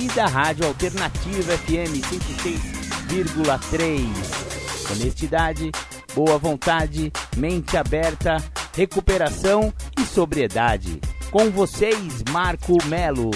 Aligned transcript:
e 0.00 0.06
da 0.14 0.26
Rádio 0.26 0.64
Alternativa 0.66 1.56
FM 1.58 2.00
106,3. 3.10 4.92
Honestidade, 4.92 5.72
boa 6.14 6.38
vontade, 6.38 7.12
mente 7.36 7.76
aberta, 7.76 8.36
recuperação 8.76 9.74
e 9.98 10.02
sobriedade. 10.02 11.00
Com 11.32 11.50
vocês, 11.50 12.22
Marco 12.30 12.76
Melo. 12.86 13.32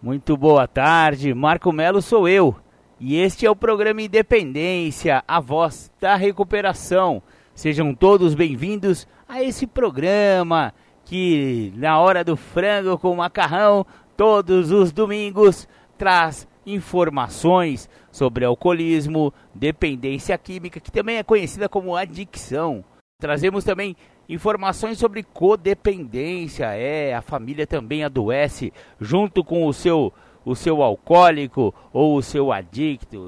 Muito 0.00 0.36
boa 0.36 0.68
tarde, 0.68 1.34
Marco 1.34 1.72
Melo 1.72 2.00
sou 2.00 2.28
eu. 2.28 2.54
E 3.00 3.16
este 3.16 3.44
é 3.44 3.50
o 3.50 3.56
programa 3.56 4.02
Independência, 4.02 5.24
a 5.26 5.40
voz 5.40 5.90
da 6.00 6.14
recuperação. 6.14 7.20
Sejam 7.56 7.92
todos 7.92 8.34
bem-vindos 8.34 9.08
a 9.28 9.42
esse 9.42 9.66
programa 9.66 10.72
que, 11.04 11.72
na 11.76 11.98
hora 11.98 12.24
do 12.24 12.36
frango 12.36 12.98
com 12.98 13.14
macarrão, 13.16 13.86
todos 14.16 14.70
os 14.70 14.92
domingos, 14.92 15.68
traz 15.98 16.46
informações 16.64 17.88
sobre 18.10 18.44
alcoolismo, 18.44 19.32
dependência 19.54 20.36
química, 20.38 20.80
que 20.80 20.92
também 20.92 21.16
é 21.16 21.22
conhecida 21.22 21.68
como 21.68 21.96
adicção. 21.96 22.84
Trazemos 23.20 23.64
também 23.64 23.96
Informações 24.28 24.98
sobre 24.98 25.22
codependência, 25.22 26.66
é, 26.74 27.12
a 27.12 27.20
família 27.20 27.66
também 27.66 28.04
adoece 28.04 28.72
junto 29.00 29.44
com 29.44 29.66
o 29.66 29.72
seu 29.72 30.12
o 30.44 30.56
seu 30.56 30.82
alcoólico 30.82 31.74
ou 31.92 32.16
o 32.16 32.22
seu 32.22 32.50
adicto. 32.50 33.26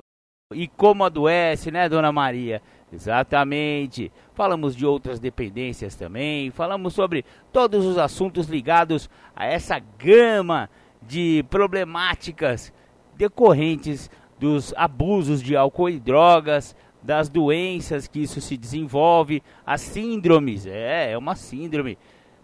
E 0.52 0.66
como 0.66 1.04
adoece, 1.04 1.70
né, 1.70 1.88
dona 1.88 2.10
Maria? 2.10 2.62
Exatamente. 2.94 4.12
Falamos 4.34 4.74
de 4.74 4.86
outras 4.86 5.18
dependências 5.18 5.94
também, 5.94 6.50
falamos 6.50 6.94
sobre 6.94 7.24
todos 7.52 7.84
os 7.84 7.98
assuntos 7.98 8.46
ligados 8.48 9.10
a 9.34 9.46
essa 9.46 9.78
gama 9.98 10.70
de 11.02 11.44
problemáticas 11.50 12.72
decorrentes 13.16 14.10
dos 14.38 14.72
abusos 14.76 15.42
de 15.42 15.56
álcool 15.56 15.90
e 15.90 16.00
drogas, 16.00 16.76
das 17.02 17.28
doenças 17.28 18.08
que 18.08 18.20
isso 18.20 18.40
se 18.40 18.56
desenvolve, 18.56 19.42
as 19.66 19.80
síndromes. 19.80 20.66
É, 20.66 21.12
é 21.12 21.18
uma 21.18 21.34
síndrome. 21.34 21.98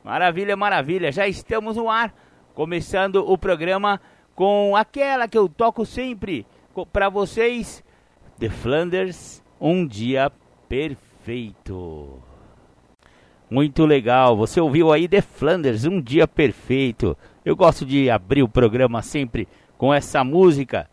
Maravilha, 0.04 0.56
maravilha. 0.56 1.10
Já 1.10 1.26
estamos 1.26 1.76
no 1.76 1.88
ar, 1.88 2.14
começando 2.54 3.16
o 3.16 3.38
programa 3.38 4.00
com 4.34 4.76
aquela 4.76 5.28
que 5.28 5.38
eu 5.38 5.48
toco 5.48 5.86
sempre 5.86 6.46
para 6.92 7.08
vocês, 7.08 7.82
The 8.38 8.48
Flanders, 8.48 9.42
um 9.60 9.86
dia 9.86 10.32
perfeito. 10.70 12.22
Muito 13.50 13.84
legal. 13.84 14.36
Você 14.36 14.60
ouviu 14.60 14.92
aí 14.92 15.08
The 15.08 15.20
Flanders, 15.20 15.84
um 15.84 16.00
dia 16.00 16.28
perfeito. 16.28 17.18
Eu 17.44 17.56
gosto 17.56 17.84
de 17.84 18.08
abrir 18.08 18.44
o 18.44 18.48
programa 18.48 19.02
sempre 19.02 19.48
com 19.76 19.92
essa 19.92 20.22
música, 20.22 20.88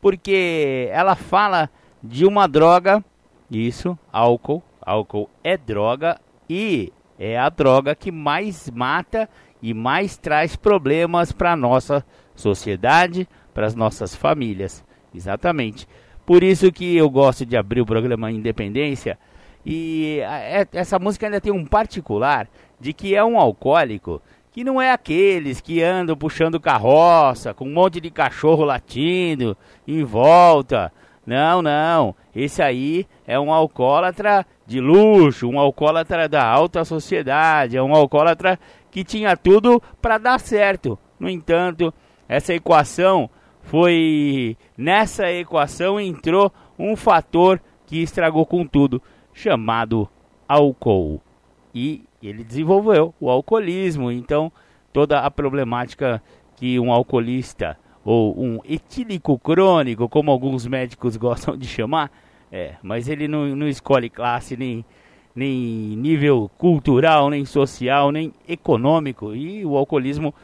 porque 0.00 0.88
ela 0.90 1.14
fala 1.14 1.70
de 2.02 2.26
uma 2.26 2.48
droga 2.48 3.04
isso, 3.48 3.96
álcool. 4.12 4.62
Álcool 4.82 5.30
é 5.44 5.56
droga 5.56 6.20
e 6.48 6.92
é 7.16 7.38
a 7.38 7.48
droga 7.48 7.94
que 7.94 8.10
mais 8.10 8.68
mata 8.70 9.28
e 9.62 9.72
mais 9.72 10.16
traz 10.16 10.56
problemas 10.56 11.30
para 11.30 11.52
a 11.52 11.56
nossa 11.56 12.04
sociedade, 12.34 13.28
para 13.54 13.66
as 13.66 13.76
nossas 13.76 14.12
famílias. 14.12 14.84
Exatamente. 15.14 15.86
Por 16.24 16.42
isso 16.42 16.70
que 16.70 16.96
eu 16.96 17.08
gosto 17.10 17.44
de 17.44 17.56
abrir 17.56 17.80
o 17.80 17.86
programa 17.86 18.30
Independência. 18.30 19.18
E 19.64 20.20
é, 20.22 20.66
essa 20.72 20.98
música 20.98 21.26
ainda 21.26 21.40
tem 21.40 21.52
um 21.52 21.66
particular 21.66 22.48
de 22.80 22.92
que 22.92 23.14
é 23.14 23.24
um 23.24 23.38
alcoólico 23.38 24.22
que 24.52 24.64
não 24.64 24.80
é 24.80 24.90
aqueles 24.90 25.60
que 25.60 25.82
andam 25.82 26.16
puxando 26.16 26.58
carroça 26.58 27.54
com 27.54 27.66
um 27.66 27.72
monte 27.72 28.00
de 28.00 28.10
cachorro 28.10 28.64
latindo 28.64 29.56
em 29.86 30.02
volta 30.02 30.92
não, 31.26 31.62
não. 31.62 32.14
Esse 32.34 32.62
aí 32.62 33.06
é 33.26 33.38
um 33.38 33.52
alcoólatra 33.52 34.46
de 34.66 34.80
luxo, 34.80 35.48
um 35.48 35.58
alcoólatra 35.58 36.28
da 36.28 36.44
alta 36.44 36.84
sociedade, 36.84 37.76
é 37.76 37.82
um 37.82 37.94
alcoólatra 37.94 38.58
que 38.90 39.04
tinha 39.04 39.36
tudo 39.36 39.82
para 40.00 40.18
dar 40.18 40.40
certo. 40.40 40.98
No 41.18 41.28
entanto, 41.28 41.92
essa 42.28 42.54
equação 42.54 43.28
foi 43.62 44.56
nessa 44.76 45.30
equação 45.30 46.00
entrou 46.00 46.52
um 46.78 46.96
fator 46.96 47.60
que 47.86 48.02
estragou 48.02 48.46
com 48.46 48.66
tudo, 48.66 49.02
chamado 49.32 50.08
álcool. 50.48 51.20
E 51.74 52.02
ele 52.22 52.44
desenvolveu 52.44 53.14
o 53.20 53.30
alcoolismo, 53.30 54.10
então 54.10 54.50
toda 54.92 55.20
a 55.20 55.30
problemática 55.30 56.22
que 56.56 56.78
um 56.78 56.92
alcoolista 56.92 57.78
ou 58.04 58.38
um 58.38 58.60
etílico 58.64 59.38
crônico, 59.38 60.08
como 60.08 60.30
alguns 60.30 60.66
médicos 60.66 61.16
gostam 61.16 61.56
de 61.56 61.66
chamar, 61.66 62.10
é, 62.50 62.74
mas 62.82 63.08
ele 63.08 63.28
não, 63.28 63.54
não 63.54 63.68
escolhe 63.68 64.10
classe, 64.10 64.56
nem, 64.56 64.84
nem 65.34 65.56
nível 65.96 66.50
cultural, 66.58 67.30
nem 67.30 67.44
social, 67.44 68.10
nem 68.10 68.32
econômico, 68.48 69.34
e 69.34 69.64
o 69.64 69.76
alcoolismo 69.76 70.34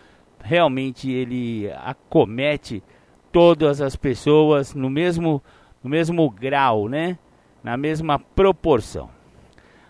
realmente 0.41 1.11
ele 1.11 1.71
acomete 1.85 2.83
todas 3.37 3.83
as 3.83 3.95
pessoas 3.95 4.75
no 4.75 4.89
mesmo, 4.89 5.43
no 5.85 5.91
mesmo 5.91 6.31
grau, 6.31 6.89
né? 6.89 7.19
Na 7.63 7.77
mesma 7.77 8.19
proporção. 8.19 9.11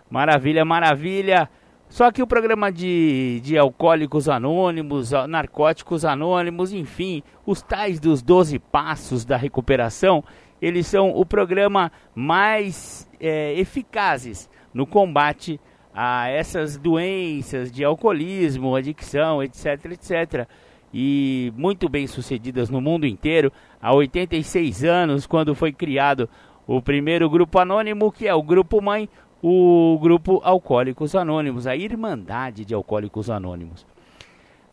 Maravilha, 0.09 0.65
maravilha. 0.65 1.49
Só 1.87 2.11
que 2.11 2.21
o 2.21 2.27
programa 2.27 2.69
de, 2.69 3.39
de 3.41 3.57
alcoólicos 3.57 4.27
anônimos, 4.27 5.11
narcóticos 5.29 6.03
anônimos, 6.03 6.73
enfim, 6.73 7.23
os 7.45 7.61
tais 7.61 8.01
dos 8.01 8.21
12 8.21 8.59
passos 8.59 9.23
da 9.23 9.37
recuperação, 9.37 10.25
eles 10.61 10.85
são 10.85 11.11
o 11.15 11.25
programa 11.25 11.89
mais 12.13 13.09
é, 13.17 13.57
eficazes 13.57 14.49
no 14.73 14.85
combate 14.85 15.57
a 15.93 16.27
essas 16.27 16.75
doenças 16.75 17.71
de 17.71 17.85
alcoolismo, 17.85 18.75
adicção, 18.75 19.41
etc, 19.41 19.85
etc. 19.85 20.49
E 20.93 21.51
muito 21.55 21.89
bem 21.89 22.07
sucedidas 22.07 22.69
no 22.69 22.81
mundo 22.81 23.05
inteiro. 23.05 23.51
Há 23.81 23.93
86 23.93 24.83
anos, 24.83 25.27
quando 25.27 25.53
foi 25.53 25.71
criado 25.71 26.29
o 26.65 26.81
primeiro 26.81 27.29
grupo 27.29 27.59
anônimo, 27.59 28.11
que 28.11 28.27
é 28.27 28.33
o 28.33 28.43
Grupo 28.43 28.81
Mãe, 28.81 29.09
o 29.41 29.97
grupo 30.01 30.41
Alcoólicos 30.43 31.15
Anônimos, 31.15 31.67
a 31.67 31.75
Irmandade 31.75 32.65
de 32.65 32.73
Alcoólicos 32.73 33.29
Anônimos. 33.29 33.85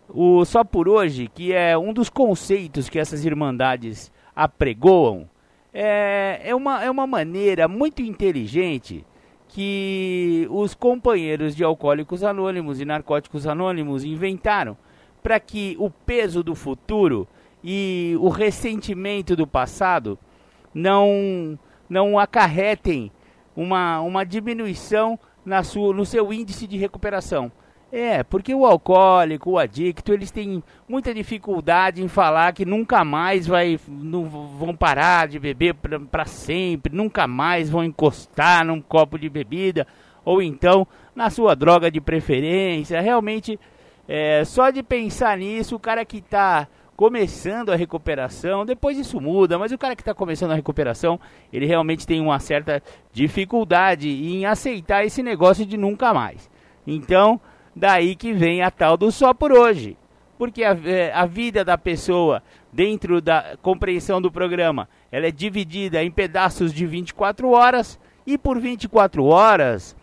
O 0.09 0.45
Só 0.45 0.65
por 0.65 0.89
Hoje, 0.89 1.29
que 1.33 1.53
é 1.53 1.77
um 1.77 1.93
dos 1.93 2.09
conceitos 2.09 2.89
que 2.89 2.99
essas 2.99 3.25
irmandades 3.25 4.13
apregoam, 4.35 5.29
é, 5.73 6.41
é, 6.45 6.55
uma, 6.55 6.83
é 6.85 6.91
uma 6.91 7.07
maneira 7.07 7.67
muito 7.69 8.03
inteligente 8.03 9.05
que 9.49 10.49
os 10.51 10.75
companheiros 10.75 11.55
de 11.55 11.63
Alcoólicos 11.63 12.25
Anônimos 12.25 12.81
e 12.81 12.85
Narcóticos 12.85 13.47
Anônimos 13.47 14.05
inventaram 14.05 14.77
para 15.25 15.41
que 15.41 15.75
o 15.81 15.89
peso 15.89 16.43
do 16.43 16.55
futuro 16.55 17.27
e 17.65 18.15
o 18.21 18.29
ressentimento 18.29 19.35
do 19.35 19.47
passado 19.47 20.19
não, 20.75 21.59
não 21.89 22.19
acarretem 22.19 23.11
uma, 23.57 24.03
uma 24.03 24.23
diminuição 24.23 25.19
na 25.43 25.63
sua, 25.63 25.95
no 25.95 26.05
seu 26.05 26.31
índice 26.31 26.67
de 26.67 26.77
recuperação. 26.77 27.51
É, 27.91 28.23
porque 28.23 28.55
o 28.55 28.67
alcoólico, 28.67 29.53
o 29.53 29.59
adicto, 29.59 30.13
eles 30.13 30.31
têm 30.31 30.63
muita 30.87 31.15
dificuldade 31.15 32.03
em 32.03 32.09
falar 32.09 32.53
que 32.53 32.67
nunca 32.67 33.03
mais 33.03 33.47
vai, 33.47 33.81
não, 33.89 34.25
vão 34.25 34.77
parar 34.77 35.29
de 35.29 35.39
beber 35.39 35.75
para 36.11 36.27
sempre, 36.27 36.95
nunca 36.95 37.27
mais 37.27 37.71
vão 37.71 37.83
encostar 37.83 38.63
num 38.63 38.83
copo 38.83 39.19
de 39.19 39.31
bebida, 39.31 39.87
ou 40.23 40.43
então 40.43 40.87
na 41.17 41.31
sua 41.31 41.55
droga 41.55 41.91
de 41.91 42.01
preferência. 42.01 43.01
Realmente, 43.01 43.59
é, 44.09 44.45
só 44.45 44.71
de 44.71 44.83
pensar 44.83 45.39
nisso, 45.39 45.77
o 45.77 45.81
cara 45.81 46.05
que 46.05 46.19
está 46.19 46.69
começando 46.97 47.71
a 47.71 47.77
recuperação, 47.77 48.65
depois 48.65 48.97
isso 48.99 49.21
muda, 49.21 49.59
mas 49.59 49.73
o 49.73 49.79
cara 49.79 49.97
que 49.97 50.03
está 50.03 50.15
começando 50.15 50.53
a 50.53 50.57
recuperação, 50.57 51.19
ele 51.53 51.67
realmente 51.67 52.07
tem 52.07 52.21
uma 52.21 52.39
certa 52.39 52.83
dificuldade 53.13 54.09
em 54.09 54.47
aceitar 54.47 55.05
esse 55.05 55.23
negócio 55.23 55.67
de 55.67 55.77
nunca 55.77 56.15
mais. 56.15 56.49
Então, 56.87 57.41
daí 57.75 58.15
que 58.15 58.33
vem 58.33 58.63
a 58.63 58.71
tal 58.71 58.97
do 58.97 59.11
só 59.11 59.35
por 59.35 59.53
hoje. 59.53 59.97
porque 60.37 60.65
a, 60.65 60.77
é, 60.85 61.13
a 61.13 61.27
vida 61.27 61.65
da 61.65 61.79
pessoa 61.79 62.43
dentro 62.73 63.21
da 63.21 63.57
compreensão 63.63 64.21
do 64.21 64.31
programa, 64.31 64.89
ela 65.11 65.27
é 65.27 65.31
dividida 65.31 66.03
em 66.03 66.11
pedaços 66.11 66.73
de 66.73 66.85
24 66.85 67.49
horas 67.51 67.99
e 68.27 68.37
por 68.37 68.59
24 68.59 69.25
horas 69.25 69.97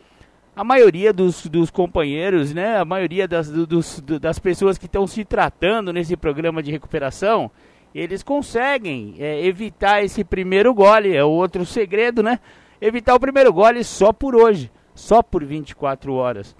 a 0.61 0.63
maioria 0.63 1.11
dos, 1.11 1.47
dos 1.47 1.71
companheiros, 1.71 2.53
né, 2.53 2.77
a 2.77 2.85
maioria 2.85 3.27
das, 3.27 3.49
dos, 3.49 3.99
das 4.21 4.37
pessoas 4.37 4.77
que 4.77 4.85
estão 4.85 5.07
se 5.07 5.25
tratando 5.25 5.91
nesse 5.91 6.15
programa 6.15 6.61
de 6.61 6.69
recuperação, 6.69 7.49
eles 7.95 8.21
conseguem 8.21 9.15
é, 9.17 9.43
evitar 9.43 10.03
esse 10.03 10.23
primeiro 10.23 10.71
gole, 10.71 11.15
é 11.15 11.23
outro 11.23 11.65
segredo, 11.65 12.21
né? 12.21 12.39
Evitar 12.79 13.15
o 13.15 13.19
primeiro 13.19 13.51
gole 13.51 13.83
só 13.83 14.13
por 14.13 14.35
hoje, 14.35 14.71
só 14.93 15.23
por 15.23 15.43
24 15.43 16.13
horas. 16.13 16.55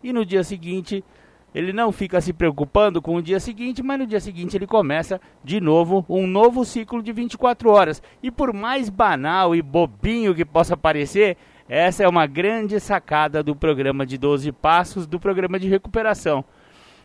E 0.00 0.12
no 0.12 0.24
dia 0.24 0.44
seguinte, 0.44 1.02
ele 1.52 1.72
não 1.72 1.90
fica 1.90 2.20
se 2.20 2.32
preocupando 2.32 3.02
com 3.02 3.16
o 3.16 3.22
dia 3.22 3.40
seguinte, 3.40 3.82
mas 3.82 3.98
no 3.98 4.06
dia 4.06 4.20
seguinte 4.20 4.56
ele 4.56 4.66
começa 4.68 5.20
de 5.42 5.60
novo 5.60 6.06
um 6.08 6.24
novo 6.24 6.64
ciclo 6.64 7.02
de 7.02 7.12
24 7.12 7.68
horas. 7.68 8.00
E 8.22 8.30
por 8.30 8.52
mais 8.52 8.88
banal 8.88 9.56
e 9.56 9.60
bobinho 9.60 10.36
que 10.36 10.44
possa 10.44 10.76
parecer, 10.76 11.36
essa 11.70 12.02
é 12.02 12.08
uma 12.08 12.26
grande 12.26 12.80
sacada 12.80 13.44
do 13.44 13.54
programa 13.54 14.04
de 14.04 14.18
12 14.18 14.50
passos, 14.50 15.06
do 15.06 15.20
programa 15.20 15.56
de 15.56 15.68
recuperação. 15.68 16.44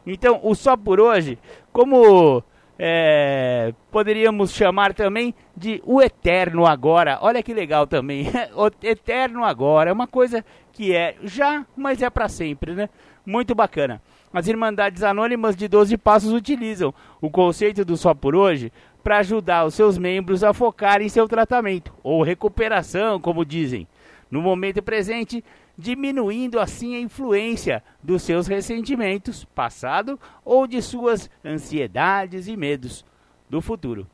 Então, 0.08 0.40
o 0.42 0.56
só 0.56 0.76
por 0.76 1.00
hoje, 1.00 1.38
como 1.72 2.44
é, 2.80 3.76
poderíamos 3.92 4.52
chamar 4.52 4.96
também 4.96 5.36
de 5.56 5.84
o 5.86 6.02
eterno 6.02 6.66
agora. 6.66 7.20
Olha 7.22 7.44
que 7.44 7.54
legal 7.54 7.86
também. 7.86 8.28
o 8.58 8.72
eterno 8.82 9.44
agora 9.44 9.92
é 9.92 9.94
uma 9.94 10.08
coisa 10.08 10.44
que 10.74 10.96
é 10.96 11.16
já, 11.24 11.64
mas 11.78 12.02
é 12.02 12.10
para 12.10 12.28
sempre, 12.28 12.74
né? 12.74 12.90
Muito 13.24 13.54
bacana. 13.54 14.02
As 14.34 14.48
Irmandades 14.48 15.04
Anônimas 15.04 15.56
de 15.56 15.68
12 15.68 15.96
Passos 15.98 16.34
utilizam 16.34 16.92
o 17.22 17.30
conceito 17.30 17.86
do 17.86 17.96
só 17.96 18.16
por 18.16 18.36
hoje 18.36 18.72
para 19.04 19.20
ajudar 19.20 19.64
os 19.66 19.76
seus 19.76 19.96
membros 19.98 20.44
a 20.44 20.54
focar 20.54 21.04
em 21.04 21.08
seu 21.08 21.28
tratamento 21.28 21.94
ou 22.04 22.24
recuperação, 22.24 23.20
como 23.20 23.46
dizem, 23.46 23.88
no 24.30 24.42
momento 24.42 24.82
presente 24.82 25.44
diminuindo 25.78 26.60
assim 26.60 26.96
a 26.96 27.00
influência 27.00 27.84
dos 28.02 28.24
seus 28.24 28.48
ressentimentos 28.48 29.46
passado 29.46 30.20
ou 30.44 30.66
de 30.66 30.82
suas 30.82 31.30
ansiedades 31.44 32.48
e 32.48 32.56
medos 32.56 33.06
do 33.50 33.62
futuro. 33.62 34.08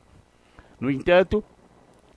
No 0.80 0.90
entanto, 0.90 1.44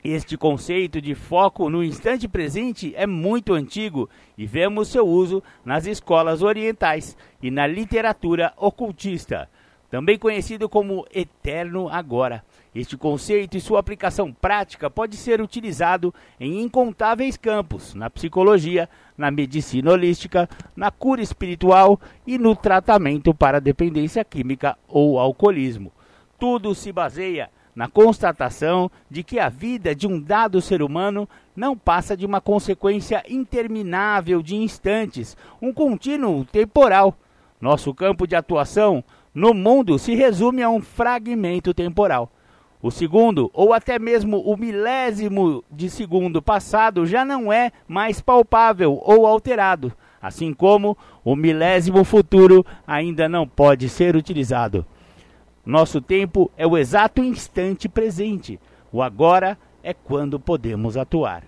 este 0.04 0.38
conceito 0.38 1.02
de 1.02 1.16
foco 1.16 1.70
no 1.70 1.84
instante 1.84 2.28
presente 2.28 2.94
é 2.96 3.08
muito 3.08 3.54
antigo 3.54 4.10
e 4.38 4.46
vemos 4.46 4.90
seu 4.90 5.08
uso 5.08 5.42
nas 5.64 5.86
escolas 5.88 6.42
orientais 6.42 7.18
e 7.42 7.50
na 7.50 7.66
literatura 7.66 8.54
ocultista, 8.58 9.50
também 9.90 10.18
conhecido 10.18 10.70
como 10.70 11.08
eterno 11.12 11.90
agora. 11.90 12.44
Este 12.76 12.98
conceito 12.98 13.56
e 13.56 13.62
sua 13.62 13.80
aplicação 13.80 14.34
prática 14.34 14.90
pode 14.90 15.16
ser 15.16 15.40
utilizado 15.40 16.14
em 16.38 16.62
incontáveis 16.62 17.38
campos, 17.38 17.94
na 17.94 18.10
psicologia, 18.10 18.90
na 19.18 19.32
medicina 19.32 19.92
holística, 19.92 20.50
na 20.76 20.92
cura 20.92 21.22
espiritual 21.22 21.98
e 22.28 22.38
no 22.38 22.54
tratamento 22.54 23.34
para 23.34 23.62
dependência 23.62 24.26
química 24.26 24.78
ou 24.90 25.18
alcoolismo. 25.18 25.90
Tudo 26.38 26.76
se 26.76 26.92
baseia 26.92 27.50
na 27.74 27.88
constatação 27.88 28.92
de 29.10 29.24
que 29.24 29.40
a 29.40 29.48
vida 29.48 29.96
de 29.96 30.06
um 30.06 30.20
dado 30.20 30.60
ser 30.60 30.82
humano 30.82 31.30
não 31.56 31.78
passa 31.78 32.16
de 32.16 32.26
uma 32.26 32.42
consequência 32.42 33.24
interminável 33.30 34.42
de 34.42 34.54
instantes, 34.58 35.38
um 35.62 35.72
contínuo 35.72 36.44
temporal. 36.44 37.16
Nosso 37.62 37.94
campo 37.94 38.28
de 38.28 38.36
atuação 38.36 39.02
no 39.34 39.54
mundo 39.54 39.98
se 39.98 40.14
resume 40.14 40.62
a 40.62 40.70
um 40.70 40.82
fragmento 40.82 41.74
temporal. 41.74 42.30
O 42.86 42.92
segundo, 42.92 43.50
ou 43.52 43.74
até 43.74 43.98
mesmo 43.98 44.40
o 44.42 44.56
milésimo 44.56 45.64
de 45.72 45.90
segundo 45.90 46.40
passado, 46.40 47.04
já 47.08 47.26
não 47.26 47.52
é 47.52 47.72
mais 47.88 48.22
palpável 48.22 49.02
ou 49.04 49.26
alterado, 49.26 49.92
assim 50.22 50.54
como 50.54 50.96
o 51.24 51.36
milésimo 51.36 52.04
futuro 52.04 52.64
ainda 52.86 53.28
não 53.28 53.48
pode 53.48 53.90
ser 53.90 54.16
utilizado. 54.16 54.86
Nosso 55.66 56.00
tempo 56.00 56.52
é 56.56 56.68
o 56.68 56.78
exato 56.78 57.24
instante 57.24 57.90
presente, 57.90 58.60
o 58.92 59.02
agora 59.02 59.58
é 59.82 59.92
quando 59.92 60.40
podemos 60.40 60.96
atuar. 60.96 61.44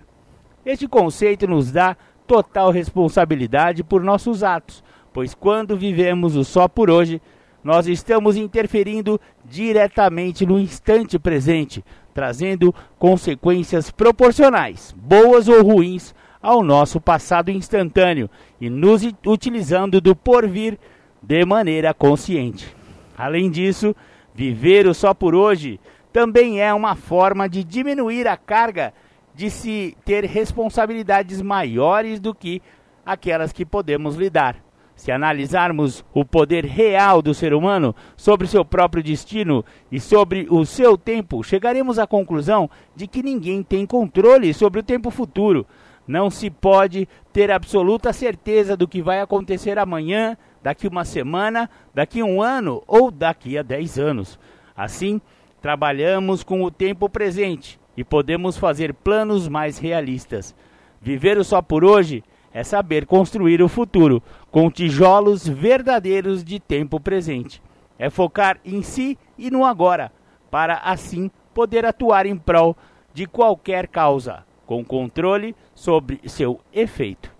Este 0.65 0.87
conceito 0.87 1.45
nos 1.45 1.71
dá 1.71 1.95
total 2.25 2.71
responsabilidade 2.71 3.83
por 3.83 4.01
nossos 4.01 4.41
atos, 4.41 4.83
pois 5.13 5.35
quando 5.35 5.77
vivemos 5.77 6.35
o 6.35 6.43
só 6.43 6.67
por 6.67 6.89
hoje, 6.89 7.21
nós 7.67 7.85
estamos 7.85 8.37
interferindo 8.37 9.19
diretamente 9.43 10.45
no 10.45 10.57
instante 10.57 11.19
presente, 11.19 11.83
trazendo 12.13 12.73
consequências 12.97 13.91
proporcionais, 13.91 14.95
boas 14.97 15.49
ou 15.49 15.61
ruins, 15.61 16.15
ao 16.41 16.63
nosso 16.63 17.01
passado 17.01 17.51
instantâneo 17.51 18.29
e 18.61 18.69
nos 18.69 19.01
utilizando 19.25 19.99
do 19.99 20.15
porvir 20.15 20.79
de 21.21 21.43
maneira 21.43 21.93
consciente. 21.93 22.73
Além 23.17 23.51
disso, 23.51 23.93
viver 24.33 24.87
o 24.87 24.93
só 24.93 25.13
por 25.13 25.35
hoje 25.35 25.77
também 26.13 26.61
é 26.61 26.73
uma 26.73 26.95
forma 26.95 27.49
de 27.49 27.65
diminuir 27.65 28.29
a 28.29 28.37
carga 28.37 28.93
de 29.35 29.49
se 29.49 29.93
ter 30.05 30.23
responsabilidades 30.23 31.41
maiores 31.41 32.17
do 32.17 32.33
que 32.33 32.61
aquelas 33.05 33.51
que 33.51 33.65
podemos 33.65 34.15
lidar. 34.15 34.66
Se 34.97 35.11
analisarmos 35.11 36.03
o 36.11 36.25
poder 36.25 36.65
real 36.65 37.21
do 37.21 37.31
ser 37.31 37.53
humano 37.53 37.95
sobre 38.17 38.47
seu 38.47 38.65
próprio 38.65 39.03
destino 39.03 39.63
e 39.91 39.99
sobre 39.99 40.47
o 40.49 40.65
seu 40.65 40.97
tempo, 40.97 41.43
chegaremos 41.43 41.99
à 41.99 42.07
conclusão 42.07 42.67
de 42.95 43.05
que 43.05 43.21
ninguém 43.21 43.61
tem 43.61 43.85
controle 43.85 44.51
sobre 44.55 44.79
o 44.79 44.83
tempo 44.83 45.11
futuro. 45.11 45.67
Não 46.07 46.31
se 46.31 46.49
pode 46.49 47.07
ter 47.31 47.51
absoluta 47.51 48.11
certeza 48.11 48.75
do 48.75 48.87
que 48.87 48.99
vai 48.99 49.21
acontecer 49.21 49.77
amanhã, 49.77 50.35
daqui 50.63 50.87
uma 50.87 51.05
semana, 51.05 51.69
daqui 51.93 52.23
um 52.23 52.41
ano 52.41 52.81
ou 52.87 53.11
daqui 53.11 53.55
a 53.55 53.61
dez 53.61 53.99
anos. 53.99 54.39
Assim, 54.75 55.21
trabalhamos 55.61 56.43
com 56.43 56.63
o 56.63 56.71
tempo 56.71 57.07
presente 57.07 57.79
e 57.95 58.03
podemos 58.03 58.57
fazer 58.57 58.95
planos 58.95 59.47
mais 59.47 59.77
realistas. 59.77 60.55
Viver 60.99 61.37
o 61.37 61.43
só 61.43 61.61
por 61.61 61.85
hoje 61.85 62.23
é 62.53 62.63
saber 62.63 63.05
construir 63.05 63.61
o 63.61 63.69
futuro 63.69 64.21
com 64.51 64.69
tijolos 64.69 65.47
verdadeiros 65.47 66.43
de 66.43 66.59
tempo 66.59 66.99
presente. 66.99 67.61
É 67.99 68.09
focar 68.09 68.59
em 68.63 68.81
si 68.81 69.17
e 69.37 69.49
no 69.51 69.65
agora, 69.65 70.11
para 70.49 70.75
assim 70.77 71.29
poder 71.53 71.85
atuar 71.85 72.25
em 72.25 72.37
prol 72.37 72.75
de 73.13 73.25
qualquer 73.25 73.87
causa, 73.87 74.45
com 74.65 74.83
controle 74.83 75.55
sobre 75.73 76.21
seu 76.25 76.59
efeito. 76.73 77.31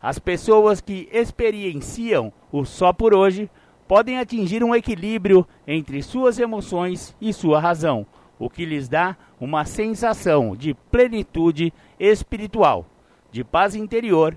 As 0.00 0.18
pessoas 0.18 0.80
que 0.80 1.08
experienciam 1.12 2.32
o 2.52 2.64
só 2.64 2.92
por 2.92 3.14
hoje 3.14 3.50
podem 3.86 4.18
atingir 4.18 4.62
um 4.62 4.74
equilíbrio 4.74 5.46
entre 5.66 6.02
suas 6.02 6.38
emoções 6.38 7.16
e 7.20 7.32
sua 7.32 7.58
razão, 7.58 8.06
o 8.38 8.48
que 8.48 8.64
lhes 8.64 8.88
dá 8.88 9.16
uma 9.40 9.64
sensação 9.64 10.54
de 10.54 10.74
plenitude 10.90 11.72
espiritual 11.98 12.86
de 13.30 13.44
paz 13.44 13.74
interior 13.74 14.36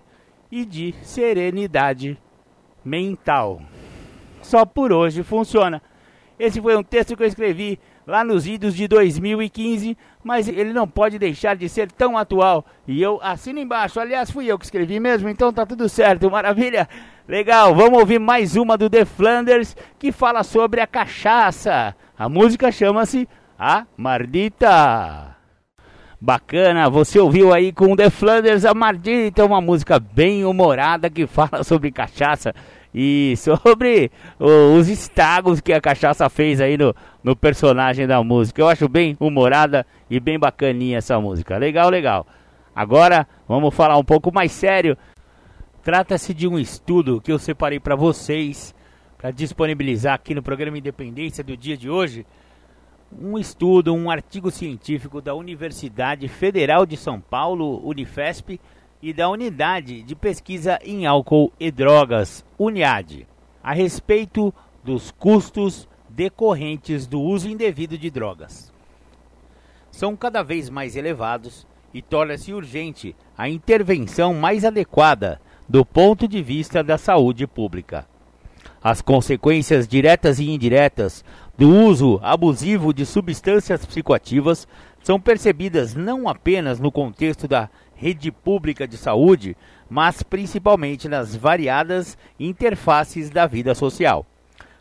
e 0.52 0.66
de 0.66 0.94
serenidade 1.02 2.18
mental. 2.84 3.62
Só 4.42 4.66
por 4.66 4.92
hoje 4.92 5.24
funciona. 5.24 5.82
Esse 6.38 6.60
foi 6.60 6.76
um 6.76 6.84
texto 6.84 7.16
que 7.16 7.24
eu 7.24 7.28
escrevi 7.28 7.80
lá 8.06 8.24
nos 8.24 8.48
idos 8.48 8.76
de 8.76 8.88
2015, 8.88 9.96
mas 10.24 10.48
ele 10.48 10.74
não 10.74 10.88
pode 10.88 11.20
deixar 11.20 11.56
de 11.56 11.70
ser 11.70 11.92
tão 11.92 12.18
atual. 12.18 12.66
E 12.88 13.02
eu 13.02 13.20
assino 13.22 13.60
embaixo. 13.60 14.00
Aliás, 14.00 14.32
fui 14.32 14.48
eu 14.48 14.58
que 14.58 14.66
escrevi 14.66 15.00
mesmo, 15.00 15.30
então 15.30 15.54
tá 15.54 15.66
tudo 15.66 15.88
certo. 15.88 16.30
Maravilha. 16.30 16.90
Legal, 17.28 17.74
vamos 17.76 18.00
ouvir 18.00 18.20
mais 18.20 18.56
uma 18.56 18.78
do 18.78 18.90
The 18.90 19.06
Flanders 19.06 19.76
que 20.00 20.12
fala 20.12 20.44
sobre 20.44 20.82
a 20.82 20.88
cachaça. 20.88 21.96
A 22.18 22.28
música 22.28 22.72
chama-se 22.72 23.28
A 23.58 23.86
Mardita. 23.96 25.41
Bacana, 26.24 26.88
você 26.88 27.18
ouviu 27.20 27.52
aí 27.52 27.74
com 27.74 27.96
The 27.96 28.12
Flanders 28.12 28.64
a 28.64 28.76
Mardita, 28.76 29.44
uma 29.44 29.60
música 29.60 30.00
bem 30.00 30.46
humorada 30.46 31.10
que 31.10 31.26
fala 31.26 31.64
sobre 31.66 31.92
cachaça 31.92 32.54
e 32.94 33.34
sobre 33.38 34.12
os 34.38 34.88
estragos 34.88 35.60
que 35.60 35.74
a 35.74 35.82
cachaça 35.82 36.30
fez 36.30 36.62
aí 36.62 36.78
no, 36.78 36.94
no 37.24 37.36
personagem 37.36 38.06
da 38.06 38.24
música. 38.24 38.62
Eu 38.62 38.70
acho 38.70 38.88
bem 38.88 39.18
humorada 39.20 39.84
e 40.12 40.20
bem 40.20 40.38
bacaninha 40.38 41.00
essa 41.00 41.20
música. 41.20 41.58
Legal, 41.58 41.90
legal. 41.90 42.28
Agora 42.76 43.28
vamos 43.48 43.74
falar 43.74 43.98
um 43.98 44.04
pouco 44.04 44.32
mais 44.32 44.52
sério. 44.52 44.96
Trata-se 45.82 46.36
de 46.36 46.48
um 46.48 46.60
estudo 46.60 47.20
que 47.20 47.32
eu 47.32 47.40
separei 47.40 47.80
para 47.80 47.96
vocês 47.96 48.76
para 49.18 49.32
disponibilizar 49.32 50.14
aqui 50.14 50.36
no 50.36 50.44
programa 50.44 50.78
Independência 50.78 51.44
do 51.44 51.58
dia 51.58 51.76
de 51.76 51.90
hoje 51.90 52.28
um 53.20 53.38
estudo, 53.38 53.94
um 53.94 54.10
artigo 54.10 54.52
científico 54.52 55.22
da 55.22 55.34
Universidade 55.34 56.28
Federal 56.28 56.86
de 56.86 56.98
São 56.98 57.20
Paulo, 57.20 57.82
Unifesp, 57.88 58.60
e 59.02 59.12
da 59.12 59.28
Unidade 59.30 60.04
de 60.04 60.16
Pesquisa 60.16 60.80
em 60.84 61.06
Álcool 61.06 61.52
e 61.60 61.72
Drogas, 61.72 62.46
UNIAD, 62.58 63.28
a 63.64 63.74
respeito 63.74 64.54
dos 64.84 65.12
custos 65.12 65.88
decorrentes 66.08 67.08
do 67.08 67.20
uso 67.20 67.50
indevido 67.50 67.98
de 67.98 68.10
drogas. 68.12 68.72
São 69.90 70.16
cada 70.16 70.44
vez 70.44 70.70
mais 70.70 70.96
elevados 70.96 71.66
e 71.94 72.02
torna-se 72.02 72.54
urgente 72.54 73.16
a 73.38 73.50
intervenção 73.50 74.34
mais 74.34 74.64
adequada 74.64 75.42
do 75.68 75.86
ponto 75.86 76.28
de 76.28 76.42
vista 76.42 76.84
da 76.84 76.98
saúde 76.98 77.48
pública. 77.48 78.06
As 78.84 79.02
consequências 79.02 79.88
diretas 79.88 80.40
e 80.40 80.50
indiretas 80.50 81.24
do 81.62 81.70
uso 81.70 82.20
abusivo 82.24 82.92
de 82.92 83.06
substâncias 83.06 83.86
psicoativas 83.86 84.68
são 85.04 85.22
percebidas 85.22 85.94
não 85.94 86.28
apenas 86.28 86.80
no 86.80 86.92
contexto 86.92 87.48
da 87.48 87.70
rede 87.94 88.32
pública 88.32 88.88
de 88.88 88.98
saúde, 88.98 89.56
mas 89.88 90.24
principalmente 90.24 91.08
nas 91.08 91.36
variadas 91.36 92.18
interfaces 92.40 93.30
da 93.30 93.46
vida 93.46 93.76
social 93.76 94.26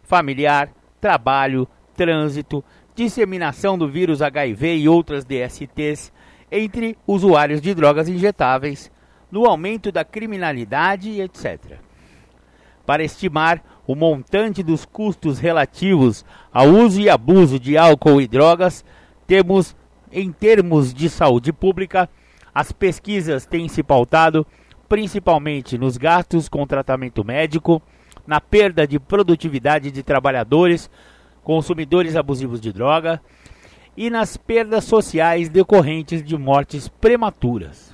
familiar, 0.03 0.71
trabalho, 0.99 1.69
trânsito, 1.95 2.65
disseminação 2.95 3.77
do 3.77 3.87
vírus 3.87 4.23
HIV 4.23 4.77
e 4.77 4.89
outras 4.89 5.23
DSTs 5.23 6.11
entre 6.51 6.97
usuários 7.07 7.61
de 7.61 7.75
drogas 7.75 8.09
injetáveis, 8.09 8.91
no 9.31 9.45
aumento 9.45 9.93
da 9.93 10.03
criminalidade, 10.03 11.21
etc. 11.21 11.77
Para 12.87 13.05
estimar 13.05 13.63
o 13.91 13.97
montante 13.97 14.63
dos 14.63 14.85
custos 14.85 15.41
relativos 15.41 16.25
ao 16.53 16.69
uso 16.69 17.01
e 17.01 17.11
abuso 17.11 17.59
de 17.59 17.77
álcool 17.77 18.21
e 18.21 18.29
drogas, 18.29 18.85
temos, 19.27 19.75
em 20.13 20.31
termos 20.31 20.95
de 20.95 21.11
saúde 21.11 21.53
pública, 21.53 22.09
as 22.55 22.71
pesquisas 22.71 23.47
têm 23.47 23.67
se 23.69 23.83
pautado 23.83 24.47
principalmente 24.89 25.77
nos 25.77 25.97
gastos 25.97 26.49
com 26.49 26.65
tratamento 26.69 27.25
médico, 27.25 27.83
na 28.25 28.41
perda 28.41 28.87
de 28.87 29.01
produtividade 29.01 29.91
de 29.91 30.05
trabalhadores, 30.05 30.89
consumidores 31.43 32.15
abusivos 32.15 32.61
de 32.61 32.73
droga 32.73 33.21
e 33.97 34.09
nas 34.09 34.37
perdas 34.37 34.85
sociais 34.85 35.49
decorrentes 35.49 36.23
de 36.23 36.39
mortes 36.39 36.87
prematuras. 36.87 37.93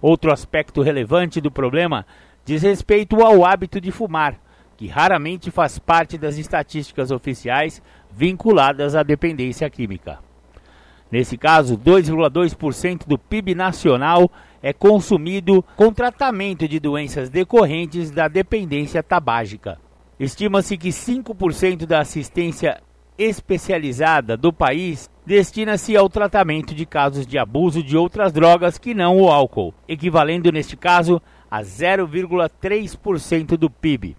Outro 0.00 0.32
aspecto 0.32 0.80
relevante 0.80 1.38
do 1.38 1.50
problema 1.50 2.06
diz 2.48 2.62
respeito 2.62 3.22
ao 3.22 3.44
hábito 3.44 3.78
de 3.78 3.92
fumar, 3.92 4.40
que 4.74 4.86
raramente 4.86 5.50
faz 5.50 5.78
parte 5.78 6.16
das 6.16 6.38
estatísticas 6.38 7.10
oficiais 7.10 7.82
vinculadas 8.10 8.94
à 8.94 9.02
dependência 9.02 9.68
química. 9.68 10.18
Nesse 11.12 11.36
caso, 11.36 11.76
2,2% 11.76 13.06
do 13.06 13.18
PIB 13.18 13.54
nacional 13.54 14.30
é 14.62 14.72
consumido 14.72 15.62
com 15.76 15.92
tratamento 15.92 16.66
de 16.66 16.80
doenças 16.80 17.28
decorrentes 17.28 18.10
da 18.10 18.28
dependência 18.28 19.02
tabágica. 19.02 19.78
Estima-se 20.18 20.78
que 20.78 20.88
5% 20.88 21.84
da 21.84 22.00
assistência 22.00 22.80
especializada 23.18 24.38
do 24.38 24.54
país 24.54 25.10
destina-se 25.26 25.94
ao 25.94 26.08
tratamento 26.08 26.74
de 26.74 26.86
casos 26.86 27.26
de 27.26 27.36
abuso 27.36 27.82
de 27.82 27.94
outras 27.94 28.32
drogas 28.32 28.78
que 28.78 28.94
não 28.94 29.20
o 29.20 29.28
álcool, 29.28 29.74
equivalendo 29.86 30.50
neste 30.50 30.78
caso 30.78 31.20
a 31.50 31.62
0,3% 31.62 33.56
do 33.56 33.70
PIB. 33.70 34.16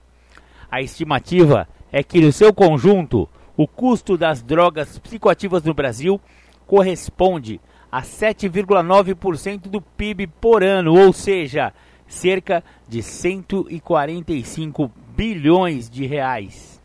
A 0.70 0.82
estimativa 0.82 1.68
é 1.92 2.04
que 2.04 2.22
no 2.22 2.32
seu 2.32 2.54
conjunto, 2.54 3.28
o 3.58 3.68
custo 3.68 4.18
das 4.18 4.42
drogas 4.42 4.98
psicoativas 5.00 5.64
no 5.64 5.74
Brasil 5.74 6.20
corresponde 6.66 7.60
a 7.92 8.02
7,9% 8.02 9.62
do 9.68 9.82
PIB 9.82 10.28
por 10.28 10.64
ano, 10.64 10.94
ou 10.94 11.12
seja, 11.12 11.74
cerca 12.08 12.64
de 12.88 13.02
145 13.02 14.92
bilhões 15.16 15.90
de 15.90 16.06
reais. 16.06 16.80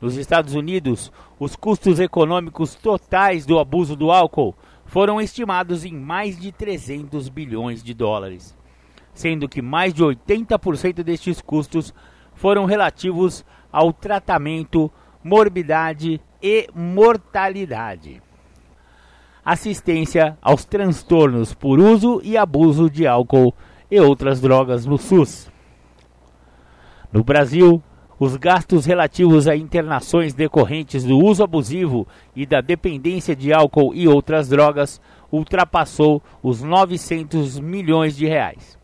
Nos 0.00 0.16
Estados 0.16 0.54
Unidos, 0.54 1.12
os 1.38 1.56
custos 1.56 1.98
econômicos 2.00 2.74
totais 2.74 3.46
do 3.46 3.58
abuso 3.58 3.96
do 3.96 4.10
álcool 4.10 4.54
foram 4.84 5.20
estimados 5.20 5.84
em 5.84 5.94
mais 5.94 6.38
de 6.38 6.52
300 6.52 7.28
bilhões 7.28 7.82
de 7.82 7.94
dólares, 7.94 8.54
sendo 9.12 9.48
que 9.48 9.62
mais 9.62 9.92
de 9.92 10.02
80% 10.02 11.02
destes 11.02 11.40
custos 11.40 11.94
foram 12.34 12.64
relativos 12.64 13.44
ao 13.70 13.92
tratamento, 13.92 14.90
morbidade 15.22 16.20
e 16.42 16.68
mortalidade 16.74 18.22
assistência 19.44 20.38
aos 20.40 20.64
transtornos 20.64 21.52
por 21.52 21.78
uso 21.80 22.20
e 22.22 22.36
abuso 22.36 22.88
de 22.88 23.06
álcool 23.06 23.52
e 23.90 24.00
outras 24.00 24.40
drogas 24.40 24.86
no 24.86 24.96
SUS. 24.96 25.50
No 27.12 27.24
Brasil, 27.24 27.82
os 28.18 28.36
gastos 28.36 28.86
relativos 28.86 29.48
a 29.48 29.56
internações 29.56 30.32
decorrentes 30.32 31.04
do 31.04 31.18
uso 31.18 31.42
abusivo 31.42 32.06
e 32.36 32.46
da 32.46 32.60
dependência 32.60 33.34
de 33.34 33.52
álcool 33.52 33.92
e 33.94 34.06
outras 34.06 34.48
drogas 34.48 35.00
ultrapassou 35.30 36.22
os 36.42 36.62
900 36.62 37.58
milhões 37.58 38.16
de 38.16 38.26
reais. 38.26 38.78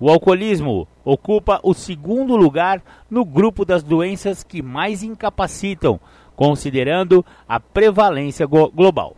O 0.00 0.10
alcoolismo 0.10 0.88
ocupa 1.04 1.60
o 1.62 1.74
segundo 1.74 2.34
lugar 2.34 2.82
no 3.08 3.24
grupo 3.24 3.64
das 3.64 3.82
doenças 3.82 4.42
que 4.42 4.62
mais 4.62 5.02
incapacitam, 5.02 6.00
considerando 6.34 7.24
a 7.46 7.60
prevalência 7.60 8.46
global 8.46 9.14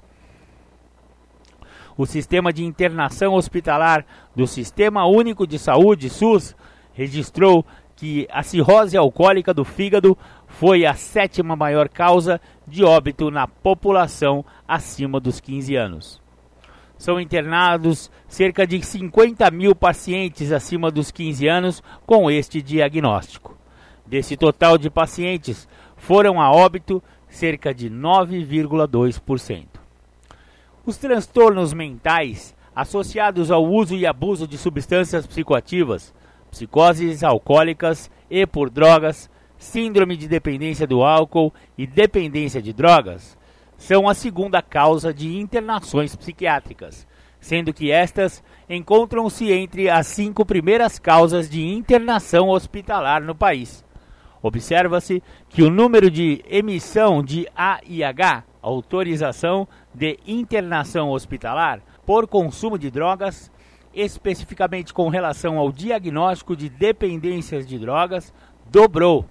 o 1.96 2.06
sistema 2.06 2.52
de 2.52 2.64
internação 2.64 3.34
hospitalar 3.34 4.04
do 4.34 4.46
Sistema 4.46 5.06
Único 5.06 5.46
de 5.46 5.58
Saúde, 5.58 6.08
SUS, 6.08 6.56
registrou 6.94 7.64
que 7.96 8.26
a 8.30 8.42
cirrose 8.42 8.96
alcoólica 8.96 9.54
do 9.54 9.64
fígado 9.64 10.16
foi 10.46 10.84
a 10.84 10.94
sétima 10.94 11.54
maior 11.54 11.88
causa 11.88 12.40
de 12.66 12.84
óbito 12.84 13.30
na 13.30 13.46
população 13.46 14.44
acima 14.66 15.20
dos 15.20 15.40
15 15.40 15.76
anos. 15.76 16.21
São 17.02 17.18
internados 17.20 18.08
cerca 18.28 18.64
de 18.64 18.80
50 18.80 19.50
mil 19.50 19.74
pacientes 19.74 20.52
acima 20.52 20.88
dos 20.88 21.10
15 21.10 21.48
anos 21.48 21.82
com 22.06 22.30
este 22.30 22.62
diagnóstico. 22.62 23.58
Desse 24.06 24.36
total 24.36 24.78
de 24.78 24.88
pacientes, 24.88 25.68
foram 25.96 26.40
a 26.40 26.52
óbito 26.52 27.02
cerca 27.26 27.74
de 27.74 27.90
9,2%. 27.90 29.66
Os 30.86 30.96
transtornos 30.96 31.74
mentais 31.74 32.54
associados 32.72 33.50
ao 33.50 33.66
uso 33.66 33.96
e 33.96 34.06
abuso 34.06 34.46
de 34.46 34.56
substâncias 34.56 35.26
psicoativas, 35.26 36.14
psicoses 36.52 37.24
alcoólicas 37.24 38.08
e 38.30 38.46
por 38.46 38.70
drogas, 38.70 39.28
síndrome 39.58 40.16
de 40.16 40.28
dependência 40.28 40.86
do 40.86 41.02
álcool 41.02 41.52
e 41.76 41.84
dependência 41.84 42.62
de 42.62 42.72
drogas, 42.72 43.36
são 43.82 44.08
a 44.08 44.14
segunda 44.14 44.62
causa 44.62 45.12
de 45.12 45.36
internações 45.36 46.14
psiquiátricas, 46.14 47.04
sendo 47.40 47.74
que 47.74 47.90
estas 47.90 48.40
encontram-se 48.70 49.50
entre 49.50 49.90
as 49.90 50.06
cinco 50.06 50.46
primeiras 50.46 51.00
causas 51.00 51.50
de 51.50 51.66
internação 51.66 52.48
hospitalar 52.48 53.20
no 53.20 53.34
país. 53.34 53.84
Observa-se 54.40 55.20
que 55.48 55.64
o 55.64 55.70
número 55.70 56.08
de 56.12 56.44
emissão 56.48 57.24
de 57.24 57.48
AIH, 57.56 58.44
autorização 58.62 59.66
de 59.92 60.16
internação 60.28 61.10
hospitalar, 61.10 61.80
por 62.06 62.28
consumo 62.28 62.78
de 62.78 62.88
drogas, 62.88 63.50
especificamente 63.92 64.94
com 64.94 65.08
relação 65.08 65.58
ao 65.58 65.72
diagnóstico 65.72 66.54
de 66.54 66.68
dependências 66.68 67.66
de 67.66 67.80
drogas, 67.80 68.32
dobrou. 68.70 69.24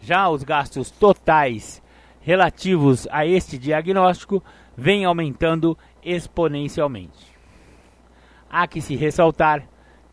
Já 0.00 0.28
os 0.28 0.42
gastos 0.42 0.90
totais 0.90 1.81
relativos 2.22 3.06
a 3.10 3.26
este 3.26 3.58
diagnóstico 3.58 4.42
vêm 4.76 5.04
aumentando 5.04 5.76
exponencialmente. 6.02 7.32
Há 8.50 8.66
que 8.66 8.80
se 8.80 8.96
ressaltar 8.96 9.64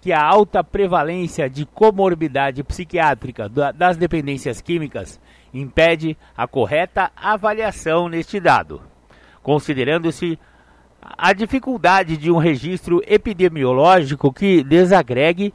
que 0.01 0.13
a 0.13 0.23
alta 0.23 0.63
prevalência 0.63 1.49
de 1.49 1.65
comorbidade 1.65 2.63
psiquiátrica 2.63 3.49
das 3.49 3.97
dependências 3.97 4.61
químicas 4.61 5.19
impede 5.53 6.17
a 6.37 6.47
correta 6.47 7.11
avaliação 7.15 8.07
neste 8.07 8.39
dado, 8.39 8.81
considerando-se 9.43 10.39
a 11.01 11.33
dificuldade 11.33 12.17
de 12.17 12.31
um 12.31 12.37
registro 12.37 13.01
epidemiológico 13.05 14.31
que 14.31 14.63
desagregue 14.63 15.53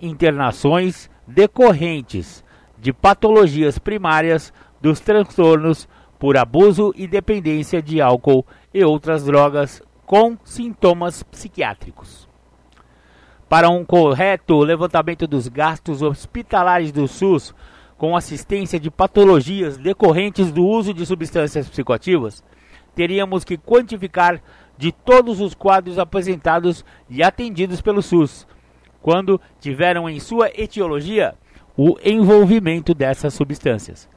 internações 0.00 1.10
decorrentes 1.26 2.44
de 2.78 2.92
patologias 2.92 3.78
primárias 3.78 4.52
dos 4.84 5.00
transtornos 5.00 5.88
por 6.18 6.36
abuso 6.36 6.92
e 6.94 7.06
dependência 7.06 7.80
de 7.80 8.02
álcool 8.02 8.46
e 8.72 8.84
outras 8.84 9.24
drogas 9.24 9.82
com 10.04 10.36
sintomas 10.44 11.22
psiquiátricos 11.22 12.28
para 13.48 13.70
um 13.70 13.82
correto 13.82 14.58
levantamento 14.58 15.26
dos 15.26 15.48
gastos 15.48 16.02
hospitalares 16.02 16.92
do 16.92 17.08
SUS 17.08 17.54
com 17.96 18.14
assistência 18.14 18.78
de 18.78 18.90
patologias 18.90 19.78
decorrentes 19.78 20.52
do 20.52 20.66
uso 20.66 20.92
de 20.92 21.06
substâncias 21.06 21.66
psicoativas, 21.68 22.44
teríamos 22.94 23.42
que 23.42 23.56
quantificar 23.56 24.42
de 24.76 24.92
todos 24.92 25.40
os 25.40 25.54
quadros 25.54 25.98
apresentados 25.98 26.84
e 27.08 27.22
atendidos 27.22 27.80
pelo 27.80 28.02
SUS, 28.02 28.46
quando 29.00 29.40
tiveram 29.60 30.10
em 30.10 30.18
sua 30.18 30.50
etiologia 30.54 31.34
o 31.74 31.96
envolvimento 32.04 32.92
dessas 32.92 33.32
substâncias. 33.32 34.12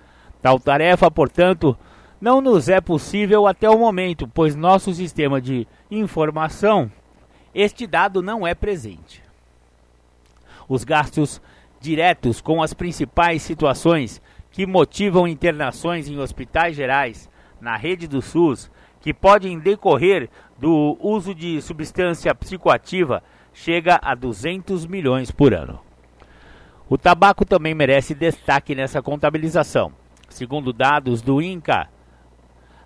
Tal 0.48 0.62
tarefa, 0.62 1.12
portanto, 1.12 1.78
não 2.22 2.40
nos 2.40 2.70
é 2.70 2.80
possível 2.80 3.48
até 3.48 3.70
o 3.70 3.78
momento, 3.78 4.26
pois 4.34 4.56
nosso 4.56 4.94
sistema 4.94 5.42
de 5.42 5.68
informação, 5.92 6.90
este 7.54 7.86
dado 7.86 8.22
não 8.22 8.48
é 8.48 8.56
presente. 8.56 9.22
Os 10.70 10.86
gastos 10.86 11.42
diretos 11.82 12.40
com 12.40 12.64
as 12.64 12.74
principais 12.74 13.42
situações 13.42 14.22
que 14.50 14.66
motivam 14.66 15.28
internações 15.28 16.08
em 16.08 16.18
hospitais 16.18 16.78
gerais 16.78 17.30
na 17.60 17.76
rede 17.76 18.08
do 18.08 18.22
SUS, 18.22 18.72
que 19.02 19.14
podem 19.14 19.60
decorrer 19.60 20.30
do 20.58 20.98
uso 21.02 21.36
de 21.36 21.62
substância 21.62 22.34
psicoativa, 22.34 23.22
chega 23.54 24.00
a 24.02 24.16
200 24.16 24.86
milhões 24.86 25.30
por 25.30 25.54
ano. 25.54 25.82
O 26.88 26.98
tabaco 26.98 27.44
também 27.44 27.74
merece 27.74 28.16
destaque 28.16 28.74
nessa 28.74 29.02
contabilização. 29.02 29.92
Segundo 30.30 30.74
dados 30.74 31.22
do 31.22 31.42
INCA, 31.42 31.90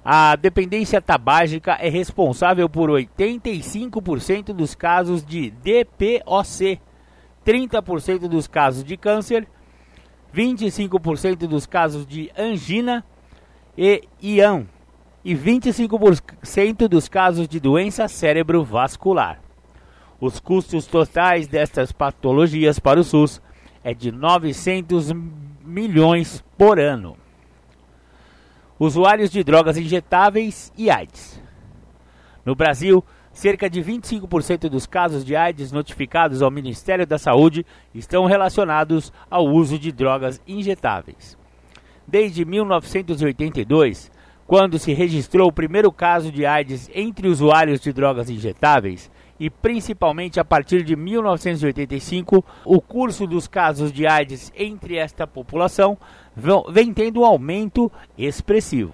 a 0.03 0.35
dependência 0.35 0.99
tabágica 0.99 1.73
é 1.73 1.87
responsável 1.87 2.67
por 2.67 2.89
85% 2.89 4.53
dos 4.53 4.73
casos 4.73 5.23
de 5.23 5.51
DPOC, 5.51 6.79
30% 7.45 8.27
dos 8.27 8.47
casos 8.47 8.83
de 8.83 8.97
câncer, 8.97 9.47
25% 10.33 11.47
dos 11.47 11.67
casos 11.67 12.07
de 12.07 12.31
angina 12.37 13.05
e 13.77 14.07
IAM 14.21 14.67
e 15.23 15.35
25% 15.35 16.87
dos 16.87 17.07
casos 17.07 17.47
de 17.47 17.59
doença 17.59 18.07
cerebrovascular. 18.07 19.39
Os 20.19 20.39
custos 20.39 20.87
totais 20.87 21.47
destas 21.47 21.91
patologias 21.91 22.79
para 22.79 22.99
o 22.99 23.03
SUS 23.03 23.41
é 23.83 23.93
de 23.93 24.11
900 24.11 25.11
milhões 25.63 26.43
por 26.57 26.79
ano 26.79 27.20
usuários 28.83 29.29
de 29.29 29.43
drogas 29.43 29.77
injetáveis 29.77 30.73
e 30.75 30.89
AIDS. 30.89 31.39
No 32.43 32.55
Brasil, 32.55 33.05
cerca 33.31 33.69
de 33.69 33.79
25% 33.79 34.67
dos 34.69 34.87
casos 34.87 35.23
de 35.23 35.35
AIDS 35.35 35.71
notificados 35.71 36.41
ao 36.41 36.49
Ministério 36.49 37.05
da 37.05 37.19
Saúde 37.19 37.63
estão 37.93 38.25
relacionados 38.25 39.13
ao 39.29 39.45
uso 39.45 39.77
de 39.77 39.91
drogas 39.91 40.41
injetáveis. 40.47 41.37
Desde 42.07 42.43
1982, 42.43 44.11
quando 44.47 44.79
se 44.79 44.93
registrou 44.93 45.49
o 45.49 45.53
primeiro 45.53 45.91
caso 45.91 46.31
de 46.31 46.43
AIDS 46.43 46.89
entre 46.91 47.27
usuários 47.27 47.81
de 47.81 47.93
drogas 47.93 48.31
injetáveis, 48.31 49.11
e 49.39 49.49
principalmente 49.49 50.39
a 50.39 50.45
partir 50.45 50.83
de 50.83 50.95
1985, 50.95 52.43
o 52.65 52.81
curso 52.81 53.27
dos 53.27 53.47
casos 53.47 53.91
de 53.91 54.07
AIDS 54.07 54.51
entre 54.55 54.97
esta 54.97 55.25
população 55.25 55.97
vem 56.69 56.93
tendo 56.93 57.21
um 57.21 57.25
aumento 57.25 57.91
expressivo. 58.17 58.93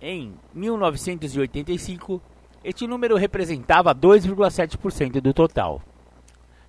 Em 0.00 0.32
1985, 0.52 2.20
este 2.62 2.86
número 2.86 3.16
representava 3.16 3.94
2,7% 3.94 5.20
do 5.20 5.32
total. 5.32 5.80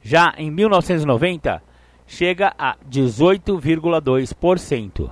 Já 0.02 0.34
em 0.38 0.50
1990, 0.52 1.62
chega 2.06 2.54
a 2.58 2.78
18,2%. 2.90 5.12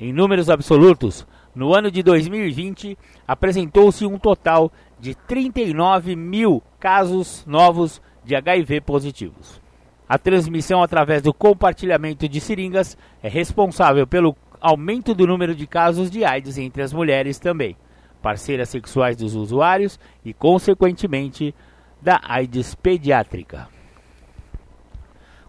Em 0.00 0.12
números 0.12 0.48
absolutos, 0.48 1.26
no 1.54 1.74
ano 1.74 1.90
de 1.90 2.02
2020, 2.02 2.96
apresentou-se 3.26 4.06
um 4.06 4.18
total 4.18 4.70
de 4.98 5.14
39 5.14 6.16
mil 6.16 6.62
casos 6.78 7.44
novos 7.46 8.00
de 8.24 8.34
HIV 8.36 8.80
positivos. 8.82 9.60
A 10.08 10.16
transmissão 10.16 10.82
através 10.82 11.20
do 11.20 11.34
compartilhamento 11.34 12.26
de 12.26 12.40
seringas 12.40 12.96
é 13.22 13.28
responsável 13.28 14.06
pelo 14.06 14.34
aumento 14.58 15.14
do 15.14 15.26
número 15.26 15.54
de 15.54 15.66
casos 15.66 16.10
de 16.10 16.24
AIDS 16.24 16.56
entre 16.56 16.82
as 16.82 16.94
mulheres 16.94 17.38
também, 17.38 17.76
parceiras 18.22 18.70
sexuais 18.70 19.16
dos 19.16 19.34
usuários 19.34 20.00
e, 20.24 20.32
consequentemente, 20.32 21.54
da 22.00 22.20
AIDS 22.24 22.74
pediátrica. 22.74 23.68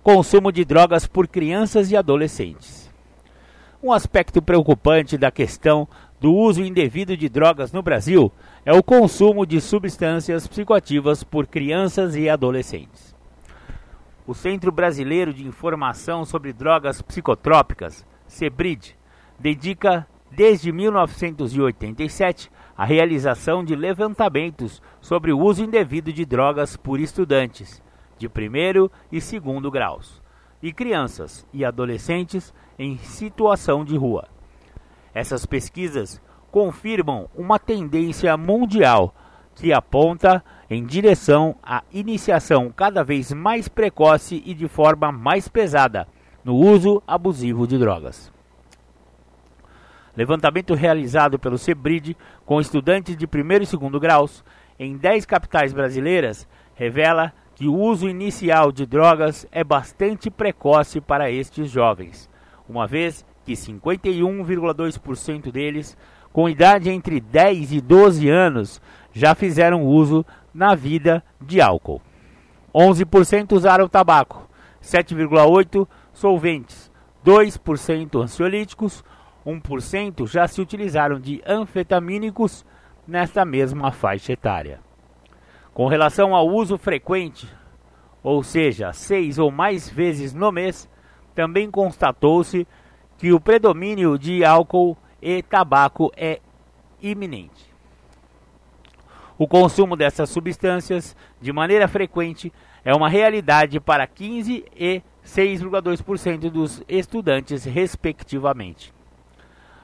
Consumo 0.03 0.51
de 0.51 0.65
drogas 0.65 1.07
por 1.07 1.27
crianças 1.27 1.89
e 1.89 1.95
adolescentes. 1.95 2.89
Um 3.81 3.93
aspecto 3.93 4.41
preocupante 4.41 5.17
da 5.17 5.31
questão 5.31 5.87
do 6.19 6.33
uso 6.33 6.61
indevido 6.61 7.15
de 7.15 7.29
drogas 7.29 7.71
no 7.71 7.81
Brasil 7.81 8.29
é 8.65 8.73
o 8.73 8.83
consumo 8.83 9.45
de 9.45 9.61
substâncias 9.61 10.45
psicoativas 10.45 11.23
por 11.23 11.47
crianças 11.47 12.13
e 12.17 12.27
adolescentes. 12.27 13.08
O 14.29 14.35
Centro 14.35 14.71
Brasileiro 14.71 15.33
de 15.33 15.47
Informação 15.47 16.23
sobre 16.23 16.53
Drogas 16.53 17.01
Psicotrópicas, 17.01 18.05
CEBRID, 18.27 18.95
dedica 19.39 20.07
desde 20.29 20.71
1987 20.71 22.51
a 22.77 22.85
realização 22.85 23.65
de 23.65 23.75
levantamentos 23.75 24.83
sobre 25.01 25.33
o 25.33 25.39
uso 25.39 25.63
indevido 25.63 26.13
de 26.13 26.25
drogas 26.25 26.77
por 26.77 26.99
estudantes 26.99 27.81
de 28.19 28.29
primeiro 28.29 28.91
e 29.11 29.19
segundo 29.19 29.71
graus 29.71 30.21
e 30.61 30.71
crianças 30.71 31.43
e 31.51 31.65
adolescentes 31.65 32.53
em 32.77 32.99
situação 32.99 33.83
de 33.83 33.97
rua. 33.97 34.27
Essas 35.11 35.43
pesquisas 35.47 36.21
confirmam 36.51 37.27
uma 37.33 37.57
tendência 37.57 38.37
mundial 38.37 39.11
que 39.55 39.73
aponta 39.73 40.43
em 40.69 40.85
direção 40.85 41.55
à 41.63 41.83
iniciação 41.91 42.71
cada 42.75 43.03
vez 43.03 43.33
mais 43.33 43.67
precoce 43.67 44.43
e 44.45 44.53
de 44.53 44.67
forma 44.67 45.11
mais 45.11 45.47
pesada 45.47 46.07
no 46.43 46.55
uso 46.55 47.01
abusivo 47.07 47.65
de 47.65 47.77
drogas. 47.77 48.31
Levantamento 50.15 50.73
realizado 50.73 51.39
pelo 51.39 51.57
CEBRID 51.57 52.15
com 52.45 52.59
estudantes 52.61 53.15
de 53.15 53.25
primeiro 53.25 53.63
e 53.63 53.67
segundo 53.67 53.99
graus 53.99 54.43
em 54.77 54.97
10 54.97 55.25
capitais 55.25 55.73
brasileiras 55.73 56.47
revela 56.75 57.33
que 57.55 57.67
o 57.67 57.75
uso 57.75 58.07
inicial 58.07 58.71
de 58.71 58.85
drogas 58.85 59.45
é 59.51 59.63
bastante 59.63 60.29
precoce 60.29 61.01
para 61.01 61.29
estes 61.29 61.69
jovens, 61.69 62.29
uma 62.67 62.87
vez 62.87 63.25
que 63.43 63.51
51,2% 63.53 65.51
deles, 65.51 65.97
com 66.31 66.47
idade 66.47 66.89
entre 66.89 67.19
10 67.19 67.73
e 67.73 67.81
12 67.81 68.29
anos, 68.29 68.81
já 69.11 69.35
fizeram 69.35 69.83
uso 69.83 70.25
na 70.53 70.75
vida 70.75 71.23
de 71.41 71.61
álcool. 71.61 72.01
11% 72.73 73.53
usaram 73.53 73.87
tabaco, 73.87 74.47
7,8% 74.81 75.87
solventes, 76.13 76.91
2% 77.25 78.21
ansiolíticos, 78.21 79.03
1% 79.45 80.27
já 80.27 80.47
se 80.47 80.61
utilizaram 80.61 81.19
de 81.19 81.41
anfetamínicos 81.45 82.65
nesta 83.07 83.43
mesma 83.43 83.91
faixa 83.91 84.33
etária. 84.33 84.79
Com 85.73 85.87
relação 85.87 86.35
ao 86.35 86.47
uso 86.47 86.77
frequente, 86.77 87.47
ou 88.21 88.43
seja, 88.43 88.91
seis 88.93 89.39
ou 89.39 89.49
mais 89.49 89.89
vezes 89.89 90.33
no 90.33 90.51
mês, 90.51 90.89
também 91.33 91.71
constatou-se 91.71 92.67
que 93.17 93.31
o 93.31 93.39
predomínio 93.39 94.17
de 94.17 94.43
álcool 94.43 94.97
e 95.21 95.41
tabaco 95.41 96.11
é 96.15 96.39
iminente. 97.01 97.68
O 99.39 99.47
consumo 99.47 99.95
dessas 99.95 100.29
substâncias 100.29 101.15
de 101.39 101.53
maneira 101.53 101.87
frequente 101.87 102.51
é 102.83 102.93
uma 102.93 103.07
realidade 103.07 103.79
para 103.79 104.05
15 104.05 104.65
e 104.75 105.01
6,2% 105.25 106.49
dos 106.49 106.83
estudantes, 106.89 107.63
respectivamente. 107.63 108.93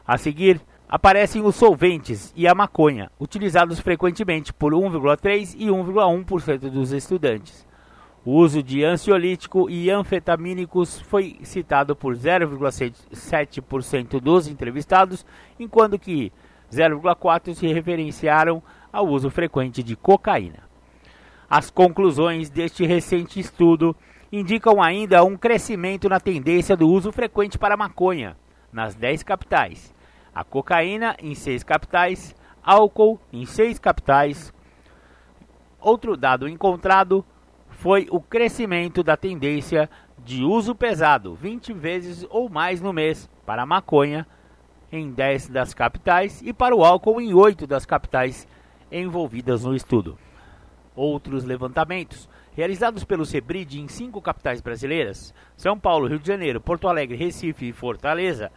A 0.06 0.18
seguir, 0.18 0.60
aparecem 0.90 1.42
os 1.42 1.56
solventes 1.56 2.34
e 2.36 2.50
a 2.50 2.54
maconha, 2.54 3.10
utilizados 3.18 3.80
frequentemente 3.80 4.52
por 4.52 4.74
1,3% 4.74 5.56
e 5.58 5.68
1,1% 5.68 6.70
dos 6.70 6.92
estudantes. 6.92 7.66
O 8.26 8.34
uso 8.34 8.62
de 8.62 8.84
ansiolítico 8.84 9.70
e 9.70 9.90
anfetamínicos 9.90 11.00
foi 11.00 11.40
citado 11.44 11.96
por 11.96 12.14
0,7% 12.14 14.20
dos 14.20 14.50
entrevistados, 14.50 15.26
enquanto 15.58 15.98
que 15.98 16.30
0,4% 16.70 17.54
se 17.54 17.68
referenciaram 17.68 18.62
ao 18.96 19.10
uso 19.10 19.30
frequente 19.30 19.84
de 19.84 19.94
cocaína. 19.94 20.64
As 21.50 21.70
conclusões 21.70 22.50
deste 22.50 22.86
recente 22.86 23.42
estudo 23.42 23.94
indicam 24.32 24.82
ainda 24.82 25.22
um 25.22 25.36
crescimento 25.36 26.08
na 26.08 26.18
tendência 26.18 26.78
do 26.78 26.88
uso 26.88 27.12
frequente 27.12 27.58
para 27.58 27.76
maconha 27.76 28.38
nas 28.72 28.96
10 28.96 29.22
capitais, 29.24 29.94
a 30.34 30.46
cocaína 30.46 31.14
em 31.22 31.36
6 31.36 31.62
capitais, 31.64 32.34
álcool 32.64 33.20
em 33.34 33.46
6 33.46 33.80
capitais. 33.80 34.54
Outro 35.82 36.16
dado 36.16 36.48
encontrado 36.48 37.24
foi 37.70 38.08
o 38.10 38.22
crescimento 38.22 39.04
da 39.04 39.18
tendência 39.18 39.90
de 40.20 40.42
uso 40.42 40.74
pesado, 40.74 41.36
20 41.36 41.74
vezes 41.74 42.26
ou 42.30 42.50
mais 42.50 42.82
no 42.82 42.94
mês, 42.94 43.30
para 43.46 43.64
a 43.64 43.66
maconha 43.66 44.26
em 44.90 45.12
10 45.12 45.50
das 45.50 45.74
capitais 45.74 46.42
e 46.42 46.54
para 46.54 46.74
o 46.74 46.84
álcool 46.84 47.20
em 47.20 47.34
8 47.34 47.68
das 47.68 47.86
capitais 47.86 48.48
envolvidas 49.02 49.64
no 49.64 49.76
estudo. 49.76 50.18
Outros 50.96 51.44
levantamentos 51.44 52.30
realizados 52.56 53.04
pelo 53.04 53.26
Sebride 53.26 53.82
em 53.82 53.88
cinco 53.88 54.22
capitais 54.22 54.62
brasileiras, 54.62 55.34
São 55.58 55.78
Paulo, 55.78 56.08
Rio 56.08 56.20
de 56.20 56.28
Janeiro, 56.28 56.62
Porto 56.62 56.88
Alegre, 56.88 57.18
Recife 57.18 57.68
e 57.68 57.74
Fortaleza, 57.74 58.52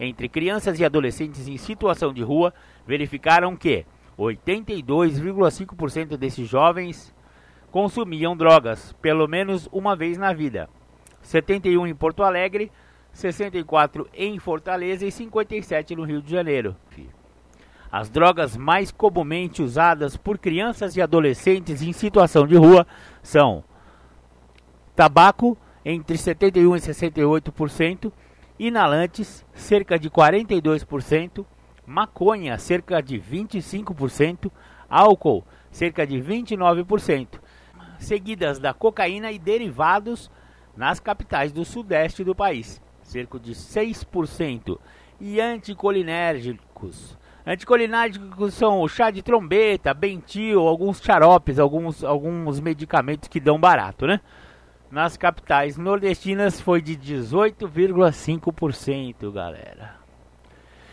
entre 0.00 0.28
crianças 0.28 0.80
e 0.80 0.84
adolescentes 0.84 1.46
em 1.46 1.56
situação 1.56 2.12
de 2.12 2.22
rua, 2.22 2.54
verificaram 2.86 3.54
que 3.54 3.84
82,5% 4.18 6.16
desses 6.16 6.48
jovens 6.48 7.14
consumiam 7.70 8.36
drogas, 8.36 8.92
pelo 9.02 9.28
menos 9.28 9.68
uma 9.70 9.94
vez 9.94 10.16
na 10.16 10.32
vida. 10.32 10.68
71 11.20 11.86
em 11.86 11.94
Porto 11.94 12.22
Alegre, 12.22 12.72
64 13.12 14.08
em 14.14 14.38
Fortaleza 14.38 15.06
e 15.06 15.12
57 15.12 15.94
no 15.94 16.04
Rio 16.04 16.22
de 16.22 16.30
Janeiro. 16.30 16.74
As 17.96 18.10
drogas 18.10 18.56
mais 18.56 18.90
comumente 18.90 19.62
usadas 19.62 20.16
por 20.16 20.36
crianças 20.36 20.96
e 20.96 21.00
adolescentes 21.00 21.80
em 21.80 21.92
situação 21.92 22.44
de 22.44 22.56
rua 22.56 22.84
são 23.22 23.62
tabaco, 24.96 25.56
entre 25.84 26.18
71 26.18 26.74
e 26.74 26.80
68%, 26.80 28.10
inalantes, 28.58 29.46
cerca 29.54 29.96
de 29.96 30.10
42%, 30.10 31.46
maconha, 31.86 32.58
cerca 32.58 33.00
de 33.00 33.16
25%, 33.16 34.50
álcool, 34.90 35.44
cerca 35.70 36.04
de 36.04 36.16
29%, 36.16 37.38
seguidas 38.00 38.58
da 38.58 38.74
cocaína 38.74 39.30
e 39.30 39.38
derivados 39.38 40.28
nas 40.76 40.98
capitais 40.98 41.52
do 41.52 41.64
sudeste 41.64 42.24
do 42.24 42.34
país, 42.34 42.82
cerca 43.04 43.38
de 43.38 43.52
6%, 43.52 44.80
e 45.20 45.40
anticolinérgicos. 45.40 47.16
Anticolinérgicos 47.46 48.54
são 48.54 48.80
o 48.80 48.88
chá 48.88 49.10
de 49.10 49.20
trombeta, 49.20 49.92
bentil, 49.92 50.66
alguns 50.66 50.98
xaropes, 50.98 51.58
alguns, 51.58 52.02
alguns 52.02 52.58
medicamentos 52.58 53.28
que 53.28 53.38
dão 53.38 53.60
barato, 53.60 54.06
né? 54.06 54.22
Nas 54.90 55.18
capitais 55.18 55.76
nordestinas 55.76 56.58
foi 56.58 56.80
de 56.80 56.96
18,5%, 56.96 59.30
galera. 59.30 59.96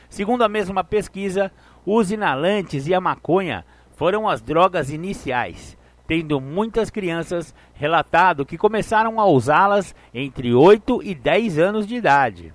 Segundo 0.10 0.42
a 0.42 0.50
mesma 0.50 0.84
pesquisa, 0.84 1.50
os 1.86 2.12
inalantes 2.12 2.86
e 2.86 2.94
a 2.94 3.00
maconha 3.00 3.64
foram 3.96 4.28
as 4.28 4.42
drogas 4.42 4.90
iniciais, 4.90 5.78
tendo 6.06 6.42
muitas 6.42 6.90
crianças 6.90 7.56
relatado 7.74 8.46
que 8.46 8.58
começaram 8.58 9.22
a 9.22 9.26
usá-las 9.26 9.96
entre 10.14 10.54
8 10.54 11.02
e 11.02 11.16
10 11.16 11.60
anos 11.60 11.88
de 11.88 11.96
idade. 11.96 12.54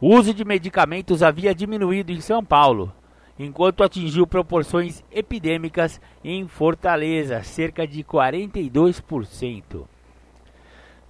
O 0.00 0.16
uso 0.16 0.34
de 0.34 0.44
medicamentos 0.44 1.22
havia 1.22 1.54
diminuído 1.54 2.10
em 2.10 2.20
São 2.20 2.44
Paulo, 2.44 2.92
enquanto 3.38 3.82
atingiu 3.82 4.26
proporções 4.26 5.04
epidêmicas 5.10 6.00
em 6.22 6.46
Fortaleza, 6.46 7.42
cerca 7.42 7.86
de 7.86 8.02
42%. 8.04 9.86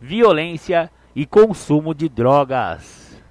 Violência 0.00 0.90
e 1.14 1.26
consumo 1.26 1.94
de 1.94 2.08
drogas. 2.08 3.22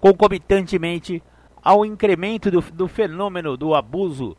Concomitantemente 0.00 1.22
ao 1.62 1.84
incremento 1.84 2.50
do, 2.50 2.60
do 2.60 2.86
fenômeno 2.86 3.56
do 3.56 3.74
abuso 3.74 4.36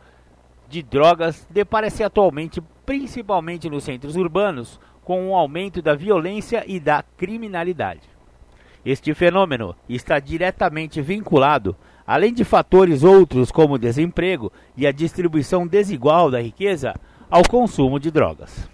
de 0.69 0.83
drogas 0.83 1.47
depara-se 1.49 2.03
atualmente, 2.03 2.61
principalmente 2.85 3.69
nos 3.69 3.83
centros 3.83 4.15
urbanos, 4.15 4.79
com 5.03 5.29
um 5.29 5.35
aumento 5.35 5.81
da 5.81 5.95
violência 5.95 6.63
e 6.67 6.79
da 6.79 7.03
criminalidade. 7.17 8.09
Este 8.83 9.13
fenômeno 9.15 9.75
está 9.89 10.19
diretamente 10.19 11.01
vinculado, 11.01 11.75
além 12.05 12.33
de 12.33 12.43
fatores 12.43 13.03
outros 13.03 13.51
como 13.51 13.77
desemprego 13.77 14.51
e 14.77 14.85
a 14.85 14.91
distribuição 14.91 15.65
desigual 15.65 16.29
da 16.29 16.41
riqueza, 16.41 16.93
ao 17.29 17.41
consumo 17.47 17.99
de 17.99 18.11
drogas. 18.11 18.69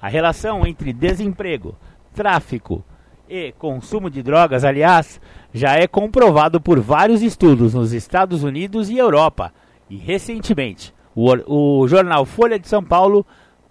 A 0.00 0.08
relação 0.08 0.66
entre 0.66 0.92
desemprego, 0.92 1.76
tráfico 2.14 2.84
e 3.28 3.52
consumo 3.52 4.10
de 4.10 4.22
drogas, 4.22 4.64
aliás, 4.64 5.20
já 5.54 5.74
é 5.74 5.86
comprovado 5.86 6.60
por 6.60 6.80
vários 6.80 7.22
estudos 7.22 7.72
nos 7.72 7.92
Estados 7.92 8.42
Unidos 8.42 8.90
e 8.90 8.98
Europa, 8.98 9.52
e 9.88 9.96
recentemente, 9.96 10.94
o, 11.14 11.82
o 11.82 11.88
jornal 11.88 12.24
Folha 12.24 12.58
de 12.58 12.68
São 12.68 12.82
Paulo 12.82 13.24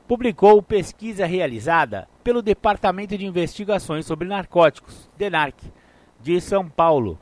publicou 0.07 0.61
pesquisa 0.61 1.25
realizada 1.25 2.07
pelo 2.23 2.41
Departamento 2.41 3.17
de 3.17 3.25
Investigações 3.25 4.05
sobre 4.05 4.27
Narcóticos, 4.27 5.09
DENARC, 5.17 5.55
de 6.21 6.39
São 6.39 6.67
Paulo, 6.67 7.17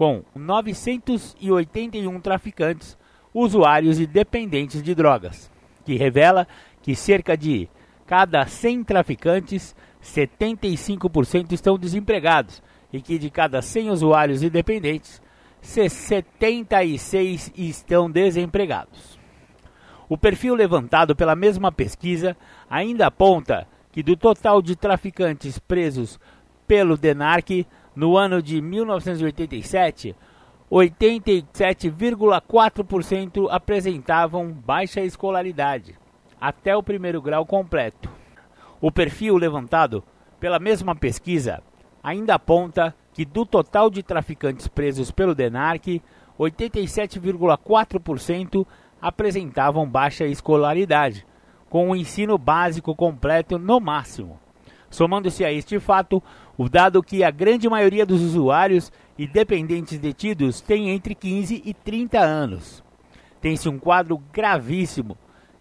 com 0.00 0.24
981 0.34 2.20
traficantes, 2.20 2.96
usuários 3.34 4.00
e 4.00 4.06
dependentes 4.06 4.82
de 4.82 4.94
drogas, 4.94 5.52
que 5.84 5.94
revela 5.94 6.48
que 6.80 6.96
cerca 6.96 7.36
de 7.36 7.68
cada 8.06 8.46
100 8.46 8.84
traficantes, 8.84 9.76
75% 10.02 11.52
estão 11.52 11.78
desempregados 11.78 12.62
e 12.90 13.02
que 13.02 13.18
de 13.18 13.28
cada 13.28 13.60
100 13.60 13.90
usuários 13.90 14.42
e 14.42 14.48
dependentes, 14.48 15.20
76 15.60 17.52
estão 17.54 18.10
desempregados. 18.10 19.18
O 20.08 20.16
perfil 20.16 20.54
levantado 20.54 21.14
pela 21.14 21.36
mesma 21.36 21.70
pesquisa 21.70 22.34
ainda 22.70 23.08
aponta 23.08 23.68
que 23.92 24.02
do 24.02 24.16
total 24.16 24.62
de 24.62 24.74
traficantes 24.76 25.58
presos 25.58 26.18
pelo 26.66 26.96
DENARC 26.96 27.66
no 28.00 28.16
ano 28.16 28.40
de 28.40 28.62
1987, 28.62 30.16
87,4% 30.72 33.46
apresentavam 33.50 34.50
baixa 34.50 35.02
escolaridade, 35.02 35.98
até 36.40 36.74
o 36.74 36.82
primeiro 36.82 37.20
grau 37.20 37.44
completo. 37.44 38.08
O 38.80 38.90
perfil 38.90 39.36
levantado 39.36 40.02
pela 40.40 40.58
mesma 40.58 40.96
pesquisa 40.96 41.62
ainda 42.02 42.36
aponta 42.36 42.96
que 43.12 43.26
do 43.26 43.44
total 43.44 43.90
de 43.90 44.02
traficantes 44.02 44.66
presos 44.66 45.10
pelo 45.10 45.34
DENARC, 45.34 46.00
87,4% 46.38 48.66
apresentavam 48.98 49.86
baixa 49.86 50.24
escolaridade, 50.24 51.26
com 51.68 51.90
o 51.90 51.96
ensino 51.96 52.38
básico 52.38 52.96
completo 52.96 53.58
no 53.58 53.78
máximo. 53.78 54.40
Somando-se 54.88 55.44
a 55.44 55.52
este 55.52 55.78
fato, 55.78 56.22
o 56.62 56.68
dado 56.68 57.02
que 57.02 57.24
a 57.24 57.30
grande 57.30 57.70
maioria 57.70 58.04
dos 58.04 58.20
usuários 58.20 58.92
e 59.16 59.26
dependentes 59.26 59.98
detidos 59.98 60.60
tem 60.60 60.90
entre 60.90 61.14
15 61.14 61.62
e 61.64 61.72
30 61.72 62.20
anos. 62.20 62.84
Tem-se 63.40 63.66
um 63.66 63.78
quadro 63.78 64.20
gravíssimo 64.30 65.16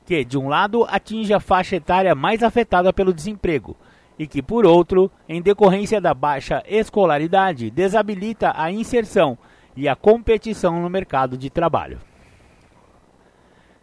que, 0.06 0.26
de 0.26 0.38
um 0.38 0.50
lado, 0.50 0.86
atinge 0.90 1.34
a 1.34 1.40
faixa 1.40 1.78
etária 1.78 2.14
mais 2.14 2.44
afetada 2.44 2.92
pelo 2.92 3.14
desemprego, 3.14 3.78
e 4.18 4.28
que, 4.28 4.42
por 4.42 4.66
outro, 4.66 5.10
em 5.30 5.42
decorrência 5.42 6.02
da 6.02 6.14
baixa 6.14 6.62
escolaridade, 6.68 7.72
desabilita 7.72 8.52
a 8.54 8.70
inserção 8.70 9.38
e 9.78 9.88
a 9.88 9.96
competição 9.96 10.82
no 10.82 10.90
mercado 10.90 11.38
de 11.38 11.50
trabalho. 11.50 12.02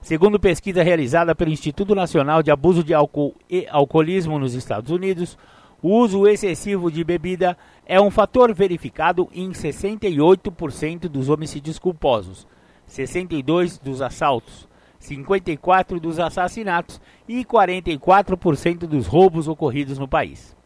Segundo 0.02 0.38
pesquisa 0.38 0.82
realizada 0.82 1.34
pelo 1.34 1.50
Instituto 1.50 1.94
Nacional 1.94 2.42
de 2.42 2.50
Abuso 2.50 2.84
de 2.84 2.92
Álcool 2.92 3.34
e 3.48 3.66
Alcoolismo 3.70 4.38
nos 4.38 4.52
Estados 4.52 4.90
Unidos, 4.90 5.38
o 5.82 5.90
uso 5.90 6.26
excessivo 6.26 6.90
de 6.90 7.04
bebida 7.04 7.56
é 7.84 8.00
um 8.00 8.10
fator 8.10 8.52
verificado 8.54 9.28
em 9.32 9.50
68% 9.50 11.08
dos 11.08 11.28
homicídios 11.28 11.78
culposos, 11.78 12.46
62% 12.88 13.82
dos 13.82 14.00
assaltos, 14.00 14.66
54% 15.00 16.00
dos 16.00 16.18
assassinatos 16.18 17.00
e 17.28 17.44
44% 17.44 18.78
dos 18.86 19.06
roubos 19.06 19.48
ocorridos 19.48 19.98
no 19.98 20.08
país. 20.08 20.56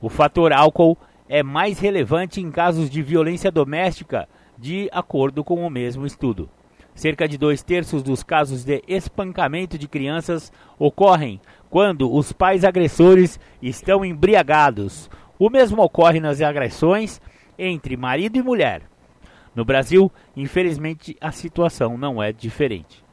O 0.00 0.08
fator 0.08 0.52
álcool 0.52 0.96
é 1.28 1.42
mais 1.42 1.78
relevante 1.78 2.40
em 2.40 2.50
casos 2.50 2.88
de 2.88 3.02
violência 3.02 3.50
doméstica, 3.50 4.28
de 4.56 4.88
acordo 4.92 5.44
com 5.44 5.66
o 5.66 5.70
mesmo 5.70 6.06
estudo. 6.06 6.48
Cerca 6.94 7.28
de 7.28 7.38
dois 7.38 7.62
terços 7.62 8.02
dos 8.02 8.24
casos 8.24 8.64
de 8.64 8.82
espancamento 8.88 9.78
de 9.78 9.86
crianças 9.86 10.52
ocorrem 10.78 11.40
quando 11.70 12.12
os 12.12 12.32
pais 12.32 12.64
agressores 12.64 13.38
estão 13.62 14.04
embriagados. 14.04 15.10
O 15.38 15.50
mesmo 15.50 15.82
ocorre 15.82 16.20
nas 16.20 16.40
agressões 16.40 17.20
entre 17.58 17.96
marido 17.96 18.36
e 18.36 18.42
mulher. 18.42 18.82
No 19.54 19.64
Brasil, 19.64 20.10
infelizmente, 20.36 21.16
a 21.20 21.32
situação 21.32 21.98
não 21.98 22.22
é 22.22 22.32
diferente. 22.32 23.04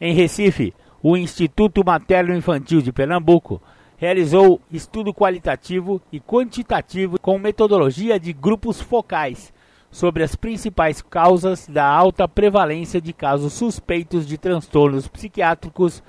Em 0.00 0.14
Recife, 0.14 0.72
o 1.02 1.16
Instituto 1.16 1.84
Materno 1.84 2.34
Infantil 2.34 2.80
de 2.80 2.92
Pernambuco 2.92 3.60
realizou 3.96 4.60
estudo 4.70 5.12
qualitativo 5.12 6.00
e 6.12 6.20
quantitativo 6.20 7.18
com 7.20 7.38
metodologia 7.38 8.18
de 8.18 8.32
grupos 8.32 8.80
focais 8.80 9.52
sobre 9.90 10.22
as 10.22 10.36
principais 10.36 11.02
causas 11.02 11.66
da 11.66 11.84
alta 11.84 12.28
prevalência 12.28 13.00
de 13.00 13.12
casos 13.12 13.54
suspeitos 13.54 14.26
de 14.26 14.38
transtornos 14.38 15.08
psiquiátricos 15.08 16.02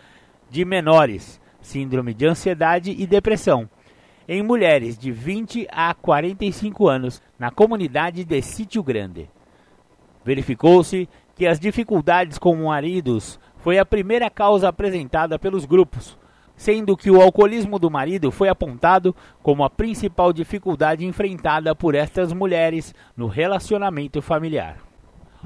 de 0.49 0.65
menores, 0.65 1.39
síndrome 1.61 2.13
de 2.13 2.25
ansiedade 2.25 2.95
e 2.97 3.05
depressão, 3.05 3.69
em 4.27 4.43
mulheres 4.43 4.97
de 4.97 5.11
20 5.11 5.67
a 5.71 5.93
45 5.93 6.87
anos 6.87 7.21
na 7.37 7.49
comunidade 7.49 8.23
de 8.23 8.41
Sítio 8.41 8.83
Grande. 8.83 9.29
Verificou-se 10.23 11.09
que 11.35 11.47
as 11.47 11.59
dificuldades 11.59 12.37
com 12.37 12.55
maridos 12.55 13.39
foi 13.57 13.79
a 13.79 13.85
primeira 13.85 14.29
causa 14.29 14.69
apresentada 14.69 15.39
pelos 15.39 15.65
grupos, 15.65 16.17
sendo 16.55 16.97
que 16.97 17.09
o 17.09 17.21
alcoolismo 17.21 17.79
do 17.79 17.89
marido 17.89 18.31
foi 18.31 18.49
apontado 18.49 19.15
como 19.41 19.63
a 19.63 19.69
principal 19.69 20.33
dificuldade 20.33 21.05
enfrentada 21.05 21.73
por 21.73 21.95
estas 21.95 22.33
mulheres 22.33 22.93
no 23.15 23.27
relacionamento 23.27 24.21
familiar. 24.21 24.77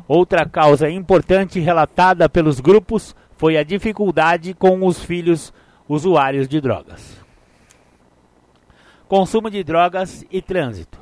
Outra 0.08 0.46
causa 0.46 0.90
importante 0.90 1.60
relatada 1.60 2.28
pelos 2.28 2.60
grupos 2.60 3.16
foi 3.38 3.58
a 3.58 3.64
dificuldade 3.64 4.54
com 4.54 4.86
os 4.86 5.04
filhos 5.04 5.54
usuários 5.88 6.48
de 6.48 6.62
drogas. 6.62 7.22
Consumo 9.08 9.50
de 9.50 9.64
drogas 9.64 10.26
e 10.32 10.42
trânsito. 10.42 10.98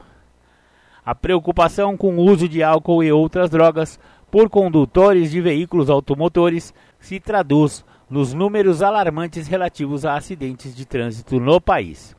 A 1.05 1.15
preocupação 1.15 1.95
com 1.95 2.15
o 2.15 2.21
uso 2.21 2.47
de 2.47 2.61
álcool 2.61 3.03
e 3.03 3.11
outras 3.11 3.49
drogas 3.49 3.99
por 4.29 4.49
condutores 4.49 5.31
de 5.31 5.41
veículos 5.41 5.89
automotores 5.89 6.73
se 6.99 7.19
traduz 7.19 7.83
nos 8.09 8.33
números 8.33 8.81
alarmantes 8.81 9.47
relativos 9.47 10.05
a 10.05 10.15
acidentes 10.15 10.75
de 10.75 10.85
trânsito 10.85 11.39
no 11.39 11.59
país. 11.59 12.15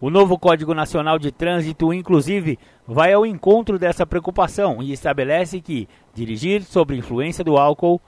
O 0.00 0.10
novo 0.10 0.38
Código 0.38 0.74
Nacional 0.74 1.18
de 1.18 1.30
Trânsito, 1.30 1.92
inclusive, 1.92 2.58
vai 2.86 3.12
ao 3.12 3.24
encontro 3.24 3.78
dessa 3.78 4.04
preocupação 4.04 4.82
e 4.82 4.92
estabelece 4.92 5.60
que 5.60 5.88
dirigir 6.12 6.62
sob 6.64 6.96
influência 6.96 7.44
do 7.44 7.56
álcool 7.56 8.00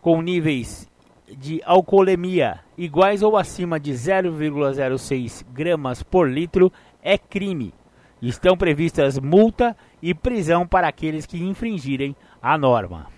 com 0.00 0.22
níveis 0.22 0.88
de 1.28 1.60
alcoolemia 1.64 2.60
iguais 2.76 3.22
ou 3.22 3.36
acima 3.36 3.80
de 3.80 3.92
0,06 3.92 5.44
gramas 5.52 6.02
por 6.02 6.30
litro 6.30 6.72
é 7.02 7.18
crime. 7.18 7.74
Estão 8.20 8.56
previstas 8.56 9.18
multa 9.18 9.76
e 10.00 10.14
prisão 10.14 10.66
para 10.66 10.88
aqueles 10.88 11.26
que 11.26 11.42
infringirem 11.42 12.16
a 12.40 12.56
norma. 12.56 13.08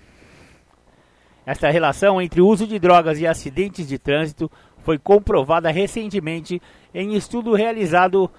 Esta 1.46 1.70
relação 1.70 2.20
entre 2.20 2.40
uso 2.40 2.66
de 2.66 2.78
drogas 2.78 3.18
e 3.20 3.26
acidentes 3.26 3.88
de 3.88 3.98
trânsito 3.98 4.50
foi 4.78 4.98
comprovada 4.98 5.70
recentemente 5.70 6.60
em 6.92 7.14
estudo 7.14 7.54
realizado 7.54 8.30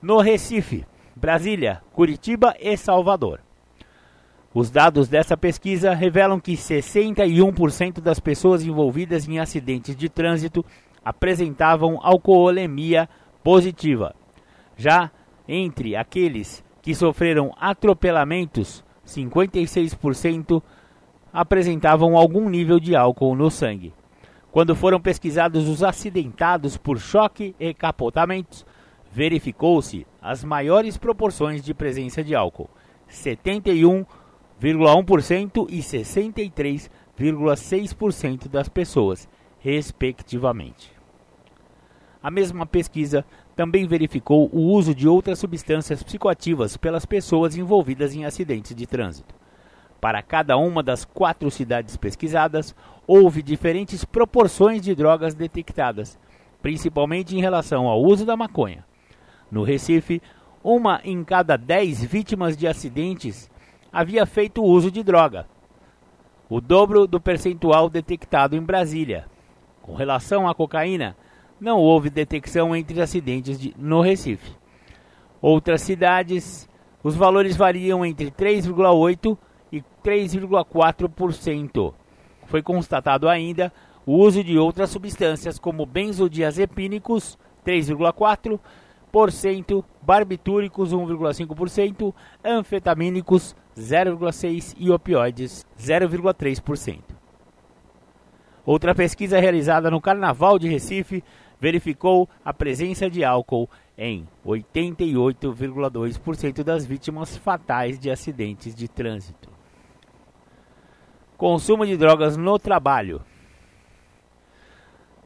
no 0.00 0.20
Recife, 0.20 0.86
Brasília, 1.16 1.82
Curitiba 1.92 2.54
e 2.60 2.76
Salvador. 2.76 3.40
Os 4.54 4.70
dados 4.70 5.08
dessa 5.08 5.34
pesquisa 5.34 5.94
revelam 5.94 6.38
que 6.38 6.52
61% 6.52 8.00
das 8.00 8.20
pessoas 8.20 8.62
envolvidas 8.62 9.26
em 9.26 9.38
acidentes 9.38 9.96
de 9.96 10.10
trânsito 10.10 10.64
apresentavam 11.02 11.98
alcoolemia 12.02 13.08
positiva. 13.42 14.14
Já 14.76 15.10
entre 15.48 15.96
aqueles 15.96 16.62
que 16.82 16.94
sofreram 16.94 17.54
atropelamentos, 17.58 18.84
56% 19.06 20.62
apresentavam 21.32 22.16
algum 22.16 22.48
nível 22.50 22.78
de 22.78 22.94
álcool 22.94 23.34
no 23.34 23.50
sangue. 23.50 23.94
Quando 24.50 24.76
foram 24.76 25.00
pesquisados 25.00 25.66
os 25.66 25.82
acidentados 25.82 26.76
por 26.76 26.98
choque 26.98 27.54
e 27.58 27.72
capotamentos, 27.72 28.66
verificou-se 29.10 30.06
as 30.20 30.44
maiores 30.44 30.98
proporções 30.98 31.62
de 31.64 31.72
presença 31.72 32.22
de 32.22 32.34
álcool, 32.34 32.68
71,1% 34.62 35.66
e 35.68 35.80
63,6% 35.80 38.48
das 38.48 38.68
pessoas, 38.68 39.28
respectivamente. 39.58 40.92
A 42.22 42.30
mesma 42.30 42.64
pesquisa 42.64 43.24
também 43.56 43.88
verificou 43.88 44.48
o 44.52 44.60
uso 44.60 44.94
de 44.94 45.08
outras 45.08 45.40
substâncias 45.40 46.04
psicoativas 46.04 46.76
pelas 46.76 47.04
pessoas 47.04 47.56
envolvidas 47.56 48.14
em 48.14 48.24
acidentes 48.24 48.76
de 48.76 48.86
trânsito. 48.86 49.34
Para 50.00 50.22
cada 50.22 50.56
uma 50.56 50.80
das 50.82 51.04
quatro 51.04 51.50
cidades 51.50 51.96
pesquisadas, 51.96 52.72
houve 53.04 53.42
diferentes 53.42 54.04
proporções 54.04 54.80
de 54.80 54.94
drogas 54.94 55.34
detectadas, 55.34 56.16
principalmente 56.62 57.36
em 57.36 57.40
relação 57.40 57.88
ao 57.88 58.00
uso 58.00 58.24
da 58.24 58.36
maconha. 58.36 58.84
No 59.50 59.64
Recife, 59.64 60.22
uma 60.62 61.00
em 61.04 61.24
cada 61.24 61.56
dez 61.56 62.00
vítimas 62.02 62.56
de 62.56 62.68
acidentes 62.68 63.50
havia 63.92 64.24
feito 64.24 64.64
uso 64.64 64.90
de 64.90 65.02
droga, 65.02 65.46
o 66.48 66.58
dobro 66.60 67.06
do 67.06 67.20
percentual 67.20 67.90
detectado 67.90 68.56
em 68.56 68.62
Brasília. 68.62 69.26
Com 69.82 69.94
relação 69.94 70.48
à 70.48 70.54
cocaína, 70.54 71.16
não 71.60 71.78
houve 71.78 72.10
detecção 72.10 72.74
entre 72.74 73.00
acidentes 73.00 73.58
de, 73.58 73.74
no 73.76 74.00
Recife. 74.00 74.52
Outras 75.40 75.82
cidades, 75.82 76.68
os 77.02 77.16
valores 77.16 77.56
variam 77.56 78.04
entre 78.04 78.30
3,8% 78.30 79.36
e 79.70 79.82
3,4%. 80.04 81.94
Foi 82.46 82.62
constatado 82.62 83.28
ainda 83.28 83.72
o 84.04 84.16
uso 84.16 84.42
de 84.42 84.58
outras 84.58 84.90
substâncias 84.90 85.58
como 85.58 85.86
benzodiazepínicos 85.86 87.38
3,4%, 87.64 89.84
barbitúricos 90.02 90.92
1,5%, 90.92 92.12
anfetamínicos 92.44 93.54
0,6% 93.76 94.76
e 94.78 94.90
opioides 94.90 95.66
0,3%. 95.78 97.00
Outra 98.64 98.94
pesquisa 98.94 99.40
realizada 99.40 99.90
no 99.90 100.00
Carnaval 100.00 100.56
de 100.58 100.68
Recife 100.68 101.22
verificou 101.60 102.26
a 102.44 102.52
presença 102.52 103.10
de 103.10 103.24
álcool 103.24 103.68
em 103.96 104.28
88,2% 104.46 106.62
das 106.62 106.86
vítimas 106.86 107.36
fatais 107.36 107.98
de 107.98 108.08
acidentes 108.10 108.74
de 108.74 108.88
trânsito. 108.88 109.50
Consumo 111.36 111.86
de 111.86 111.96
drogas 111.96 112.36
no 112.36 112.58
trabalho. 112.58 113.22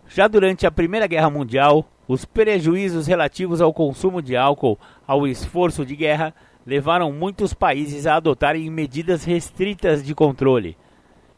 Já 0.09 0.29
durante 0.29 0.67
a 0.67 0.71
Primeira 0.71 1.07
Guerra 1.07 1.31
Mundial, 1.31 1.87
os 2.09 2.25
prejuízos 2.25 3.07
relativos 3.07 3.61
ao 3.61 3.75
consumo 3.75 4.23
de 4.23 4.37
álcool 4.37 4.79
ao 5.07 5.27
esforço 5.27 5.85
de 5.85 5.97
guerra 5.97 6.33
levaram 6.67 7.13
muitos 7.13 7.55
países 7.55 8.07
a 8.07 8.17
adotarem 8.17 8.69
medidas 8.69 9.23
restritas 9.23 10.05
de 10.05 10.15
controle. 10.15 10.77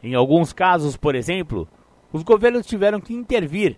Em 0.03 0.15
alguns 0.15 0.55
casos, 0.55 0.97
por 0.97 1.15
exemplo, 1.15 1.69
os 2.11 2.23
governos 2.23 2.67
tiveram 2.67 3.01
que 3.01 3.13
intervir 3.13 3.77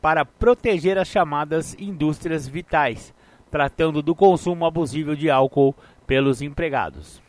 para 0.00 0.24
proteger 0.24 0.96
as 0.96 1.08
chamadas 1.08 1.76
indústrias 1.78 2.48
vitais, 2.48 3.14
tratando 3.50 4.00
do 4.00 4.14
consumo 4.14 4.64
abusivo 4.64 5.14
de 5.14 5.30
álcool 5.30 5.74
pelos 6.06 6.40
empregados. 6.40 7.22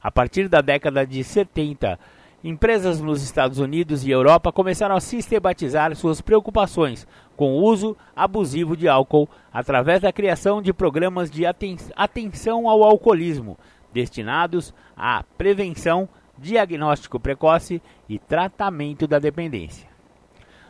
A 0.00 0.10
partir 0.10 0.48
da 0.48 0.60
década 0.60 1.06
de 1.06 1.22
70, 1.22 1.98
empresas 2.42 3.00
nos 3.00 3.22
Estados 3.22 3.58
Unidos 3.58 4.06
e 4.06 4.10
Europa 4.10 4.52
começaram 4.52 4.94
a 4.94 5.00
sistematizar 5.00 5.94
suas 5.96 6.20
preocupações 6.20 7.06
com 7.38 7.52
o 7.52 7.62
uso 7.62 7.96
abusivo 8.16 8.76
de 8.76 8.88
álcool 8.88 9.28
através 9.52 10.02
da 10.02 10.12
criação 10.12 10.60
de 10.60 10.72
programas 10.72 11.30
de 11.30 11.46
aten 11.46 11.76
atenção 11.94 12.68
ao 12.68 12.82
alcoolismo, 12.82 13.56
destinados 13.92 14.74
à 14.96 15.22
prevenção, 15.38 16.08
diagnóstico 16.36 17.20
precoce 17.20 17.80
e 18.08 18.18
tratamento 18.18 19.06
da 19.06 19.20
dependência. 19.20 19.88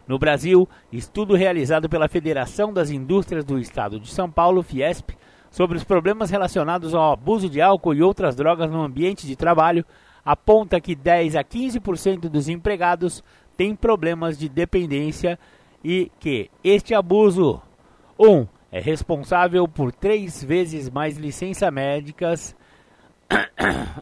No 0.06 0.18
Brasil, 0.18 0.68
estudo 0.92 1.34
realizado 1.34 1.88
pela 1.88 2.06
Federação 2.06 2.70
das 2.70 2.90
Indústrias 2.90 3.46
do 3.46 3.58
Estado 3.58 3.98
de 3.98 4.10
São 4.10 4.30
Paulo, 4.30 4.62
Fiesp, 4.62 5.12
sobre 5.50 5.78
os 5.78 5.84
problemas 5.84 6.28
relacionados 6.28 6.94
ao 6.94 7.14
abuso 7.14 7.48
de 7.48 7.62
álcool 7.62 7.94
e 7.94 8.02
outras 8.02 8.36
drogas 8.36 8.70
no 8.70 8.82
ambiente 8.82 9.26
de 9.26 9.36
trabalho 9.36 9.86
aponta 10.22 10.82
que 10.82 10.94
10 10.94 11.34
a 11.34 11.42
15% 11.42 12.28
dos 12.28 12.46
empregados 12.46 13.24
têm 13.56 13.74
problemas 13.74 14.38
de 14.38 14.50
dependência 14.50 15.38
e 15.82 16.10
que 16.18 16.50
este 16.62 16.94
abuso 16.94 17.62
1 18.18 18.28
um, 18.28 18.46
é 18.70 18.80
responsável 18.80 19.66
por 19.66 19.92
três 19.92 20.42
vezes 20.42 20.90
mais 20.90 21.16
licenças 21.16 21.72
médicas 21.72 22.56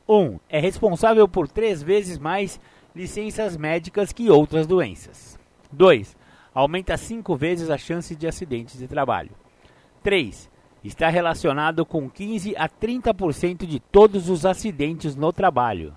1 0.08 0.14
um, 0.14 0.38
é 0.48 0.58
responsável 0.58 1.28
por 1.28 1.48
três 1.48 1.82
vezes 1.82 2.18
mais 2.18 2.60
licenças 2.94 3.56
médicas 3.56 4.12
que 4.12 4.30
outras 4.30 4.66
doenças. 4.66 5.38
2. 5.72 6.16
Aumenta 6.54 6.96
cinco 6.96 7.36
vezes 7.36 7.68
a 7.68 7.76
chance 7.76 8.16
de 8.16 8.26
acidentes 8.26 8.78
de 8.78 8.88
trabalho. 8.88 9.30
3 10.02 10.50
está 10.82 11.08
relacionado 11.08 11.84
com 11.84 12.08
15 12.08 12.54
a 12.56 12.68
30% 12.68 13.66
de 13.66 13.80
todos 13.80 14.30
os 14.30 14.46
acidentes 14.46 15.16
no 15.16 15.32
trabalho. 15.32 15.94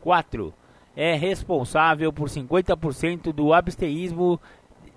4. 0.00 0.52
É 0.96 1.14
responsável 1.14 2.12
por 2.12 2.28
50% 2.28 3.32
do 3.32 3.52
absteísmo 3.52 4.40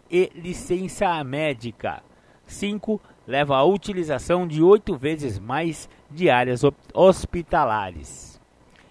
e 0.10 0.32
licença 0.36 1.24
médica. 1.24 2.04
5. 2.46 3.02
Leva 3.28 3.58
à 3.58 3.64
utilização 3.64 4.48
de 4.48 4.62
8 4.62 4.96
vezes 4.96 5.40
mais 5.40 5.90
diárias 6.12 6.62
hospitalares. 6.94 8.40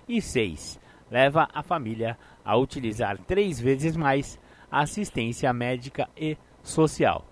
E 0.09 0.21
6. 0.21 0.81
Leva 1.11 1.49
a 1.55 1.63
família 1.63 2.19
a 2.45 2.57
utilizar 2.57 3.17
3 3.19 3.61
vezes 3.61 3.97
mais 3.97 4.39
assistência 4.71 5.53
médica 5.53 6.09
e 6.17 6.37
social. 6.63 7.25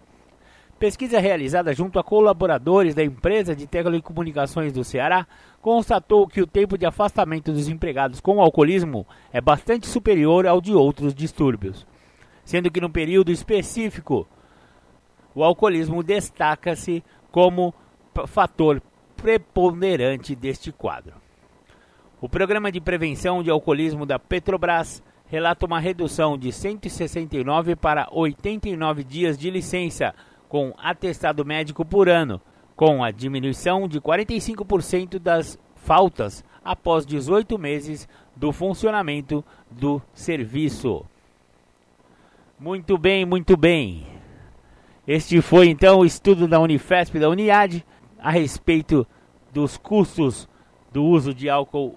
Pesquisa 0.78 1.20
realizada 1.20 1.72
junto 1.72 1.98
a 1.98 2.02
colaboradores 2.02 2.94
da 2.94 3.04
empresa 3.04 3.54
de 3.54 3.68
telecomunicações 3.68 4.72
do 4.72 4.82
Ceará 4.82 5.26
constatou 5.60 6.26
que 6.26 6.40
o 6.40 6.46
tempo 6.46 6.76
de 6.76 6.84
afastamento 6.84 7.52
dos 7.52 7.68
empregados 7.68 8.20
com 8.20 8.40
alcoolismo 8.40 9.06
é 9.32 9.40
bastante 9.40 9.86
superior 9.86 10.44
ao 10.44 10.60
de 10.60 10.72
outros 10.72 11.14
distúrbios. 11.14 11.86
Sendo 12.44 12.70
que 12.70 12.80
no 12.80 12.90
período 12.90 13.30
específico 13.30 14.26
o 15.34 15.42
alcoolismo 15.42 16.02
destaca-se 16.02 17.02
como 17.30 17.74
fator 18.26 18.82
preponderante 19.16 20.34
deste 20.34 20.70
quadro. 20.70 21.14
O 22.20 22.28
programa 22.28 22.70
de 22.70 22.80
prevenção 22.80 23.42
de 23.42 23.50
alcoolismo 23.50 24.04
da 24.04 24.18
Petrobras 24.18 25.02
relata 25.26 25.64
uma 25.64 25.80
redução 25.80 26.36
de 26.36 26.52
169 26.52 27.74
para 27.74 28.06
89 28.12 29.02
dias 29.02 29.38
de 29.38 29.50
licença 29.50 30.14
com 30.48 30.74
atestado 30.76 31.44
médico 31.44 31.84
por 31.84 32.08
ano, 32.08 32.40
com 32.76 33.02
a 33.02 33.10
diminuição 33.10 33.88
de 33.88 34.00
45% 34.00 35.18
das 35.18 35.58
faltas 35.74 36.44
após 36.62 37.06
18 37.06 37.58
meses 37.58 38.08
do 38.36 38.52
funcionamento 38.52 39.42
do 39.70 40.02
serviço. 40.12 41.04
Muito 42.62 42.96
bem, 42.96 43.26
muito 43.26 43.56
bem. 43.56 44.06
Este 45.04 45.42
foi 45.42 45.66
então 45.66 45.98
o 45.98 46.04
estudo 46.04 46.46
da 46.46 46.60
Unifesp 46.60 47.18
da 47.18 47.28
Uniad 47.28 47.84
a 48.20 48.30
respeito 48.30 49.04
dos 49.52 49.76
custos 49.76 50.48
do 50.92 51.02
uso 51.02 51.34
de 51.34 51.50
álcool, 51.50 51.96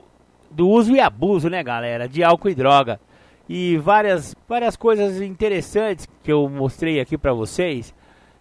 do 0.49 0.67
uso 0.67 0.95
e 0.95 0.99
abuso, 0.99 1.51
né, 1.51 1.61
galera, 1.61 2.09
de 2.09 2.23
álcool 2.23 2.49
e 2.49 2.55
droga. 2.55 2.99
E 3.47 3.77
várias 3.77 4.35
várias 4.49 4.75
coisas 4.75 5.21
interessantes 5.21 6.07
que 6.23 6.31
eu 6.31 6.49
mostrei 6.49 6.99
aqui 6.99 7.15
para 7.15 7.31
vocês. 7.31 7.93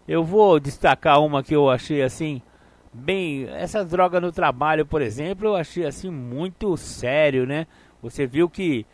Eu 0.09 0.25
vou 0.25 0.59
destacar 0.59 1.21
uma 1.21 1.43
que 1.43 1.55
eu 1.55 1.69
achei 1.69 2.01
assim 2.01 2.41
bem, 2.91 3.47
essa 3.51 3.85
droga 3.85 4.19
no 4.19 4.33
trabalho, 4.33 4.87
por 4.87 5.03
exemplo, 5.03 5.49
eu 5.49 5.57
achei 5.57 5.85
assim 5.85 6.11
muito 6.11 6.75
sério, 6.79 7.45
né? 7.45 7.67
Você 8.01 8.27
viu 8.27 8.49
que 8.49 8.87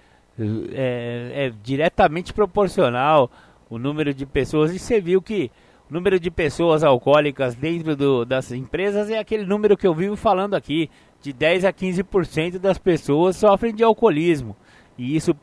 é, 0.73 1.47
é 1.47 1.53
diretamente 1.63 2.33
proporcional 2.33 3.31
o 3.69 3.79
número 3.79 4.13
de 4.13 4.27
pessoas 4.27 4.75
e 4.75 4.79
você 4.79 5.01
viu 5.01 5.23
que 5.23 5.51
o 5.91 5.95
número 5.95 6.21
de 6.21 6.31
pessoas 6.31 6.85
alcoólicas 6.85 7.55
dentro 7.55 7.97
do, 7.97 8.25
das 8.25 8.53
empresas 8.53 9.11
é 9.11 9.19
aquele 9.19 9.45
número 9.45 9.77
que 9.77 9.87
eu 9.87 9.95
vivo 9.95 10.17
falando 10.17 10.55
aqui, 10.55 10.89
de 11.21 11.33
10 11.33 11.65
a 11.65 11.73
15% 11.73 12.59
das 12.59 12.79
pessoas 12.79 13.37
sofrem 13.37 13.75
de 13.75 13.83
alcoolismo. 13.83 14.57
E 14.97 15.17
isso 15.17 15.35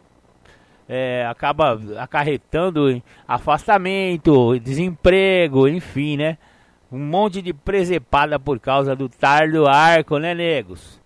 é, 0.87 1.25
acaba 1.25 1.79
acarretando 1.97 3.01
afastamento, 3.27 4.57
desemprego, 4.59 5.67
enfim, 5.67 6.17
né? 6.17 6.37
Um 6.89 6.99
monte 6.99 7.41
de 7.41 7.53
presepada 7.53 8.39
por 8.39 8.59
causa 8.59 8.95
do 8.95 9.09
tar 9.09 9.51
do 9.51 9.67
arco, 9.67 10.17
né, 10.17 10.33
negos? 10.33 11.01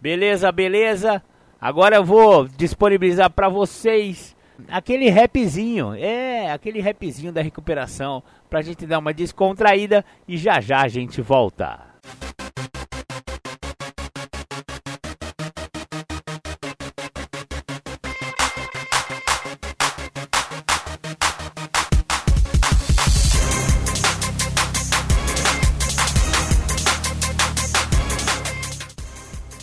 Beleza, 0.00 0.50
beleza? 0.50 1.22
Agora 1.62 1.94
eu 1.94 2.04
vou 2.04 2.48
disponibilizar 2.48 3.30
para 3.30 3.48
vocês 3.48 4.34
aquele 4.68 5.08
rapzinho, 5.08 5.94
é, 5.94 6.50
aquele 6.50 6.80
rapzinho 6.80 7.32
da 7.32 7.40
recuperação, 7.40 8.20
pra 8.50 8.62
gente 8.62 8.84
dar 8.84 8.98
uma 8.98 9.14
descontraída 9.14 10.04
e 10.26 10.36
já 10.36 10.60
já 10.60 10.82
a 10.82 10.88
gente 10.88 11.22
volta. 11.22 11.78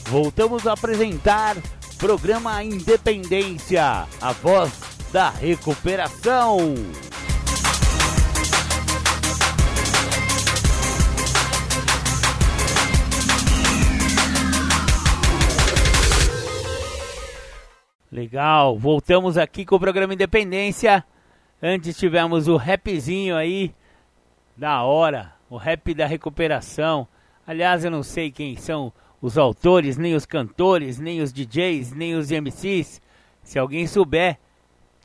Voltamos 0.05 0.65
a 0.65 0.71
apresentar 0.71 1.57
programa 1.99 2.63
Independência, 2.63 4.07
a 4.21 4.31
voz 4.31 4.71
da 5.12 5.29
recuperação. 5.31 6.57
Legal, 18.09 18.79
voltamos 18.79 19.38
aqui 19.38 19.65
com 19.65 19.75
o 19.75 19.79
programa 19.79 20.13
Independência. 20.13 21.03
Antes 21.62 21.97
tivemos 21.97 22.47
o 22.47 22.55
rapzinho 22.55 23.35
aí, 23.35 23.75
da 24.55 24.83
hora, 24.83 25.33
o 25.49 25.57
rap 25.57 25.93
da 25.93 26.05
recuperação. 26.05 27.05
Aliás, 27.45 27.83
eu 27.83 27.91
não 27.91 28.03
sei 28.03 28.31
quem 28.31 28.55
são 28.55 28.93
os 29.21 29.38
autores, 29.38 29.97
nem 29.97 30.15
os 30.15 30.25
cantores, 30.25 30.97
nem 30.97 31.21
os 31.21 31.34
DJs, 31.34 31.93
nem 31.93 32.15
os 32.15 32.32
MCs. 32.32 33.01
Se 33.43 33.60
alguém 33.60 33.88
souber, 33.88 34.38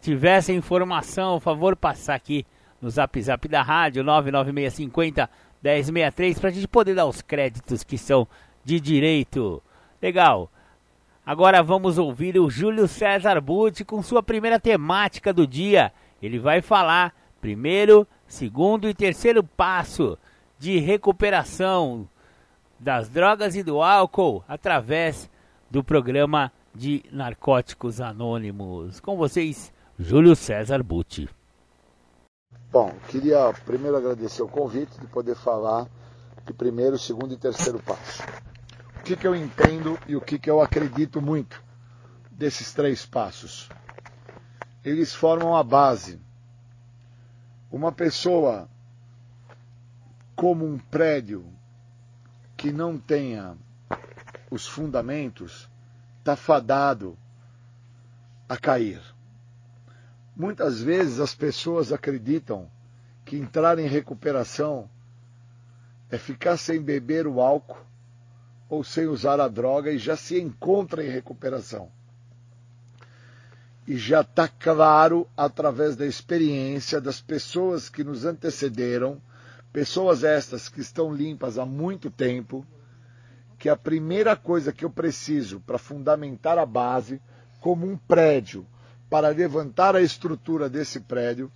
tiver 0.01 0.39
essa 0.39 0.53
informação, 0.53 1.41
favor, 1.41 1.75
passar 1.75 2.15
aqui 2.15 2.47
no 2.81 2.91
Zap 2.91 3.21
Zap 3.21 3.49
da 3.49 3.63
rádio 3.63 4.05
99650 4.05 5.31
1063 5.63 6.39
para 6.39 6.51
a 6.51 6.53
gente 6.53 6.69
poder 6.69 6.95
dar 6.95 7.07
os 7.07 7.23
créditos 7.23 7.83
que 7.83 7.97
são 7.97 8.29
de 8.63 8.79
direito. 8.79 9.63
Legal. 10.01 10.51
Agora 11.25 11.63
vamos 11.63 11.97
ouvir 11.97 12.39
o 12.39 12.51
Júlio 12.51 12.87
César 12.87 13.41
Butti 13.41 13.83
com 13.83 14.03
sua 14.03 14.23
primeira 14.23 14.61
temática 14.61 15.33
do 15.33 15.47
dia. 15.47 15.91
Ele 16.23 16.39
vai 16.39 16.61
falar 16.61 17.15
primeiro, 17.41 18.07
segundo 18.27 18.89
e 18.89 18.95
terceiro 18.95 19.43
passo 19.43 20.19
de 20.59 20.79
recuperação 20.79 22.07
das 22.85 23.09
drogas 23.09 23.57
e 23.57 23.63
do 23.63 23.81
álcool 23.81 24.45
através 24.47 25.31
do 25.71 25.83
programa 25.83 26.53
de 26.75 27.03
Narcóticos 27.11 27.99
Anônimos. 27.99 29.01
Com 29.01 29.17
vocês, 29.17 29.73
Júlio 29.99 30.37
César 30.37 30.83
Butti. 30.83 31.27
Bom, 32.71 32.93
queria 33.09 33.55
primeiro 33.65 33.97
agradecer 33.97 34.43
o 34.43 34.49
convite 34.49 35.01
de 35.01 35.07
poder 35.07 35.35
falar 35.35 35.89
de 36.45 36.53
primeiro, 36.53 36.99
segundo 36.99 37.33
e 37.33 37.39
terceiro 37.39 37.79
passo. 37.79 38.23
O 38.99 39.03
que, 39.03 39.17
que 39.17 39.27
eu 39.27 39.35
entendo 39.35 39.99
e 40.07 40.15
o 40.15 40.21
que, 40.21 40.39
que 40.39 40.51
eu 40.51 40.61
acredito 40.61 41.23
muito 41.23 41.65
desses 42.31 42.75
três 42.75 43.07
passos? 43.07 43.71
Eles 44.85 45.15
formam 45.15 45.57
a 45.57 45.65
base. 45.65 46.21
Uma 47.73 47.91
pessoa 47.91 48.69
como 50.37 50.67
um 50.67 50.79
prédio 50.79 51.54
que 52.65 52.73
não 52.73 52.97
tenha 52.97 53.59
os 54.51 54.67
fundamentos 54.67 55.69
está 56.21 56.35
fadado 56.35 57.15
a 58.49 58.57
cair. 58.57 59.03
Muitas 60.35 60.81
vezes 60.81 61.21
as 61.21 61.35
pessoas 61.35 61.93
acreditam 61.93 62.71
que 63.23 63.37
entrar 63.37 63.79
em 63.79 63.87
recuperação 63.87 64.89
é 66.09 66.17
ficar 66.17 66.57
sem 66.57 66.81
beber 66.81 67.27
o 67.27 67.39
álcool 67.39 67.85
ou 68.67 68.83
sem 68.83 69.09
usar 69.09 69.41
a 69.41 69.49
droga 69.49 69.93
e 69.93 69.99
já 69.99 70.17
se 70.17 70.41
encontra 70.41 71.05
em 71.05 71.11
recuperação. 71.11 71.93
E 73.87 73.95
já 73.99 74.23
está 74.23 74.49
claro, 74.49 75.29
através 75.37 75.97
da 75.97 76.07
experiência 76.07 76.99
das 76.99 77.21
pessoas 77.21 77.91
que 77.91 78.03
nos 78.03 78.25
antecederam, 78.25 79.21
Pessoas 79.75 80.23
estas 80.23 80.69
que 80.69 80.81
estão 80.81 81.13
limpas 81.13 81.59
há 81.59 81.67
muito 81.67 82.09
tempo, 82.09 82.65
que 83.59 83.69
a 83.69 83.75
primeira 83.75 84.37
coisa 84.37 84.73
que 84.73 84.85
eu 84.85 84.91
preciso 84.91 85.59
para 85.59 85.79
fundamentar 85.79 86.59
a 86.59 86.65
base, 86.65 87.21
como 87.61 87.85
um 87.85 87.97
prédio, 87.97 88.65
para 89.11 89.31
levantar 89.31 89.97
a 89.97 90.01
estrutura 90.01 90.69
desse 90.71 91.01
prédio, 91.01 91.51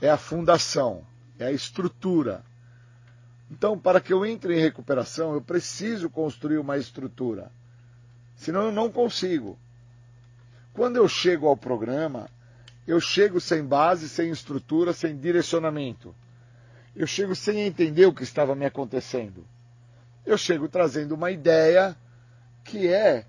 é 0.00 0.10
a 0.10 0.16
fundação, 0.16 1.06
é 1.38 1.46
a 1.46 1.52
estrutura. 1.52 2.44
Então, 3.48 3.78
para 3.78 4.00
que 4.00 4.12
eu 4.12 4.26
entre 4.26 4.56
em 4.56 4.60
recuperação, 4.60 5.32
eu 5.32 5.40
preciso 5.40 6.10
construir 6.10 6.58
uma 6.58 6.76
estrutura. 6.76 7.52
Senão 8.34 8.62
eu 8.62 8.72
não 8.72 8.90
consigo. 8.90 9.56
Quando 10.72 10.96
eu 10.96 11.06
chego 11.06 11.46
ao 11.46 11.56
programa, 11.56 12.28
eu 12.88 13.00
chego 13.00 13.40
sem 13.40 13.64
base, 13.64 14.08
sem 14.08 14.30
estrutura, 14.30 14.92
sem 14.92 15.16
direcionamento 15.16 16.12
eu 16.96 17.06
chego 17.06 17.36
sem 17.36 17.60
entender 17.60 18.06
o 18.06 18.12
que 18.12 18.22
estava 18.22 18.54
me 18.54 18.64
acontecendo. 18.64 19.44
Eu 20.24 20.38
chego 20.38 20.66
trazendo 20.66 21.14
uma 21.14 21.30
ideia 21.30 21.94
que 22.64 22.88
é 22.88 23.26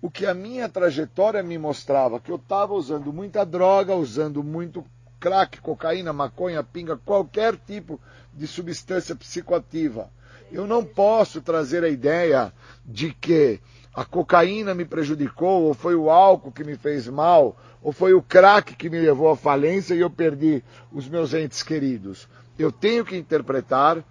o 0.00 0.08
que 0.08 0.24
a 0.24 0.32
minha 0.32 0.68
trajetória 0.68 1.42
me 1.42 1.58
mostrava, 1.58 2.20
que 2.20 2.30
eu 2.30 2.36
estava 2.36 2.72
usando 2.74 3.12
muita 3.12 3.44
droga, 3.44 3.92
usando 3.96 4.44
muito 4.44 4.84
crack, 5.18 5.60
cocaína, 5.60 6.12
maconha, 6.12 6.62
pinga, 6.62 6.96
qualquer 6.96 7.56
tipo 7.56 8.00
de 8.32 8.46
substância 8.46 9.16
psicoativa. 9.16 10.08
Eu 10.52 10.64
não 10.64 10.84
posso 10.84 11.42
trazer 11.42 11.82
a 11.82 11.88
ideia 11.88 12.52
de 12.86 13.12
que 13.12 13.60
a 13.92 14.04
cocaína 14.04 14.74
me 14.74 14.84
prejudicou, 14.84 15.64
ou 15.64 15.74
foi 15.74 15.96
o 15.96 16.08
álcool 16.08 16.52
que 16.52 16.62
me 16.62 16.76
fez 16.76 17.08
mal, 17.08 17.56
ou 17.82 17.90
foi 17.90 18.14
o 18.14 18.22
crack 18.22 18.76
que 18.76 18.88
me 18.88 19.00
levou 19.00 19.28
à 19.28 19.36
falência 19.36 19.92
e 19.92 20.00
eu 20.00 20.08
perdi 20.08 20.62
os 20.92 21.08
meus 21.08 21.34
entes 21.34 21.64
queridos 21.64 22.28
eu 22.58 22.72
tenho 22.72 23.04
que 23.04 23.16
interpretar 23.16 24.04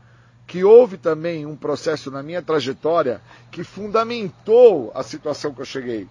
que 0.48 0.64
houve 0.64 0.98
também 0.98 1.46
um 1.46 1.56
processo 1.56 2.10
na 2.10 2.24
minha 2.24 2.42
trajetória 2.42 3.22
que 3.52 3.64
fundamentou 3.64 4.92
a 4.96 5.04
situação 5.04 5.54
que 5.54 5.62
eu 5.62 5.66
cheguei. 5.66 6.08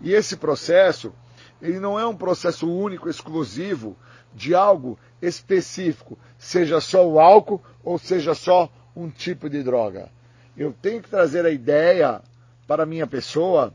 E 0.00 0.12
esse 0.12 0.36
processo, 0.36 1.12
ele 1.60 1.80
não 1.80 1.98
é 1.98 2.06
um 2.06 2.14
processo 2.14 2.70
único, 2.70 3.08
exclusivo 3.08 3.96
de 4.34 4.54
algo 4.54 4.98
específico, 5.20 6.18
seja 6.36 6.80
só 6.80 7.06
o 7.08 7.18
álcool 7.18 7.62
ou 7.82 7.98
seja 7.98 8.34
só 8.34 8.70
um 8.94 9.08
tipo 9.08 9.48
de 9.48 9.62
droga. 9.62 10.10
Eu 10.56 10.74
tenho 10.82 11.02
que 11.02 11.08
trazer 11.08 11.46
a 11.46 11.50
ideia 11.50 12.20
para 12.66 12.82
a 12.82 12.86
minha 12.86 13.06
pessoa 13.06 13.72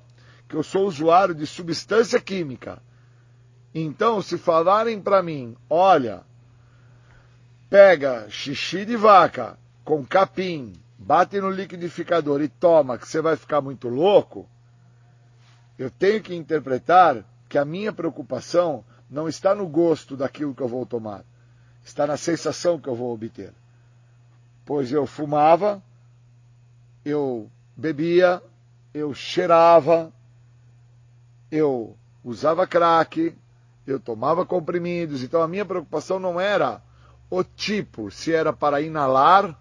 que 0.47 0.55
eu 0.55 0.63
sou 0.63 0.85
usuário 0.85 1.33
de 1.33 1.47
substância 1.47 2.19
química. 2.19 2.81
Então, 3.73 4.21
se 4.21 4.37
falarem 4.37 5.01
para 5.01 5.21
mim, 5.23 5.55
olha, 5.69 6.23
pega 7.69 8.29
xixi 8.29 8.85
de 8.85 8.95
vaca 8.95 9.57
com 9.83 10.05
capim, 10.05 10.73
bate 10.97 11.39
no 11.39 11.49
liquidificador 11.49 12.41
e 12.41 12.47
toma, 12.47 12.97
que 12.97 13.07
você 13.07 13.21
vai 13.21 13.35
ficar 13.35 13.61
muito 13.61 13.87
louco, 13.87 14.47
eu 15.77 15.91
tenho 15.91 16.21
que 16.21 16.35
interpretar 16.35 17.23
que 17.47 17.57
a 17.57 17.65
minha 17.65 17.93
preocupação 17.93 18.83
não 19.09 19.27
está 19.27 19.53
no 19.53 19.67
gosto 19.67 20.17
daquilo 20.17 20.53
que 20.53 20.61
eu 20.61 20.67
vou 20.67 20.85
tomar, 20.85 21.23
está 21.83 22.07
na 22.07 22.17
sensação 22.17 22.79
que 22.79 22.89
eu 22.89 22.95
vou 22.95 23.13
obter. 23.13 23.53
Pois 24.65 24.91
eu 24.91 25.05
fumava, 25.05 25.81
eu 27.05 27.49
bebia, 27.75 28.41
eu 28.93 29.13
cheirava, 29.13 30.11
eu 31.49 31.95
usava 32.23 32.67
crack, 32.67 33.33
eu 33.85 33.99
tomava 33.99 34.45
comprimidos, 34.45 35.23
então 35.23 35.41
a 35.41 35.47
minha 35.47 35.63
preocupação 35.63 36.19
não 36.19 36.37
era 36.37 36.81
o 37.29 37.43
tipo, 37.43 38.09
se 38.09 38.33
era 38.33 38.53
para 38.53 38.81
inalar, 38.81 39.59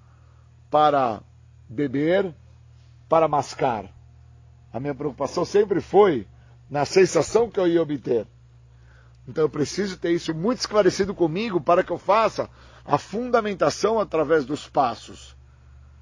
para 0.71 1.21
beber, 1.69 2.35
para 3.09 3.29
mascar. 3.29 3.87
A 4.73 4.79
minha 4.79 4.95
preocupação 4.95 5.45
sempre 5.45 5.81
foi 5.81 6.27
na 6.71 6.85
sensação 6.85 7.51
que 7.51 7.59
eu 7.59 7.67
ia 7.67 7.83
obter. 7.83 8.27
Então 9.29 9.45
eu 9.45 9.49
preciso 9.49 9.99
ter 9.99 10.12
isso 10.12 10.33
muito 10.35 10.61
esclarecido 10.61 11.14
comigo 11.14 11.61
para 11.61 11.83
que 11.83 11.91
eu 11.91 11.99
faça 11.99 12.49
a 12.85 12.99
fundamentação 12.99 13.99
através 13.99 14.45
dos 14.45 14.69
passos. 14.69 15.37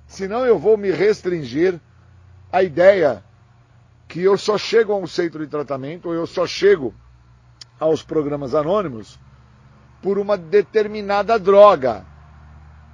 Senão 0.06 0.44
eu 0.44 0.58
vou 0.58 0.76
me 0.76 0.90
restringir 0.90 1.80
à 2.52 2.62
ideia 2.62 3.24
que 4.06 4.20
eu 4.20 4.36
só 4.36 4.58
chego 4.58 4.92
a 4.92 4.96
um 4.96 5.06
centro 5.06 5.40
de 5.40 5.50
tratamento, 5.50 6.08
ou 6.08 6.14
eu 6.14 6.26
só 6.26 6.46
chego 6.46 6.94
aos 7.80 8.02
programas 8.02 8.54
anônimos 8.54 9.18
por 10.04 10.18
uma 10.18 10.36
determinada 10.36 11.38
droga. 11.38 12.04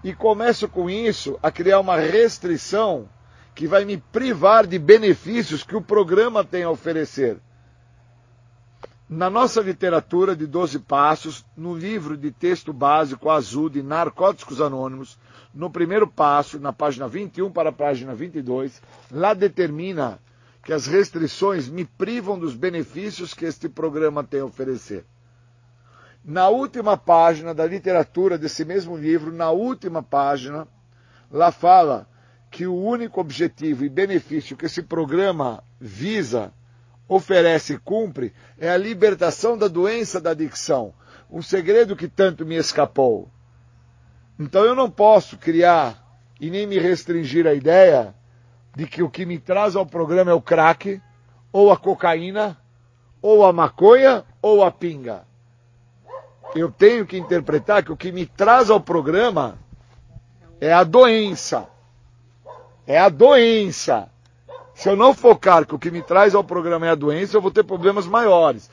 E 0.04 0.14
começo 0.14 0.68
com 0.68 0.88
isso 0.88 1.36
a 1.42 1.50
criar 1.50 1.80
uma 1.80 1.96
restrição 1.96 3.08
que 3.52 3.66
vai 3.66 3.84
me 3.84 3.96
privar 3.96 4.64
de 4.64 4.78
benefícios 4.78 5.64
que 5.64 5.74
o 5.74 5.82
programa 5.82 6.44
tem 6.44 6.62
a 6.62 6.70
oferecer. 6.70 7.38
Na 9.08 9.28
nossa 9.28 9.60
literatura 9.60 10.36
de 10.36 10.46
12 10.46 10.78
passos, 10.78 11.44
no 11.56 11.76
livro 11.76 12.16
de 12.16 12.30
texto 12.30 12.72
básico 12.72 13.28
azul 13.28 13.68
de 13.68 13.82
Narcóticos 13.82 14.60
Anônimos, 14.60 15.18
no 15.52 15.68
primeiro 15.68 16.06
passo, 16.06 16.60
na 16.60 16.72
página 16.72 17.08
21 17.08 17.50
para 17.50 17.70
a 17.70 17.72
página 17.72 18.14
22, 18.14 18.80
lá 19.10 19.34
determina 19.34 20.20
que 20.62 20.72
as 20.72 20.86
restrições 20.86 21.68
me 21.68 21.84
privam 21.84 22.38
dos 22.38 22.54
benefícios 22.54 23.34
que 23.34 23.46
este 23.46 23.68
programa 23.68 24.22
tem 24.22 24.42
a 24.42 24.44
oferecer. 24.44 25.04
Na 26.24 26.48
última 26.48 26.96
página 26.96 27.54
da 27.54 27.66
literatura 27.66 28.36
desse 28.36 28.64
mesmo 28.64 28.96
livro, 28.96 29.32
na 29.32 29.50
última 29.50 30.02
página, 30.02 30.68
lá 31.30 31.50
fala 31.50 32.06
que 32.50 32.66
o 32.66 32.74
único 32.74 33.20
objetivo 33.20 33.84
e 33.84 33.88
benefício 33.88 34.56
que 34.56 34.66
esse 34.66 34.82
programa 34.82 35.64
visa 35.80 36.52
oferece 37.08 37.74
e 37.74 37.78
cumpre 37.78 38.34
é 38.58 38.70
a 38.70 38.76
libertação 38.76 39.56
da 39.56 39.66
doença 39.66 40.20
da 40.20 40.30
adicção, 40.30 40.92
um 41.30 41.40
segredo 41.40 41.96
que 41.96 42.06
tanto 42.06 42.44
me 42.44 42.56
escapou. 42.56 43.30
Então 44.38 44.64
eu 44.64 44.74
não 44.74 44.90
posso 44.90 45.38
criar 45.38 46.20
e 46.40 46.50
nem 46.50 46.66
me 46.66 46.78
restringir 46.78 47.46
à 47.46 47.54
ideia 47.54 48.14
de 48.76 48.86
que 48.86 49.02
o 49.02 49.10
que 49.10 49.24
me 49.24 49.38
traz 49.38 49.74
ao 49.74 49.86
programa 49.86 50.30
é 50.30 50.34
o 50.34 50.40
crack, 50.40 51.00
ou 51.52 51.72
a 51.72 51.76
cocaína, 51.76 52.58
ou 53.20 53.44
a 53.44 53.52
maconha, 53.52 54.24
ou 54.40 54.62
a 54.62 54.70
pinga. 54.70 55.29
Eu 56.54 56.70
tenho 56.70 57.06
que 57.06 57.16
interpretar 57.16 57.84
que 57.84 57.92
o 57.92 57.96
que 57.96 58.10
me 58.10 58.26
traz 58.26 58.70
ao 58.70 58.80
programa 58.80 59.58
é 60.60 60.72
a 60.72 60.82
doença. 60.82 61.68
É 62.86 62.98
a 62.98 63.08
doença. 63.08 64.08
Se 64.74 64.88
eu 64.88 64.96
não 64.96 65.14
focar 65.14 65.66
que 65.66 65.74
o 65.74 65.78
que 65.78 65.90
me 65.90 66.02
traz 66.02 66.34
ao 66.34 66.42
programa 66.42 66.86
é 66.86 66.90
a 66.90 66.94
doença, 66.94 67.36
eu 67.36 67.42
vou 67.42 67.50
ter 67.50 67.62
problemas 67.62 68.06
maiores. 68.06 68.70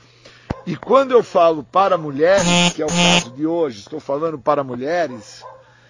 E 0.66 0.76
quando 0.76 1.12
eu 1.12 1.24
falo 1.24 1.64
para 1.64 1.98
mulheres, 1.98 2.74
que 2.74 2.82
é 2.82 2.86
o 2.86 2.90
caso 2.90 3.32
de 3.32 3.46
hoje, 3.46 3.80
estou 3.80 4.00
falando 4.00 4.40
para 4.40 4.64
mulheres, 4.64 5.44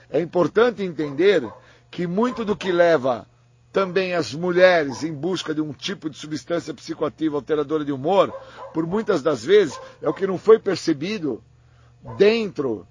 é 0.09 0.19
importante 0.19 0.83
entender 0.83 1.47
que 1.89 2.05
muito 2.05 2.43
do 2.43 2.55
que 2.55 2.71
leva 2.71 3.25
também 3.71 4.13
as 4.13 4.33
mulheres 4.33 5.03
em 5.03 5.13
busca 5.13 5.53
de 5.53 5.61
um 5.61 5.71
tipo 5.71 6.09
de 6.09 6.17
substância 6.17 6.73
psicoativa 6.73 7.37
alteradora 7.37 7.85
de 7.85 7.91
humor, 7.91 8.33
por 8.73 8.85
muitas 8.85 9.21
das 9.21 9.43
vezes, 9.43 9.79
é 10.01 10.09
o 10.09 10.13
que 10.13 10.27
não 10.27 10.37
foi 10.37 10.57
percebido 10.57 11.43
dentro 12.15 12.87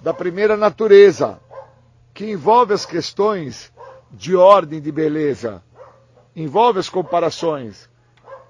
da 0.00 0.12
primeira 0.12 0.56
natureza, 0.56 1.40
que 2.14 2.30
envolve 2.30 2.74
as 2.74 2.84
questões 2.84 3.72
de 4.10 4.36
ordem 4.36 4.80
de 4.80 4.92
beleza 4.92 5.62
envolve 6.34 6.78
as 6.78 6.88
comparações, 6.88 7.88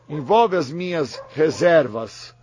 envolve 0.08 0.56
as 0.56 0.70
minhas 0.70 1.22
reservas. 1.34 2.34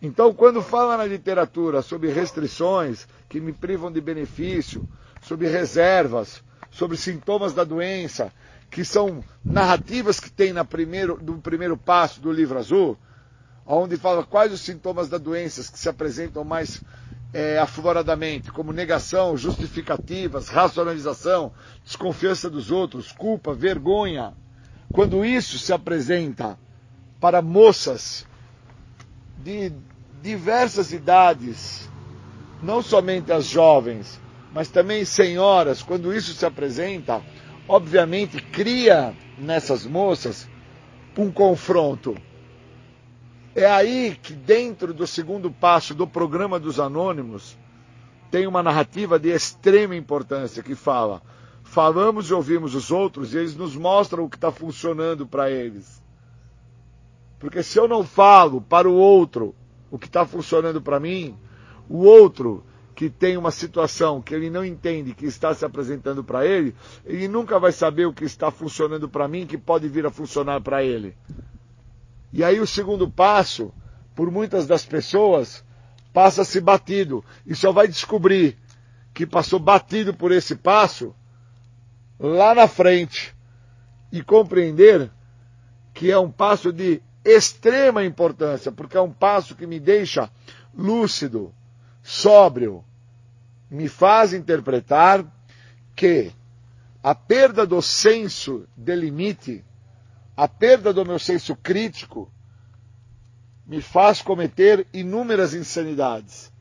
Então, 0.00 0.32
quando 0.32 0.62
fala 0.62 0.96
na 0.96 1.06
literatura 1.06 1.82
sobre 1.82 2.12
restrições 2.12 3.08
que 3.28 3.40
me 3.40 3.52
privam 3.52 3.90
de 3.90 4.00
benefício, 4.00 4.86
sobre 5.22 5.48
reservas, 5.48 6.42
sobre 6.70 6.96
sintomas 6.96 7.54
da 7.54 7.64
doença, 7.64 8.30
que 8.70 8.84
são 8.84 9.24
narrativas 9.44 10.20
que 10.20 10.30
tem 10.30 10.52
na 10.52 10.64
primeiro, 10.64 11.18
no 11.22 11.40
primeiro 11.40 11.76
passo 11.76 12.20
do 12.20 12.30
livro 12.30 12.58
azul, 12.58 12.96
onde 13.66 13.96
fala 13.96 14.24
quais 14.24 14.52
os 14.52 14.60
sintomas 14.60 15.08
da 15.08 15.18
doença 15.18 15.60
que 15.72 15.78
se 15.78 15.88
apresentam 15.88 16.44
mais 16.44 16.82
é, 17.32 17.58
afloradamente, 17.58 18.52
como 18.52 18.72
negação, 18.72 19.36
justificativas, 19.36 20.48
racionalização, 20.48 21.52
desconfiança 21.84 22.48
dos 22.48 22.70
outros, 22.70 23.10
culpa, 23.10 23.52
vergonha. 23.52 24.32
Quando 24.92 25.24
isso 25.24 25.58
se 25.58 25.72
apresenta 25.72 26.58
para 27.20 27.42
moças 27.42 28.24
de 29.42 29.72
diversas 30.22 30.92
idades, 30.92 31.90
não 32.62 32.80
somente 32.80 33.32
as 33.32 33.46
jovens, 33.46 34.20
mas 34.52 34.68
também 34.68 35.04
senhoras, 35.04 35.82
quando 35.82 36.14
isso 36.14 36.32
se 36.32 36.46
apresenta, 36.46 37.20
obviamente 37.68 38.40
cria 38.40 39.12
nessas 39.36 39.84
moças 39.84 40.48
um 41.18 41.30
confronto 41.30 42.16
é 43.56 43.64
aí 43.64 44.14
que, 44.22 44.34
dentro 44.34 44.92
do 44.92 45.06
segundo 45.06 45.50
passo 45.50 45.94
do 45.94 46.06
programa 46.06 46.60
dos 46.60 46.78
Anônimos, 46.78 47.56
tem 48.30 48.46
uma 48.46 48.62
narrativa 48.62 49.18
de 49.18 49.30
extrema 49.30 49.96
importância 49.96 50.62
que 50.62 50.74
fala: 50.74 51.22
falamos 51.62 52.28
e 52.28 52.34
ouvimos 52.34 52.74
os 52.74 52.90
outros 52.90 53.32
e 53.32 53.38
eles 53.38 53.56
nos 53.56 53.74
mostram 53.74 54.24
o 54.24 54.28
que 54.28 54.36
está 54.36 54.52
funcionando 54.52 55.26
para 55.26 55.50
eles. 55.50 56.02
Porque 57.38 57.62
se 57.62 57.78
eu 57.78 57.88
não 57.88 58.04
falo 58.04 58.60
para 58.60 58.86
o 58.86 58.94
outro 58.94 59.54
o 59.90 59.98
que 59.98 60.06
está 60.06 60.26
funcionando 60.26 60.82
para 60.82 61.00
mim, 61.00 61.34
o 61.88 62.04
outro 62.04 62.62
que 62.94 63.08
tem 63.08 63.38
uma 63.38 63.50
situação 63.50 64.20
que 64.20 64.34
ele 64.34 64.50
não 64.50 64.64
entende 64.64 65.14
que 65.14 65.24
está 65.24 65.54
se 65.54 65.64
apresentando 65.64 66.22
para 66.22 66.44
ele, 66.44 66.74
ele 67.06 67.26
nunca 67.26 67.58
vai 67.58 67.72
saber 67.72 68.04
o 68.04 68.12
que 68.12 68.24
está 68.24 68.50
funcionando 68.50 69.08
para 69.08 69.26
mim 69.26 69.46
que 69.46 69.56
pode 69.56 69.88
vir 69.88 70.04
a 70.04 70.10
funcionar 70.10 70.60
para 70.60 70.84
ele. 70.84 71.16
E 72.32 72.44
aí 72.44 72.60
o 72.60 72.66
segundo 72.66 73.10
passo, 73.10 73.72
por 74.14 74.30
muitas 74.30 74.66
das 74.66 74.84
pessoas, 74.84 75.64
passa-se 76.12 76.60
batido. 76.60 77.24
E 77.46 77.54
só 77.54 77.72
vai 77.72 77.88
descobrir 77.88 78.56
que 79.14 79.26
passou 79.26 79.58
batido 79.58 80.12
por 80.12 80.32
esse 80.32 80.56
passo 80.56 81.14
lá 82.18 82.54
na 82.54 82.68
frente. 82.68 83.34
E 84.12 84.22
compreender 84.22 85.10
que 85.92 86.10
é 86.10 86.18
um 86.18 86.30
passo 86.30 86.72
de 86.72 87.02
extrema 87.24 88.04
importância, 88.04 88.70
porque 88.70 88.96
é 88.96 89.00
um 89.00 89.10
passo 89.10 89.56
que 89.56 89.66
me 89.66 89.80
deixa 89.80 90.30
lúcido, 90.76 91.52
sóbrio, 92.02 92.84
me 93.70 93.88
faz 93.88 94.32
interpretar 94.32 95.24
que 95.94 96.30
a 97.02 97.14
perda 97.14 97.66
do 97.66 97.80
senso 97.80 98.68
de 98.76 98.94
limite 98.94 99.64
a 100.36 100.46
perda 100.46 100.92
do 100.92 101.04
meu 101.04 101.18
senso 101.18 101.56
crítico 101.56 102.30
me 103.66 103.80
faz 103.80 104.20
cometer 104.20 104.86
inúmeras 104.92 105.54
insanidades, 105.54 106.52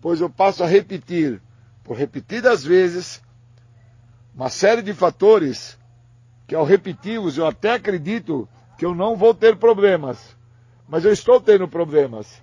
pois 0.00 0.20
eu 0.20 0.28
passo 0.28 0.62
a 0.62 0.66
repetir, 0.66 1.40
por 1.82 1.96
repetidas 1.96 2.62
vezes, 2.62 3.22
uma 4.34 4.50
série 4.50 4.82
de 4.82 4.92
fatores 4.92 5.78
que, 6.46 6.54
ao 6.54 6.64
repeti-los, 6.64 7.36
eu 7.36 7.46
até 7.46 7.72
acredito 7.72 8.48
que 8.78 8.84
eu 8.84 8.94
não 8.94 9.16
vou 9.16 9.34
ter 9.34 9.56
problemas, 9.56 10.36
Mas 10.88 11.04
eu 11.04 11.12
estou 11.12 11.38
tendo 11.38 11.68
problemas. 11.68 12.42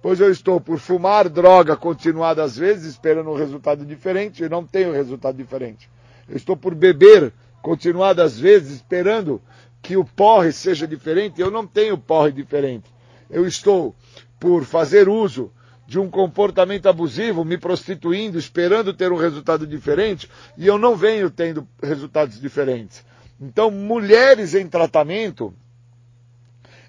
Pois 0.00 0.20
eu 0.20 0.30
estou 0.30 0.60
por 0.60 0.78
fumar 0.78 1.28
droga 1.28 1.76
continuadas 1.76 2.56
vezes, 2.56 2.84
esperando 2.84 3.30
um 3.30 3.36
resultado 3.36 3.84
diferente, 3.84 4.44
e 4.44 4.48
não 4.48 4.64
tenho 4.64 4.92
resultado 4.92 5.36
diferente. 5.36 5.90
Eu 6.28 6.36
estou 6.36 6.56
por 6.56 6.72
beber 6.72 7.32
continuadas 7.60 8.38
vezes, 8.38 8.76
esperando 8.76 9.42
que 9.82 9.96
o 9.96 10.04
porre 10.04 10.52
seja 10.52 10.86
diferente, 10.86 11.40
eu 11.40 11.50
não 11.50 11.66
tenho 11.66 11.96
porre 11.96 12.32
diferente. 12.32 12.90
Eu 13.30 13.46
estou 13.46 13.94
por 14.38 14.64
fazer 14.64 15.08
uso 15.08 15.52
de 15.86 15.98
um 15.98 16.10
comportamento 16.10 16.86
abusivo, 16.86 17.44
me 17.44 17.56
prostituindo, 17.56 18.38
esperando 18.38 18.92
ter 18.92 19.10
um 19.10 19.16
resultado 19.16 19.66
diferente, 19.66 20.28
e 20.56 20.66
eu 20.66 20.76
não 20.78 20.94
venho 20.94 21.30
tendo 21.30 21.66
resultados 21.82 22.38
diferentes. 22.38 23.02
Então, 23.40 23.70
mulheres 23.70 24.54
em 24.54 24.68
tratamento, 24.68 25.54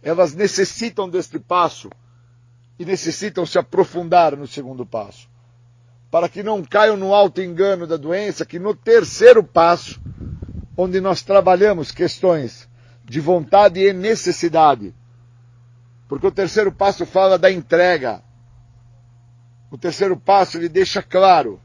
elas 0.02 0.34
necessitam 0.34 1.10
deste 1.10 1.40
passo 1.40 1.90
e 2.78 2.86
necessitam 2.86 3.46
se 3.46 3.58
aprofundar 3.58 4.36
no 4.36 4.48
segundo 4.48 4.86
passo. 4.86 5.30
Para 6.12 6.28
que 6.28 6.44
não 6.44 6.64
caiam 6.64 6.98
no 6.98 7.14
alto 7.14 7.42
engano 7.42 7.88
da 7.88 7.98
doença, 7.98 8.46
que 8.46 8.60
no 8.60 8.74
terceiro 8.74 9.44
passo, 9.44 10.02
onde 10.76 11.00
nós 11.00 11.22
trabalhamos 11.22 11.92
questões 11.92 12.69
de 13.10 13.20
vontade 13.20 13.80
e 13.80 13.92
necessidade, 13.92 14.94
porque 16.08 16.28
o 16.28 16.32
terceiro 16.32 16.72
passo 16.72 17.08
fala 17.08 17.40
da 17.40 17.52
entrega, 17.52 18.22
o 19.72 19.78
terceiro 19.80 20.16
passo 20.16 20.58
ele 20.58 20.70
deixa 20.70 21.02
claro 21.02 21.60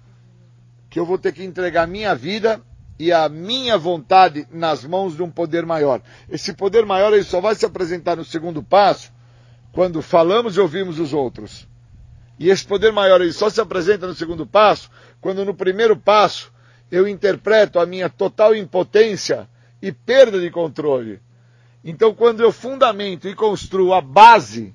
que 0.89 0.99
eu 0.99 1.05
vou 1.05 1.19
ter 1.19 1.33
que 1.33 1.45
entregar 1.45 1.87
minha 1.87 2.15
vida 2.15 2.63
e 2.99 3.13
a 3.13 3.29
minha 3.29 3.77
vontade 3.77 4.49
nas 4.51 4.85
mãos 4.85 5.17
de 5.17 5.23
um 5.23 5.31
poder 5.31 5.67
maior. 5.67 6.01
Esse 6.31 6.55
poder 6.55 6.87
maior 6.87 7.13
ele 7.13 7.25
só 7.25 7.41
vai 7.41 7.55
se 7.55 7.67
apresentar 7.67 8.17
no 8.17 8.25
segundo 8.25 8.63
passo 8.63 9.13
quando 9.71 10.01
falamos 10.01 10.57
e 10.57 10.61
ouvimos 10.61 10.99
os 10.99 11.13
outros. 11.13 11.69
E 12.39 12.49
esse 12.49 12.67
poder 12.67 12.93
maior 12.93 13.21
ele 13.21 13.33
só 13.33 13.51
se 13.51 13.61
apresenta 13.61 14.07
no 14.07 14.15
segundo 14.15 14.47
passo 14.47 14.91
quando 15.21 15.45
no 15.45 15.55
primeiro 15.55 15.97
passo 15.97 16.53
eu 16.91 17.07
interpreto 17.07 17.79
a 17.79 17.85
minha 17.85 18.09
total 18.09 18.55
impotência 18.55 19.49
e 19.83 19.93
perda 19.93 20.41
de 20.41 20.51
controle. 20.51 21.21
Então, 21.85 22.15
quando 22.15 22.41
eu 22.41 22.51
fundamento 22.51 23.29
e 23.29 23.35
construo 23.35 23.93
a 23.93 24.01
base, 24.01 24.75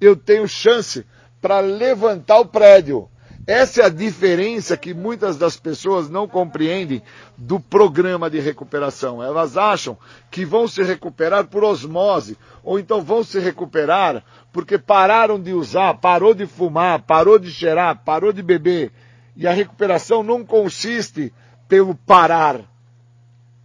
eu 0.00 0.16
tenho 0.16 0.48
chance 0.48 1.04
para 1.40 1.60
levantar 1.60 2.38
o 2.38 2.46
prédio. 2.46 3.08
Essa 3.46 3.82
é 3.82 3.84
a 3.84 3.88
diferença 3.88 4.76
que 4.76 4.94
muitas 4.94 5.36
das 5.36 5.56
pessoas 5.56 6.08
não 6.08 6.28
compreendem 6.28 7.02
do 7.36 7.58
programa 7.58 8.30
de 8.30 8.38
recuperação. 8.38 9.22
Elas 9.22 9.56
acham 9.56 9.98
que 10.30 10.44
vão 10.44 10.68
se 10.68 10.82
recuperar 10.82 11.46
por 11.46 11.64
osmose, 11.64 12.38
ou 12.62 12.78
então 12.78 13.02
vão 13.02 13.24
se 13.24 13.40
recuperar 13.40 14.24
porque 14.52 14.78
pararam 14.78 15.40
de 15.40 15.52
usar, 15.52 15.94
parou 15.94 16.34
de 16.34 16.46
fumar, 16.46 17.02
parou 17.02 17.38
de 17.38 17.50
cheirar, 17.50 18.04
parou 18.04 18.32
de 18.32 18.42
beber. 18.42 18.92
E 19.34 19.46
a 19.46 19.52
recuperação 19.52 20.22
não 20.22 20.44
consiste 20.44 21.34
pelo 21.66 21.94
parar. 21.94 22.60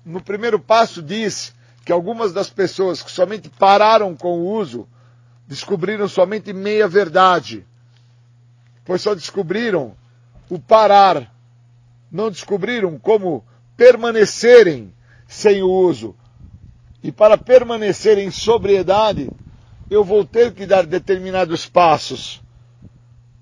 No 0.03 0.21
primeiro 0.21 0.59
passo 0.59 1.03
diz 1.03 1.53
que 1.87 1.93
algumas 1.93 2.33
das 2.33 2.49
pessoas 2.49 3.01
que 3.01 3.09
somente 3.09 3.47
pararam 3.47 4.13
com 4.13 4.39
o 4.41 4.53
uso 4.57 4.85
descobriram 5.47 6.05
somente 6.05 6.51
meia 6.51 6.85
verdade, 6.85 7.65
pois 8.83 9.01
só 9.01 9.15
descobriram 9.15 9.95
o 10.49 10.59
parar, 10.59 11.33
não 12.11 12.29
descobriram 12.29 12.99
como 12.99 13.41
permanecerem 13.77 14.93
sem 15.29 15.63
o 15.63 15.71
uso. 15.71 16.13
E 17.01 17.09
para 17.09 17.37
permanecer 17.37 18.17
em 18.17 18.31
sobriedade, 18.31 19.29
eu 19.89 20.03
vou 20.03 20.25
ter 20.25 20.51
que 20.51 20.65
dar 20.65 20.85
determinados 20.85 21.65
passos. 21.65 22.41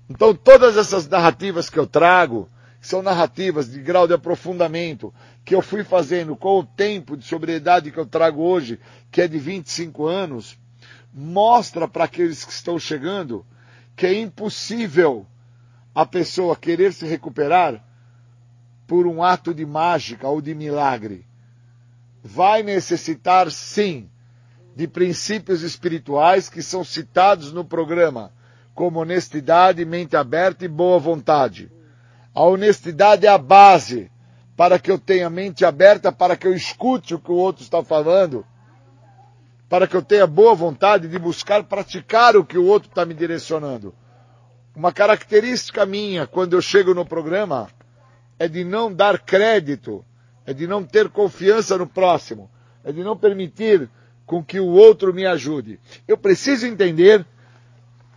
Então, 0.08 0.32
todas 0.32 0.76
essas 0.76 1.08
narrativas 1.08 1.68
que 1.68 1.80
eu 1.80 1.86
trago 1.88 2.48
são 2.86 3.02
narrativas 3.02 3.70
de 3.70 3.80
grau 3.80 4.06
de 4.06 4.14
aprofundamento 4.14 5.12
que 5.44 5.54
eu 5.54 5.60
fui 5.60 5.82
fazendo 5.82 6.36
com 6.36 6.60
o 6.60 6.64
tempo 6.64 7.16
de 7.16 7.24
sobriedade 7.24 7.90
que 7.90 7.98
eu 7.98 8.06
trago 8.06 8.42
hoje, 8.42 8.78
que 9.10 9.20
é 9.20 9.28
de 9.28 9.38
25 9.38 10.06
anos, 10.06 10.56
mostra 11.12 11.88
para 11.88 12.04
aqueles 12.04 12.44
que 12.44 12.52
estão 12.52 12.78
chegando 12.78 13.44
que 13.96 14.06
é 14.06 14.20
impossível 14.20 15.26
a 15.94 16.06
pessoa 16.06 16.54
querer 16.54 16.92
se 16.92 17.06
recuperar 17.06 17.82
por 18.86 19.06
um 19.06 19.22
ato 19.22 19.52
de 19.52 19.66
mágica 19.66 20.28
ou 20.28 20.40
de 20.40 20.54
milagre. 20.54 21.26
Vai 22.22 22.62
necessitar, 22.62 23.50
sim, 23.50 24.08
de 24.76 24.86
princípios 24.86 25.62
espirituais 25.62 26.48
que 26.48 26.62
são 26.62 26.84
citados 26.84 27.52
no 27.52 27.64
programa, 27.64 28.32
como 28.74 29.00
honestidade, 29.00 29.84
mente 29.84 30.16
aberta 30.16 30.64
e 30.64 30.68
boa 30.68 30.98
vontade. 30.98 31.70
A 32.36 32.42
honestidade 32.44 33.26
é 33.26 33.30
a 33.30 33.38
base 33.38 34.12
para 34.56 34.78
que 34.78 34.90
eu 34.90 34.98
tenha 34.98 35.28
mente 35.28 35.64
aberta, 35.64 36.12
para 36.12 36.36
que 36.36 36.46
eu 36.46 36.54
escute 36.54 37.14
o 37.14 37.18
que 37.18 37.32
o 37.32 37.34
outro 37.34 37.64
está 37.64 37.82
falando 37.82 38.44
para 39.68 39.86
que 39.86 39.96
eu 39.96 40.02
tenha 40.02 40.26
boa 40.26 40.54
vontade 40.54 41.08
de 41.08 41.18
buscar 41.18 41.64
praticar 41.64 42.36
o 42.36 42.44
que 42.44 42.58
o 42.58 42.64
outro 42.64 42.88
está 42.88 43.04
me 43.04 43.14
direcionando. 43.14 43.94
Uma 44.74 44.92
característica 44.92 45.84
minha 45.84 46.26
quando 46.26 46.52
eu 46.54 46.62
chego 46.62 46.94
no 46.94 47.04
programa 47.04 47.68
é 48.38 48.46
de 48.46 48.62
não 48.64 48.92
dar 48.92 49.18
crédito, 49.18 50.04
é 50.44 50.52
de 50.52 50.66
não 50.66 50.84
ter 50.84 51.08
confiança 51.08 51.76
no 51.76 51.86
próximo, 51.86 52.50
é 52.84 52.92
de 52.92 53.02
não 53.02 53.16
permitir 53.16 53.88
com 54.24 54.44
que 54.44 54.60
o 54.60 54.66
outro 54.66 55.12
me 55.12 55.26
ajude. 55.26 55.80
Eu 56.06 56.18
preciso 56.18 56.66
entender 56.66 57.26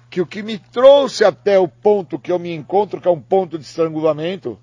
que 0.10 0.22
o 0.22 0.26
que 0.26 0.41
me 0.41 0.57
trouxe 0.57 1.24
até 1.24 1.60
o 1.60 1.68
ponto 1.68 2.18
que 2.18 2.32
eu 2.32 2.39
me 2.39 2.53
encontro, 2.53 2.99
que 2.99 3.07
é 3.07 3.12
um 3.12 3.22
ponto 3.22 3.57
de 3.57 3.64
estrangulamento, 3.64 4.60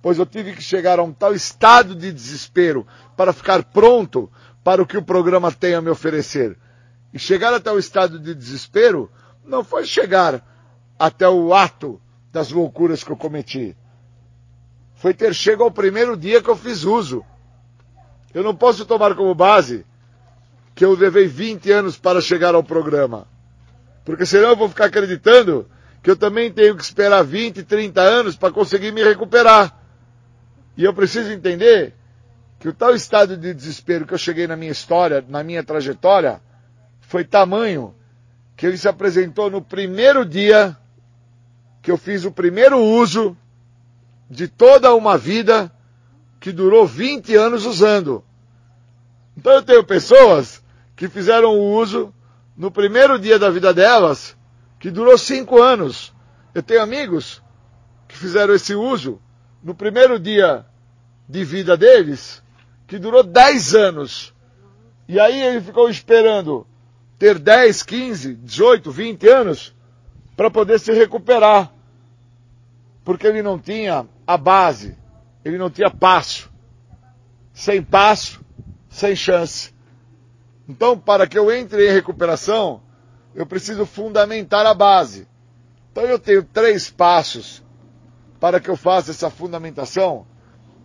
pois 0.00 0.18
eu 0.18 0.26
tive 0.26 0.52
que 0.52 0.62
chegar 0.62 0.98
a 0.98 1.02
um 1.02 1.12
tal 1.12 1.34
estado 1.34 1.94
de 1.94 2.12
desespero 2.12 2.86
para 3.16 3.32
ficar 3.32 3.64
pronto 3.64 4.30
para 4.62 4.80
o 4.80 4.86
que 4.86 4.96
o 4.96 5.02
programa 5.02 5.50
tem 5.50 5.74
a 5.74 5.82
me 5.82 5.90
oferecer. 5.90 6.56
E 7.12 7.18
chegar 7.18 7.52
até 7.52 7.70
o 7.72 7.78
estado 7.78 8.18
de 8.18 8.34
desespero 8.34 9.10
não 9.44 9.64
foi 9.64 9.84
chegar 9.84 10.44
até 10.98 11.28
o 11.28 11.52
ato 11.52 12.00
das 12.32 12.50
loucuras 12.50 13.02
que 13.02 13.10
eu 13.10 13.16
cometi. 13.16 13.76
Foi 14.94 15.12
ter 15.12 15.34
chego 15.34 15.64
ao 15.64 15.70
primeiro 15.70 16.16
dia 16.16 16.42
que 16.42 16.48
eu 16.48 16.56
fiz 16.56 16.84
uso. 16.84 17.24
Eu 18.32 18.44
não 18.44 18.54
posso 18.54 18.84
tomar 18.86 19.14
como 19.14 19.34
base 19.34 19.84
que 20.74 20.84
eu 20.84 20.94
levei 20.94 21.26
20 21.26 21.72
anos 21.72 21.98
para 21.98 22.20
chegar 22.20 22.54
ao 22.54 22.62
programa. 22.62 23.26
Porque 24.06 24.24
senão 24.24 24.50
eu 24.50 24.56
vou 24.56 24.68
ficar 24.68 24.84
acreditando 24.84 25.68
que 26.00 26.08
eu 26.08 26.16
também 26.16 26.52
tenho 26.52 26.76
que 26.76 26.82
esperar 26.82 27.24
20, 27.24 27.64
30 27.64 28.00
anos 28.00 28.36
para 28.36 28.52
conseguir 28.52 28.92
me 28.92 29.02
recuperar. 29.02 29.76
E 30.76 30.84
eu 30.84 30.94
preciso 30.94 31.32
entender 31.32 31.92
que 32.60 32.68
o 32.68 32.72
tal 32.72 32.94
estado 32.94 33.36
de 33.36 33.52
desespero 33.52 34.06
que 34.06 34.14
eu 34.14 34.18
cheguei 34.18 34.46
na 34.46 34.54
minha 34.54 34.70
história, 34.70 35.24
na 35.28 35.42
minha 35.42 35.64
trajetória, 35.64 36.40
foi 37.00 37.24
tamanho 37.24 37.96
que 38.56 38.64
ele 38.64 38.78
se 38.78 38.86
apresentou 38.86 39.50
no 39.50 39.60
primeiro 39.60 40.24
dia 40.24 40.76
que 41.82 41.90
eu 41.90 41.98
fiz 41.98 42.24
o 42.24 42.30
primeiro 42.30 42.78
uso 42.78 43.36
de 44.30 44.46
toda 44.46 44.94
uma 44.94 45.18
vida 45.18 45.70
que 46.38 46.52
durou 46.52 46.86
20 46.86 47.34
anos 47.34 47.66
usando. 47.66 48.24
Então 49.36 49.52
eu 49.52 49.62
tenho 49.62 49.82
pessoas 49.82 50.62
que 50.94 51.08
fizeram 51.08 51.58
o 51.58 51.74
uso 51.74 52.14
no 52.56 52.70
primeiro 52.70 53.18
dia 53.18 53.38
da 53.38 53.50
vida 53.50 53.74
delas, 53.74 54.36
que 54.78 54.90
durou 54.90 55.18
5 55.18 55.60
anos. 55.60 56.14
Eu 56.54 56.62
tenho 56.62 56.82
amigos 56.82 57.42
que 58.08 58.16
fizeram 58.16 58.54
esse 58.54 58.74
uso 58.74 59.20
no 59.62 59.74
primeiro 59.74 60.18
dia 60.18 60.64
de 61.28 61.44
vida 61.44 61.76
deles, 61.76 62.42
que 62.86 62.98
durou 62.98 63.22
10 63.22 63.74
anos. 63.74 64.34
E 65.08 65.20
aí 65.20 65.40
ele 65.42 65.60
ficou 65.60 65.90
esperando 65.90 66.66
ter 67.18 67.38
10, 67.38 67.82
15, 67.82 68.34
18, 68.36 68.90
20 68.90 69.28
anos 69.28 69.74
para 70.36 70.50
poder 70.50 70.78
se 70.78 70.92
recuperar. 70.92 71.72
Porque 73.04 73.26
ele 73.26 73.42
não 73.42 73.58
tinha 73.58 74.06
a 74.26 74.36
base, 74.36 74.96
ele 75.44 75.58
não 75.58 75.70
tinha 75.70 75.90
passo. 75.90 76.50
Sem 77.52 77.82
passo, 77.82 78.40
sem 78.88 79.14
chance. 79.14 79.75
Então, 80.68 80.98
para 80.98 81.26
que 81.26 81.38
eu 81.38 81.50
entre 81.50 81.88
em 81.88 81.92
recuperação, 81.92 82.82
eu 83.34 83.46
preciso 83.46 83.86
fundamentar 83.86 84.66
a 84.66 84.74
base. 84.74 85.28
Então, 85.92 86.04
eu 86.04 86.18
tenho 86.18 86.42
três 86.42 86.90
passos 86.90 87.62
para 88.40 88.60
que 88.60 88.68
eu 88.68 88.76
faça 88.76 89.10
essa 89.10 89.30
fundamentação, 89.30 90.26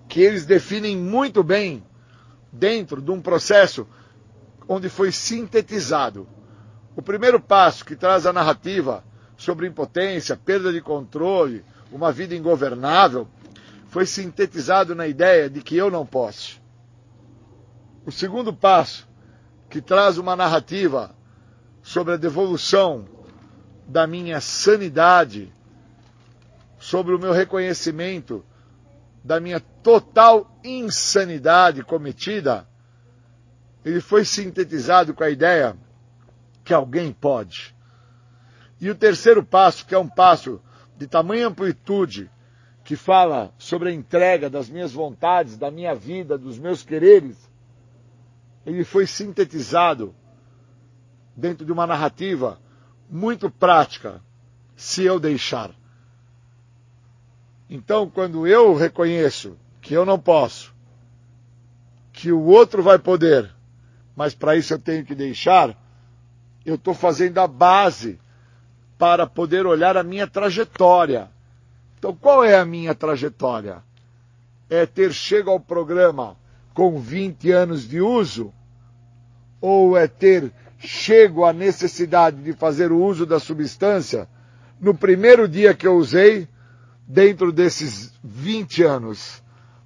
que 0.08 0.22
eles 0.22 0.46
definem 0.46 0.96
muito 0.96 1.44
bem 1.44 1.84
dentro 2.52 3.02
de 3.02 3.12
um 3.12 3.22
processo 3.22 3.88
onde 4.68 4.90
foi 4.90 5.12
sintetizado. 5.12 6.28
O 6.96 7.02
primeiro 7.02 7.40
passo 7.40 7.86
que 7.86 7.96
traz 7.96 8.26
a 8.26 8.34
narrativa 8.34 9.04
sobre 9.38 9.68
impotência, 9.68 10.38
perda 10.38 10.72
de 10.72 10.82
controle, 10.82 11.64
uma 11.92 12.12
vida 12.12 12.36
ingovernável, 12.36 13.28
foi 13.88 14.06
sintetizado 14.06 14.96
na 14.96 15.08
ideia 15.08 15.50
de 15.50 15.62
que 15.62 15.76
eu 15.76 15.92
não 15.92 16.06
posso. 16.06 16.62
O 18.06 18.12
segundo 18.12 18.54
passo, 18.54 19.08
que 19.72 19.82
traz 19.82 20.18
uma 20.18 20.36
narrativa 20.36 21.16
sobre 21.82 22.14
a 22.14 22.18
devolução 22.18 23.06
da 23.88 24.06
minha 24.06 24.42
sanidade, 24.42 25.52
sobre 26.78 27.16
o 27.16 27.20
meu 27.20 27.32
reconhecimento 27.32 28.44
da 29.24 29.40
minha 29.40 29.62
total 29.62 30.60
insanidade 30.62 31.84
cometida, 31.84 32.68
ele 33.86 34.02
foi 34.02 34.26
sintetizado 34.26 35.14
com 35.14 35.24
a 35.24 35.30
ideia 35.30 35.78
que 36.66 36.74
alguém 36.74 37.14
pode. 37.14 37.74
E 38.80 38.90
o 38.90 38.96
terceiro 38.96 39.42
passo, 39.42 39.86
que 39.86 39.96
é 39.96 39.98
um 39.98 40.10
passo 40.10 40.62
de 40.98 41.08
tamanha 41.08 41.48
amplitude, 41.48 42.30
que 42.84 42.98
fala 42.98 43.54
sobre 43.58 43.88
a 43.88 43.94
entrega 43.94 44.50
das 44.50 44.70
minhas 44.70 44.92
vontades, 44.92 45.58
da 45.58 45.72
minha 45.72 45.96
vida, 45.96 46.38
dos 46.38 46.60
meus 46.60 46.84
quereres, 46.84 47.51
ele 48.66 48.84
foi 48.84 49.08
sintetizado 49.08 50.16
dentro 51.36 51.66
de 51.66 51.72
uma 51.72 51.88
narrativa 51.88 52.60
muito 53.10 53.50
prática, 53.50 54.22
se 54.76 55.04
eu 55.04 55.20
deixar. 55.20 55.72
Então, 57.70 58.10
quando 58.10 58.46
eu 58.46 58.76
reconheço 58.76 59.58
que 59.82 59.94
eu 59.94 60.06
não 60.06 60.20
posso, 60.20 60.74
que 62.14 62.32
o 62.32 62.44
outro 62.44 62.84
vai 62.84 63.00
poder, 63.00 63.54
mas 64.16 64.36
para 64.36 64.56
isso 64.56 64.74
eu 64.74 64.80
tenho 64.80 65.06
que 65.06 65.16
deixar, 65.16 65.76
eu 66.66 66.76
estou 66.76 66.94
fazendo 66.94 67.40
a 67.40 67.48
base 67.48 68.20
para 68.98 69.26
poder 69.26 69.66
olhar 69.66 69.98
a 69.98 70.04
minha 70.04 70.28
trajetória. 70.28 71.32
Então, 71.98 72.16
qual 72.16 72.44
é 72.44 72.56
a 72.56 72.66
minha 72.66 72.94
trajetória? 72.94 73.84
É 74.70 74.86
ter 74.86 75.12
chego 75.12 75.50
ao 75.50 75.60
programa 75.60 76.38
com 76.74 77.00
20 77.00 77.52
anos 77.52 77.88
de 77.88 78.02
uso? 78.02 78.54
Ou 79.60 79.98
é 79.98 80.08
ter 80.08 80.52
chego 80.78 81.46
à 81.46 81.54
necessidade 81.54 82.42
de 82.42 82.54
fazer 82.54 82.92
o 82.92 83.04
uso 83.04 83.26
da 83.26 83.40
substância 83.40 84.28
no 84.80 84.96
primeiro 84.96 85.48
dia 85.48 85.74
que 85.74 85.86
eu 85.86 85.96
usei, 85.96 86.48
dentro 87.08 87.52
desses 87.52 88.14
20 88.24 88.84
anos? 88.84 89.42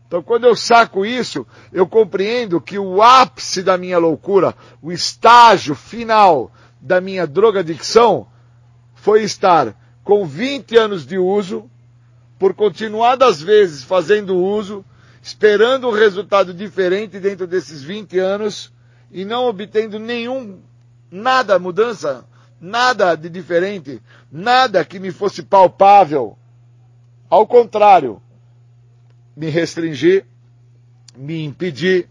Então, 0.07 0.21
quando 0.21 0.45
eu 0.45 0.55
saco 0.55 1.05
isso, 1.05 1.45
eu 1.73 1.87
compreendo 1.87 2.61
que 2.61 2.77
o 2.77 3.01
ápice 3.01 3.63
da 3.63 3.77
minha 3.77 3.97
loucura, 3.97 4.55
o 4.81 4.91
estágio 4.91 5.75
final 5.75 6.51
da 6.79 7.01
minha 7.01 7.25
drogadicção, 7.25 8.27
foi 8.93 9.23
estar 9.23 9.75
com 10.03 10.25
20 10.25 10.77
anos 10.77 11.05
de 11.05 11.17
uso, 11.17 11.69
por 12.37 12.53
continuadas 12.53 13.41
vezes 13.41 13.83
fazendo 13.83 14.37
uso, 14.37 14.85
esperando 15.25 15.87
um 15.87 15.91
resultado 15.91 16.53
diferente 16.53 17.19
dentro 17.19 17.47
desses 17.47 17.81
20 17.81 18.19
anos 18.19 18.71
e 19.11 19.25
não 19.25 19.45
obtendo 19.45 19.97
nenhum, 19.97 20.61
nada 21.09 21.57
mudança, 21.57 22.23
nada 22.61 23.15
de 23.15 23.27
diferente, 23.27 23.99
nada 24.31 24.85
que 24.85 24.99
me 24.99 25.09
fosse 25.11 25.41
palpável. 25.41 26.37
Ao 27.27 27.47
contrário, 27.47 28.21
me 29.35 29.49
restringi, 29.49 30.23
me 31.17 31.43
impedi, 31.43 32.07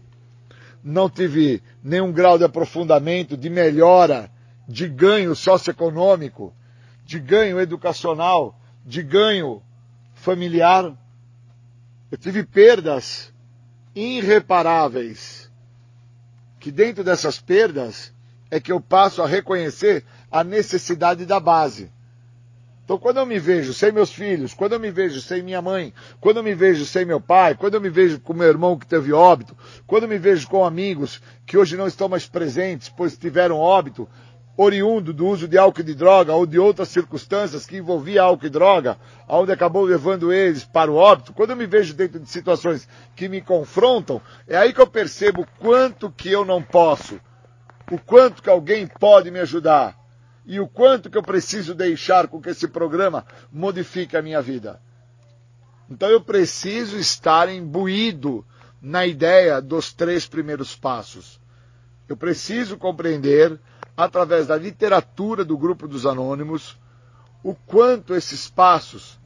não 0.83 1.09
tive 1.09 1.63
nenhum 1.81 2.11
grau 2.11 2.37
de 2.37 2.43
aprofundamento, 2.43 3.37
de 3.37 3.49
melhora, 3.49 4.29
de 4.67 4.89
ganho 4.89 5.33
socioeconômico, 5.33 6.53
de 7.05 7.17
ganho 7.17 7.61
educacional, 7.61 8.59
de 8.85 9.01
ganho 9.01 9.63
familiar. 10.15 10.93
Eu 12.15 12.17
tive 12.17 12.45
perdas 12.45 13.33
irreparáveis. 13.93 15.51
Que 16.61 16.71
dentro 16.71 17.03
dessas 17.03 17.41
perdas 17.41 18.13
é 18.49 18.57
que 18.57 18.71
eu 18.71 18.79
passo 18.79 19.21
a 19.21 19.27
reconhecer 19.27 20.05
a 20.31 20.41
necessidade 20.41 21.25
da 21.25 21.41
base. 21.41 21.91
Então, 22.85 22.97
quando 22.97 23.17
eu 23.17 23.25
me 23.25 23.37
vejo 23.37 23.73
sem 23.73 23.91
meus 23.91 24.13
filhos, 24.13 24.53
quando 24.53 24.71
eu 24.71 24.79
me 24.79 24.91
vejo 24.91 25.19
sem 25.19 25.43
minha 25.43 25.61
mãe, 25.61 25.93
quando 26.21 26.37
eu 26.37 26.43
me 26.43 26.55
vejo 26.55 26.85
sem 26.85 27.03
meu 27.03 27.19
pai, 27.19 27.53
quando 27.53 27.73
eu 27.73 27.81
me 27.81 27.89
vejo 27.89 28.17
com 28.21 28.33
meu 28.33 28.47
irmão 28.47 28.79
que 28.79 28.87
teve 28.87 29.11
óbito, 29.11 29.53
quando 29.85 30.03
eu 30.03 30.09
me 30.09 30.17
vejo 30.17 30.47
com 30.47 30.63
amigos 30.63 31.21
que 31.45 31.57
hoje 31.57 31.75
não 31.75 31.85
estão 31.85 32.07
mais 32.07 32.25
presentes, 32.25 32.87
pois 32.87 33.17
tiveram 33.17 33.57
óbito, 33.57 34.07
oriundo 34.57 35.11
do 35.11 35.27
uso 35.27 35.47
de 35.47 35.57
álcool 35.57 35.81
e 35.81 35.83
de 35.83 35.95
droga 35.95 36.33
ou 36.33 36.45
de 36.45 36.57
outras 36.57 36.89
circunstâncias 36.89 37.65
que 37.65 37.77
envolvia 37.77 38.23
álcool 38.23 38.45
e 38.45 38.49
droga, 38.49 38.97
onde 39.27 39.51
acabou 39.51 39.83
levando 39.83 40.31
eles 40.31 40.63
para 40.63 40.91
o 40.91 40.95
óbito, 40.95 41.33
quando 41.33 41.51
eu 41.51 41.55
me 41.57 41.65
vejo 41.65 41.93
dentro 41.93 42.19
de 42.19 42.29
situações 42.29 42.87
que 43.15 43.27
me 43.27 43.41
confrontam, 43.41 44.21
é 44.47 44.57
aí 44.57 44.73
que 44.73 44.81
eu 44.81 44.87
percebo 44.87 45.45
quanto 45.59 46.09
que 46.09 46.31
eu 46.31 46.45
não 46.45 46.61
posso, 46.61 47.19
o 47.91 47.99
quanto 47.99 48.41
que 48.41 48.49
alguém 48.49 48.87
pode 48.87 49.29
me 49.29 49.39
ajudar 49.39 49.97
e 50.45 50.59
o 50.59 50.67
quanto 50.67 51.09
que 51.09 51.17
eu 51.17 51.23
preciso 51.23 51.73
deixar 51.73 52.27
com 52.27 52.41
que 52.41 52.49
esse 52.49 52.67
programa 52.67 53.25
modifique 53.51 54.15
a 54.15 54.21
minha 54.21 54.41
vida. 54.41 54.79
Então 55.89 56.09
eu 56.09 56.21
preciso 56.21 56.97
estar 56.97 57.49
imbuído 57.49 58.45
na 58.81 59.05
ideia 59.05 59.61
dos 59.61 59.91
três 59.91 60.27
primeiros 60.27 60.75
passos. 60.75 61.39
Eu 62.07 62.15
preciso 62.15 62.77
compreender, 62.77 63.59
através 63.95 64.47
da 64.47 64.57
literatura 64.57 65.43
do 65.45 65.57
grupo 65.57 65.87
dos 65.87 66.05
anônimos, 66.05 66.77
o 67.43 67.53
quanto 67.53 68.13
esses 68.13 68.49
passos 68.49 69.19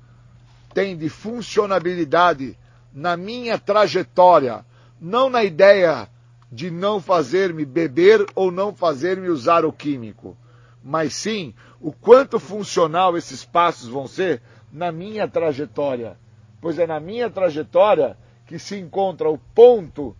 têm 0.73 0.97
de 0.97 1.09
funcionabilidade 1.09 2.57
na 2.93 3.15
minha 3.17 3.57
trajetória, 3.57 4.65
não 4.99 5.29
na 5.29 5.43
ideia 5.43 6.09
de 6.51 6.69
não 6.69 6.99
fazer-me 6.99 7.65
beber 7.65 8.25
ou 8.35 8.51
não 8.51 8.73
fazer-me 8.73 9.29
usar 9.29 9.65
o 9.65 9.71
químico 9.71 10.35
mas 10.83 11.13
sim 11.13 11.53
o 11.79 11.91
quanto 11.91 12.39
funcional 12.39 13.17
esses 13.17 13.43
passos 13.43 13.87
vão 13.87 14.07
ser 14.07 14.41
na 14.71 14.91
minha 14.91 15.27
trajetória. 15.27 16.17
Pois 16.61 16.77
é 16.77 16.85
na 16.85 16.99
minha 16.99 17.29
trajetória 17.29 18.17
que 18.45 18.59
se 18.59 18.77
encontra 18.77 19.29
o 19.29 19.37
ponto 19.37 20.15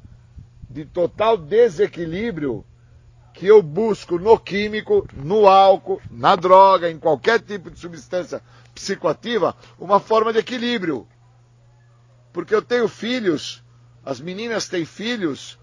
de 0.70 0.86
total 0.86 1.38
desequilíbrio 1.38 2.64
que 3.40 3.48
eu 3.48 3.62
busco 3.62 4.20
no 4.20 4.38
químico, 4.38 5.08
no 5.14 5.48
álcool, 5.48 6.02
na 6.12 6.36
droga, 6.36 6.92
em 6.92 7.00
qualquer 7.00 7.40
tipo 7.40 7.72
de 7.72 7.80
substância 7.80 8.44
psicoativa, 8.76 9.56
uma 9.80 9.98
forma 9.98 10.34
de 10.34 10.40
equilíbrio. 10.40 11.08
Porque 12.34 12.54
eu 12.54 12.62
tenho 12.62 12.90
filhos, 12.90 13.64
as 14.06 14.20
meninas 14.20 14.68
têm 14.68 14.84
filhos, 14.84 15.58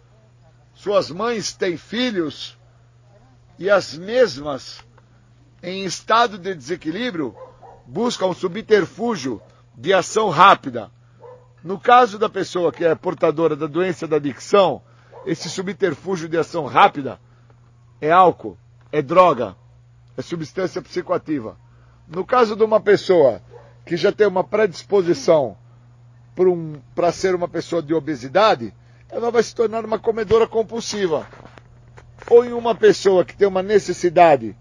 suas 0.72 1.10
mães 1.10 1.52
têm 1.52 1.76
filhos, 1.76 2.58
e 3.58 3.68
as 3.68 3.94
mesmas 3.94 4.82
em 5.62 5.84
estado 5.84 6.38
de 6.38 6.54
desequilíbrio 6.54 7.36
buscam 7.86 8.28
um 8.28 8.34
subterfúgio 8.34 9.38
de 9.76 9.92
ação 9.92 10.30
rápida. 10.30 10.90
No 11.62 11.78
caso 11.78 12.18
da 12.18 12.30
pessoa 12.30 12.72
que 12.72 12.86
é 12.86 12.94
portadora 12.94 13.54
da 13.54 13.66
doença 13.66 14.06
da 14.06 14.16
adicção, 14.16 14.80
esse 15.26 15.50
subterfúgio 15.50 16.26
de 16.26 16.38
ação 16.38 16.64
rápida 16.64 17.20
é 18.00 18.10
álcool, 18.10 18.56
é 18.92 19.02
droga, 19.02 19.56
é 20.16 20.22
substância 20.22 20.80
psicoativa. 20.82 21.56
No 22.08 22.24
caso 22.24 22.54
de 22.56 22.62
uma 22.62 22.80
pessoa 22.80 23.42
que 23.84 23.96
já 23.96 24.12
tem 24.12 24.26
uma 24.26 24.44
predisposição 24.44 25.56
para 26.34 26.48
um, 26.48 26.74
ser 27.12 27.34
uma 27.34 27.48
pessoa 27.48 27.82
de 27.82 27.94
obesidade, 27.94 28.72
ela 29.10 29.30
vai 29.30 29.42
se 29.42 29.54
tornar 29.54 29.84
uma 29.84 29.98
comedora 29.98 30.46
compulsiva. 30.46 31.26
Ou 32.28 32.44
em 32.44 32.52
uma 32.52 32.74
pessoa 32.74 33.24
que 33.24 33.36
tem 33.36 33.46
uma 33.46 33.62
necessidade 33.62 34.56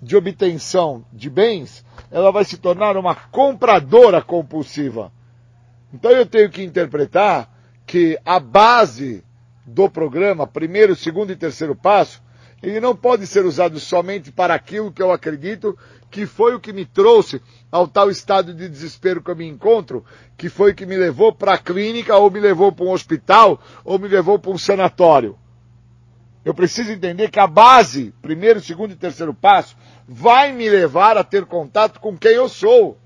de 0.00 0.16
obtenção 0.16 1.04
de 1.12 1.28
bens, 1.28 1.84
ela 2.10 2.32
vai 2.32 2.44
se 2.44 2.56
tornar 2.56 2.96
uma 2.96 3.14
compradora 3.14 4.20
compulsiva. 4.22 5.12
Então 5.92 6.10
eu 6.10 6.26
tenho 6.26 6.50
que 6.50 6.62
interpretar 6.62 7.50
que 7.86 8.18
a 8.24 8.40
base 8.40 9.22
do 9.66 9.88
programa, 9.88 10.46
primeiro, 10.46 10.96
segundo 10.96 11.30
e 11.30 11.36
terceiro 11.36 11.76
passo, 11.76 12.22
ele 12.62 12.78
não 12.78 12.94
pode 12.94 13.26
ser 13.26 13.44
usado 13.44 13.80
somente 13.80 14.30
para 14.30 14.54
aquilo 14.54 14.92
que 14.92 15.02
eu 15.02 15.10
acredito 15.10 15.76
que 16.10 16.26
foi 16.26 16.54
o 16.54 16.60
que 16.60 16.72
me 16.72 16.84
trouxe 16.84 17.40
ao 17.70 17.88
tal 17.88 18.10
estado 18.10 18.54
de 18.54 18.68
desespero 18.68 19.22
que 19.22 19.30
eu 19.30 19.36
me 19.36 19.48
encontro, 19.48 20.04
que 20.36 20.48
foi 20.48 20.72
o 20.72 20.74
que 20.74 20.84
me 20.84 20.96
levou 20.96 21.32
para 21.32 21.54
a 21.54 21.58
clínica, 21.58 22.16
ou 22.16 22.30
me 22.30 22.38
levou 22.38 22.70
para 22.70 22.84
um 22.84 22.92
hospital, 22.92 23.60
ou 23.82 23.98
me 23.98 24.06
levou 24.06 24.38
para 24.38 24.50
um 24.50 24.58
sanatório. 24.58 25.38
Eu 26.44 26.52
preciso 26.52 26.92
entender 26.92 27.30
que 27.30 27.40
a 27.40 27.46
base, 27.46 28.12
primeiro, 28.20 28.60
segundo 28.60 28.92
e 28.92 28.96
terceiro 28.96 29.32
passo, 29.32 29.74
vai 30.06 30.52
me 30.52 30.68
levar 30.68 31.16
a 31.16 31.24
ter 31.24 31.46
contato 31.46 31.98
com 31.98 32.16
quem 32.16 32.32
eu 32.32 32.48
sou. 32.48 32.98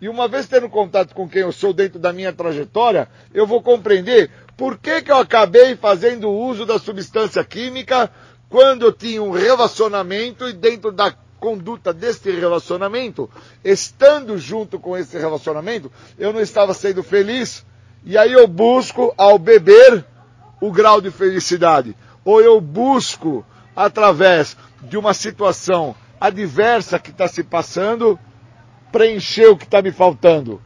E 0.00 0.08
uma 0.08 0.28
vez 0.28 0.46
tendo 0.46 0.68
contato 0.68 1.14
com 1.14 1.28
quem 1.28 1.42
eu 1.42 1.50
sou 1.50 1.72
dentro 1.72 1.98
da 1.98 2.12
minha 2.12 2.32
trajetória, 2.32 3.08
eu 3.34 3.46
vou 3.46 3.62
compreender 3.62 4.30
por 4.56 4.78
que, 4.78 5.02
que 5.02 5.10
eu 5.10 5.16
acabei 5.16 5.74
fazendo 5.74 6.30
uso 6.30 6.64
da 6.66 6.78
substância 6.78 7.42
química 7.42 8.10
quando 8.48 8.82
eu 8.86 8.92
tinha 8.92 9.22
um 9.22 9.30
relacionamento 9.30 10.48
e 10.48 10.52
dentro 10.52 10.92
da 10.92 11.12
conduta 11.38 11.92
deste 11.92 12.30
relacionamento, 12.30 13.30
estando 13.64 14.38
junto 14.38 14.78
com 14.78 14.96
esse 14.96 15.18
relacionamento, 15.18 15.90
eu 16.18 16.32
não 16.32 16.40
estava 16.40 16.72
sendo 16.72 17.02
feliz. 17.02 17.64
E 18.04 18.16
aí 18.16 18.32
eu 18.32 18.46
busco, 18.46 19.12
ao 19.16 19.38
beber, 19.38 20.04
o 20.60 20.70
grau 20.70 21.00
de 21.00 21.10
felicidade. 21.10 21.96
Ou 22.24 22.40
eu 22.40 22.60
busco 22.60 23.44
através 23.74 24.56
de 24.82 24.96
uma 24.96 25.12
situação 25.12 25.94
adversa 26.20 26.98
que 26.98 27.10
está 27.10 27.28
se 27.28 27.42
passando, 27.42 28.18
preencher 28.90 29.48
o 29.48 29.56
que 29.56 29.64
está 29.64 29.82
me 29.82 29.92
faltando, 29.92 30.60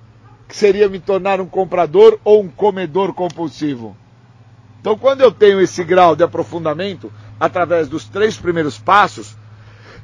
que 0.46 0.56
seria 0.56 0.88
me 0.88 1.00
tornar 1.00 1.40
um 1.40 1.46
comprador 1.46 2.20
ou 2.24 2.42
um 2.42 2.48
comedor 2.48 3.12
compulsivo. 3.12 3.96
Então, 4.80 4.96
quando 4.96 5.20
eu 5.20 5.30
tenho 5.30 5.60
esse 5.60 5.84
grau 5.84 6.16
de 6.16 6.22
aprofundamento, 6.22 7.12
através 7.40 7.88
dos 7.88 8.04
três 8.04 8.36
primeiros 8.36 8.78
passos, 8.78 9.34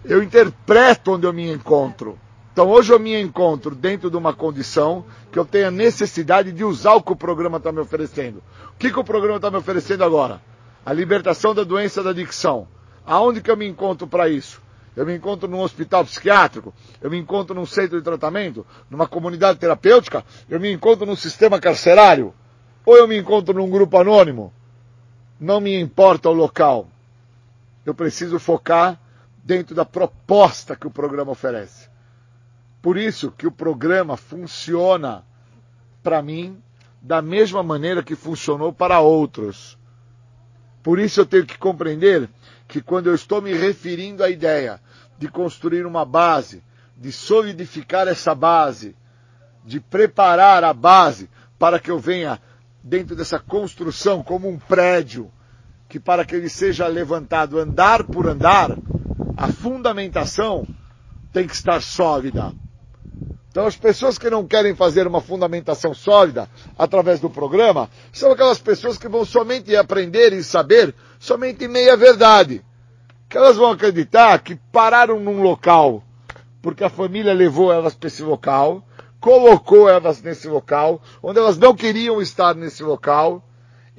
eu 0.04 0.22
interpreto 0.22 1.12
onde 1.12 1.26
eu 1.26 1.32
me 1.32 1.52
encontro. 1.52 2.18
Então, 2.52 2.70
hoje 2.70 2.90
eu 2.90 2.98
me 2.98 3.20
encontro 3.20 3.74
dentro 3.74 4.10
de 4.10 4.16
uma 4.16 4.32
condição 4.32 5.04
que 5.30 5.38
eu 5.38 5.44
tenho 5.44 5.68
a 5.68 5.70
necessidade 5.70 6.50
de 6.52 6.64
usar 6.64 6.94
o 6.94 7.02
que 7.02 7.12
o 7.12 7.16
programa 7.16 7.58
está 7.58 7.70
me 7.70 7.80
oferecendo. 7.80 8.42
O 8.74 8.78
que, 8.78 8.90
que 8.90 8.98
o 8.98 9.04
programa 9.04 9.36
está 9.36 9.50
me 9.50 9.58
oferecendo 9.58 10.02
agora? 10.02 10.40
A 10.84 10.90
libertação 10.90 11.54
da 11.54 11.64
doença 11.64 12.02
da 12.02 12.10
adicção. 12.10 12.66
Aonde 13.04 13.42
que 13.42 13.50
eu 13.50 13.56
me 13.56 13.66
encontro 13.68 14.06
para 14.06 14.26
isso? 14.30 14.62
Eu 14.96 15.04
me 15.04 15.14
encontro 15.14 15.46
num 15.46 15.60
hospital 15.60 16.06
psiquiátrico, 16.06 16.72
eu 17.02 17.10
me 17.10 17.18
encontro 17.18 17.54
num 17.54 17.66
centro 17.66 17.98
de 17.98 18.02
tratamento, 18.02 18.66
numa 18.88 19.06
comunidade 19.06 19.58
terapêutica, 19.58 20.24
eu 20.48 20.58
me 20.58 20.72
encontro 20.72 21.04
num 21.04 21.14
sistema 21.14 21.60
carcerário, 21.60 22.32
ou 22.86 22.96
eu 22.96 23.06
me 23.06 23.18
encontro 23.18 23.52
num 23.52 23.68
grupo 23.68 23.98
anônimo. 23.98 24.50
Não 25.38 25.60
me 25.60 25.78
importa 25.78 26.30
o 26.30 26.32
local. 26.32 26.88
Eu 27.86 27.94
preciso 27.94 28.38
focar 28.40 29.00
dentro 29.44 29.72
da 29.72 29.84
proposta 29.84 30.74
que 30.74 30.88
o 30.88 30.90
programa 30.90 31.30
oferece. 31.30 31.88
Por 32.82 32.96
isso 32.96 33.30
que 33.30 33.46
o 33.46 33.52
programa 33.52 34.16
funciona 34.16 35.24
para 36.02 36.20
mim 36.20 36.60
da 37.00 37.22
mesma 37.22 37.62
maneira 37.62 38.02
que 38.02 38.16
funcionou 38.16 38.72
para 38.72 38.98
outros. 38.98 39.78
Por 40.82 40.98
isso 40.98 41.20
eu 41.20 41.26
tenho 41.26 41.46
que 41.46 41.56
compreender 41.56 42.28
que 42.66 42.82
quando 42.82 43.06
eu 43.06 43.14
estou 43.14 43.40
me 43.40 43.52
referindo 43.52 44.24
à 44.24 44.30
ideia 44.30 44.80
de 45.16 45.28
construir 45.28 45.86
uma 45.86 46.04
base, 46.04 46.64
de 46.96 47.12
solidificar 47.12 48.08
essa 48.08 48.34
base, 48.34 48.96
de 49.64 49.78
preparar 49.78 50.64
a 50.64 50.72
base 50.72 51.30
para 51.58 51.78
que 51.78 51.90
eu 51.90 51.98
venha 52.00 52.40
dentro 52.82 53.14
dessa 53.14 53.38
construção 53.38 54.22
como 54.22 54.48
um 54.48 54.58
prédio, 54.58 55.30
que 55.88 56.00
para 56.00 56.24
que 56.24 56.34
ele 56.34 56.48
seja 56.48 56.86
levantado 56.86 57.58
andar 57.58 58.04
por 58.04 58.26
andar, 58.28 58.76
a 59.36 59.48
fundamentação 59.48 60.66
tem 61.32 61.46
que 61.46 61.54
estar 61.54 61.80
sólida. 61.82 62.52
Então, 63.48 63.66
as 63.66 63.76
pessoas 63.76 64.18
que 64.18 64.28
não 64.28 64.46
querem 64.46 64.74
fazer 64.74 65.06
uma 65.06 65.20
fundamentação 65.20 65.94
sólida 65.94 66.48
através 66.78 67.20
do 67.20 67.30
programa 67.30 67.88
são 68.12 68.32
aquelas 68.32 68.58
pessoas 68.58 68.98
que 68.98 69.08
vão 69.08 69.24
somente 69.24 69.74
aprender 69.74 70.32
e 70.32 70.44
saber 70.44 70.94
somente 71.18 71.66
meia 71.66 71.96
verdade 71.96 72.62
que 73.28 73.36
elas 73.36 73.56
vão 73.56 73.70
acreditar 73.70 74.38
que 74.40 74.56
pararam 74.72 75.18
num 75.18 75.42
local, 75.42 76.02
porque 76.62 76.84
a 76.84 76.90
família 76.90 77.34
levou 77.34 77.72
elas 77.72 77.94
para 77.94 78.06
esse 78.06 78.22
local, 78.22 78.82
colocou 79.20 79.88
elas 79.88 80.22
nesse 80.22 80.48
local, 80.48 81.00
onde 81.22 81.38
elas 81.38 81.58
não 81.58 81.74
queriam 81.74 82.20
estar 82.22 82.54
nesse 82.54 82.82
local, 82.82 83.42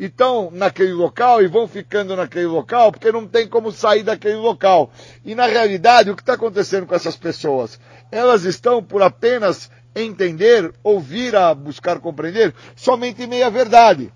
estão 0.05 0.49
naquele 0.51 0.93
local 0.93 1.41
e 1.41 1.47
vão 1.47 1.67
ficando 1.67 2.15
naquele 2.15 2.45
local 2.45 2.91
porque 2.91 3.11
não 3.11 3.27
tem 3.27 3.47
como 3.47 3.71
sair 3.71 4.03
daquele 4.03 4.35
local. 4.35 4.91
E 5.25 5.33
na 5.33 5.47
realidade, 5.47 6.11
o 6.11 6.15
que 6.15 6.21
está 6.21 6.33
acontecendo 6.33 6.85
com 6.85 6.95
essas 6.95 7.15
pessoas? 7.15 7.79
Elas 8.11 8.43
estão 8.43 8.83
por 8.83 9.01
apenas 9.01 9.71
entender, 9.95 10.71
ouvir 10.83 11.35
a 11.35 11.53
buscar 11.53 11.99
compreender, 11.99 12.53
somente 12.75 13.25
meia 13.25 13.49
verdade. 13.49 14.11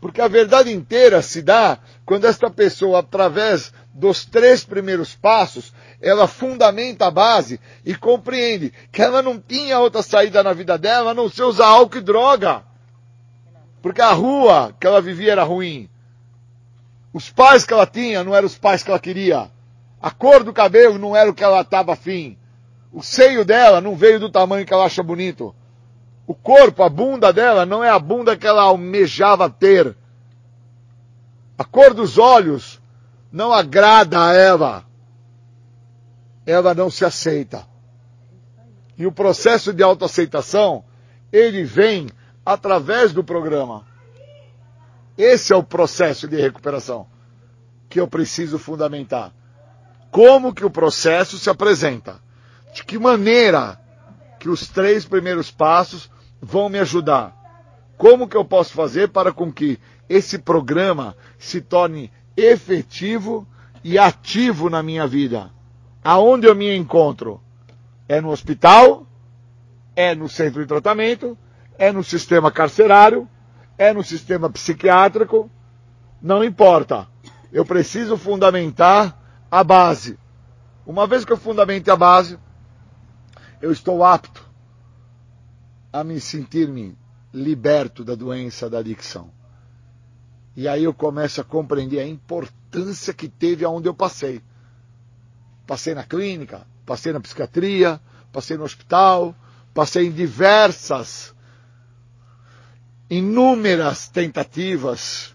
Porque 0.00 0.20
a 0.20 0.28
verdade 0.28 0.72
inteira 0.72 1.20
se 1.22 1.42
dá 1.42 1.78
quando 2.06 2.24
esta 2.24 2.48
pessoa, 2.48 3.00
através 3.00 3.72
dos 3.92 4.24
três 4.24 4.64
primeiros 4.64 5.16
passos, 5.16 5.72
ela 6.00 6.28
fundamenta 6.28 7.06
a 7.06 7.10
base 7.10 7.60
e 7.84 7.96
compreende 7.96 8.72
que 8.92 9.02
ela 9.02 9.20
não 9.22 9.40
tinha 9.40 9.80
outra 9.80 10.02
saída 10.02 10.42
na 10.42 10.52
vida 10.52 10.78
dela 10.78 11.10
a 11.10 11.14
não 11.14 11.28
ser 11.28 11.42
usar 11.42 11.66
álcool 11.66 11.98
e 11.98 12.00
droga. 12.00 12.62
Porque 13.80 14.00
a 14.00 14.12
rua 14.12 14.74
que 14.78 14.86
ela 14.86 15.00
vivia 15.00 15.32
era 15.32 15.44
ruim. 15.44 15.88
Os 17.12 17.30
pais 17.30 17.64
que 17.64 17.72
ela 17.72 17.86
tinha 17.86 18.22
não 18.22 18.34
eram 18.34 18.46
os 18.46 18.58
pais 18.58 18.82
que 18.82 18.90
ela 18.90 18.98
queria. 18.98 19.50
A 20.00 20.10
cor 20.10 20.44
do 20.44 20.52
cabelo 20.52 20.98
não 20.98 21.16
era 21.16 21.30
o 21.30 21.34
que 21.34 21.42
ela 21.42 21.60
estava 21.60 21.92
afim. 21.92 22.36
O 22.92 23.02
seio 23.02 23.44
dela 23.44 23.80
não 23.80 23.96
veio 23.96 24.20
do 24.20 24.30
tamanho 24.30 24.66
que 24.66 24.72
ela 24.72 24.84
acha 24.84 25.02
bonito. 25.02 25.54
O 26.26 26.34
corpo, 26.34 26.82
a 26.82 26.88
bunda 26.88 27.32
dela, 27.32 27.64
não 27.64 27.82
é 27.82 27.88
a 27.88 27.98
bunda 27.98 28.36
que 28.36 28.46
ela 28.46 28.62
almejava 28.62 29.48
ter. 29.48 29.96
A 31.56 31.64
cor 31.64 31.94
dos 31.94 32.18
olhos 32.18 32.80
não 33.32 33.52
agrada 33.52 34.24
a 34.24 34.32
Eva. 34.32 34.84
Ela 36.46 36.74
não 36.74 36.90
se 36.90 37.04
aceita. 37.04 37.66
E 38.96 39.06
o 39.06 39.12
processo 39.12 39.72
de 39.72 39.82
autoaceitação, 39.82 40.84
ele 41.32 41.64
vem 41.64 42.08
através 42.48 43.12
do 43.12 43.22
programa. 43.22 43.84
Esse 45.18 45.52
é 45.52 45.56
o 45.56 45.62
processo 45.62 46.26
de 46.26 46.40
recuperação 46.40 47.06
que 47.90 48.00
eu 48.00 48.08
preciso 48.08 48.58
fundamentar. 48.58 49.34
Como 50.10 50.54
que 50.54 50.64
o 50.64 50.70
processo 50.70 51.38
se 51.38 51.50
apresenta? 51.50 52.18
De 52.72 52.82
que 52.84 52.98
maneira 52.98 53.78
que 54.38 54.48
os 54.48 54.66
três 54.66 55.04
primeiros 55.04 55.50
passos 55.50 56.10
vão 56.40 56.70
me 56.70 56.78
ajudar. 56.78 57.36
Como 57.98 58.26
que 58.26 58.36
eu 58.36 58.46
posso 58.46 58.72
fazer 58.72 59.08
para 59.08 59.30
com 59.30 59.52
que 59.52 59.78
esse 60.08 60.38
programa 60.38 61.14
se 61.38 61.60
torne 61.60 62.10
efetivo 62.34 63.46
e 63.84 63.98
ativo 63.98 64.70
na 64.70 64.82
minha 64.82 65.06
vida? 65.06 65.50
Aonde 66.02 66.46
eu 66.46 66.54
me 66.54 66.74
encontro? 66.74 67.42
É 68.08 68.22
no 68.22 68.30
hospital? 68.30 69.06
É 69.94 70.14
no 70.14 70.30
centro 70.30 70.62
de 70.62 70.66
tratamento? 70.66 71.36
É 71.78 71.92
no 71.92 72.02
sistema 72.02 72.50
carcerário? 72.50 73.28
É 73.78 73.92
no 73.92 74.02
sistema 74.02 74.50
psiquiátrico? 74.50 75.50
Não 76.20 76.42
importa. 76.42 77.06
Eu 77.52 77.64
preciso 77.64 78.16
fundamentar 78.16 79.16
a 79.50 79.62
base. 79.62 80.18
Uma 80.84 81.06
vez 81.06 81.24
que 81.24 81.32
eu 81.32 81.36
fundamente 81.36 81.90
a 81.90 81.96
base, 81.96 82.38
eu 83.62 83.70
estou 83.70 84.04
apto 84.04 84.46
a 85.92 86.02
me 86.02 86.20
sentir-me 86.20 86.96
liberto 87.32 88.04
da 88.04 88.14
doença 88.14 88.68
da 88.68 88.78
adicção. 88.78 89.30
E 90.56 90.66
aí 90.66 90.84
eu 90.84 90.92
começo 90.92 91.40
a 91.40 91.44
compreender 91.44 92.00
a 92.00 92.06
importância 92.06 93.14
que 93.14 93.28
teve 93.28 93.64
aonde 93.64 93.88
eu 93.88 93.94
passei. 93.94 94.42
Passei 95.66 95.94
na 95.94 96.02
clínica, 96.02 96.66
passei 96.84 97.12
na 97.12 97.20
psiquiatria, 97.20 98.00
passei 98.32 98.56
no 98.56 98.64
hospital, 98.64 99.34
passei 99.72 100.06
em 100.06 100.10
diversas, 100.12 101.34
inúmeras 103.10 104.08
tentativas 104.08 105.34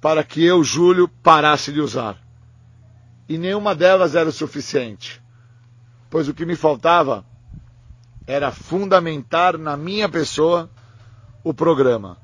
para 0.00 0.22
que 0.22 0.44
eu, 0.44 0.62
Júlio, 0.62 1.08
parasse 1.08 1.72
de 1.72 1.80
usar. 1.80 2.16
E 3.28 3.36
nenhuma 3.36 3.74
delas 3.74 4.14
era 4.14 4.28
o 4.28 4.32
suficiente. 4.32 5.20
Pois 6.10 6.28
o 6.28 6.34
que 6.34 6.46
me 6.46 6.56
faltava 6.56 7.24
era 8.26 8.50
fundamentar 8.50 9.58
na 9.58 9.76
minha 9.76 10.08
pessoa 10.08 10.70
o 11.42 11.52
programa. 11.52 12.18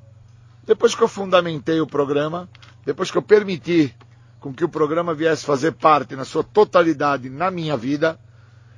Depois 0.67 0.95
que 0.95 1.03
eu 1.03 1.09
fundamentei 1.09 1.81
o 1.81 1.87
programa, 1.87 2.49
depois 2.85 3.11
que 3.11 3.19
eu 3.19 3.23
permiti 3.23 3.95
com 4.41 4.53
que 4.53 4.65
o 4.65 4.69
programa 4.69 5.15
viesse 5.15 5.45
fazer 5.45 5.73
parte 5.73 6.15
na 6.15 6.25
sua 6.25 6.45
totalidade 6.45 7.31
na 7.31 7.51
minha 7.51 7.77
vida, 7.77 8.19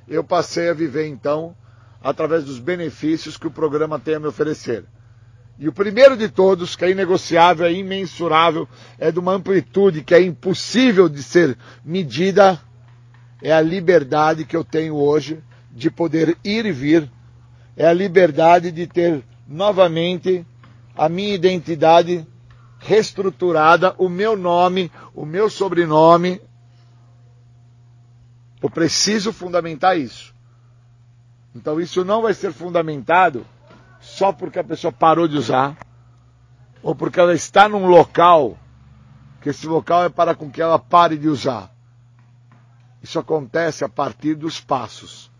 eu 0.07 0.23
passei 0.23 0.69
a 0.69 0.73
viver 0.73 1.07
então 1.07 1.55
através 2.01 2.45
dos 2.45 2.59
benefícios 2.59 3.35
que 3.35 3.47
o 3.47 3.51
programa 3.51 3.99
tem 3.99 4.15
a 4.15 4.19
me 4.19 4.27
oferecer. 4.27 4.85
E 5.59 5.67
o 5.67 5.73
primeiro 5.73 6.15
de 6.15 6.29
todos, 6.29 6.75
que 6.75 6.85
é 6.85 6.91
inegociável, 6.91 7.65
é 7.65 7.73
imensurável, 7.73 8.67
é 8.99 9.11
de 9.11 9.19
uma 9.19 9.33
amplitude 9.33 10.03
que 10.03 10.13
é 10.13 10.21
impossível 10.21 11.09
de 11.09 11.23
ser 11.23 11.57
medida, 11.83 12.59
é 13.41 13.51
a 13.51 13.61
liberdade 13.61 14.45
que 14.45 14.55
eu 14.55 14.63
tenho 14.63 14.95
hoje 14.95 15.43
de 15.71 15.89
poder 15.89 16.37
ir 16.43 16.65
e 16.65 16.71
vir 16.71 17.11
é 17.77 17.85
a 17.85 17.93
liberdade 17.93 18.71
de 18.71 18.87
ter 18.87 19.23
novamente 19.47 20.45
a 20.95 21.07
minha 21.07 21.35
identidade 21.35 22.27
reestruturada, 22.79 23.93
o 23.99 24.09
meu 24.09 24.35
nome, 24.35 24.91
o 25.13 25.23
meu 25.23 25.47
sobrenome. 25.47 26.41
Eu 28.61 28.69
preciso 28.69 29.31
fundamentar 29.31 29.97
isso. 29.97 30.33
Então 31.55 31.79
isso 31.79 32.03
não 32.03 32.23
vai 32.23 32.33
ser 32.33 32.51
fundamentado 32.51 33.45
só 34.17 34.33
porque 34.33 34.57
a 34.57 34.63
pessoa 34.63 34.91
parou 34.91 35.27
de 35.27 35.37
usar 35.37 35.77
ou 36.81 36.95
porque 36.95 37.19
ela 37.19 37.35
está 37.35 37.69
num 37.69 37.85
local 37.85 38.57
que 39.39 39.49
esse 39.49 39.67
local 39.67 40.05
é 40.05 40.09
para 40.09 40.33
com 40.33 40.49
que 40.49 40.59
ela 40.59 40.79
pare 40.79 41.15
de 41.15 41.27
usar. 41.27 41.71
Isso 42.99 43.19
acontece 43.19 43.85
a 43.85 43.89
partir 43.89 44.33
dos 44.33 44.59
passos. 44.59 45.31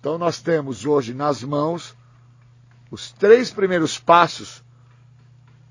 Então 0.00 0.18
nós 0.18 0.40
temos 0.40 0.84
hoje 0.84 1.14
nas 1.14 1.44
mãos 1.44 1.96
os 2.90 3.12
três 3.12 3.52
primeiros 3.52 4.00
passos 4.00 4.60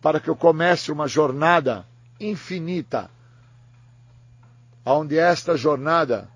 para 0.01 0.21
que 0.21 0.29
eu 0.29 0.37
comece 0.37 0.89
uma 0.89 1.05
jornada 1.05 1.85
infinita 2.17 3.11
onde 4.85 5.17
esta 5.17 5.57
jornada 5.57 6.29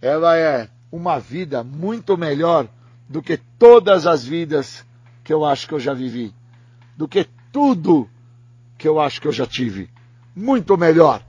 ela 0.00 0.38
é 0.38 0.70
uma 0.90 1.18
vida 1.18 1.62
muito 1.62 2.16
melhor 2.16 2.66
do 3.08 3.22
que 3.22 3.36
todas 3.36 4.06
as 4.06 4.24
vidas 4.24 4.84
que 5.22 5.32
eu 5.32 5.44
acho 5.44 5.68
que 5.68 5.74
eu 5.74 5.80
já 5.80 5.94
vivi, 5.94 6.34
do 6.96 7.06
que 7.06 7.28
tudo 7.52 8.08
que 8.78 8.88
eu 8.88 8.98
acho 8.98 9.20
que 9.20 9.28
eu 9.28 9.32
já 9.32 9.46
tive. 9.46 9.90
Muito 10.34 10.76
melhor, 10.76 11.24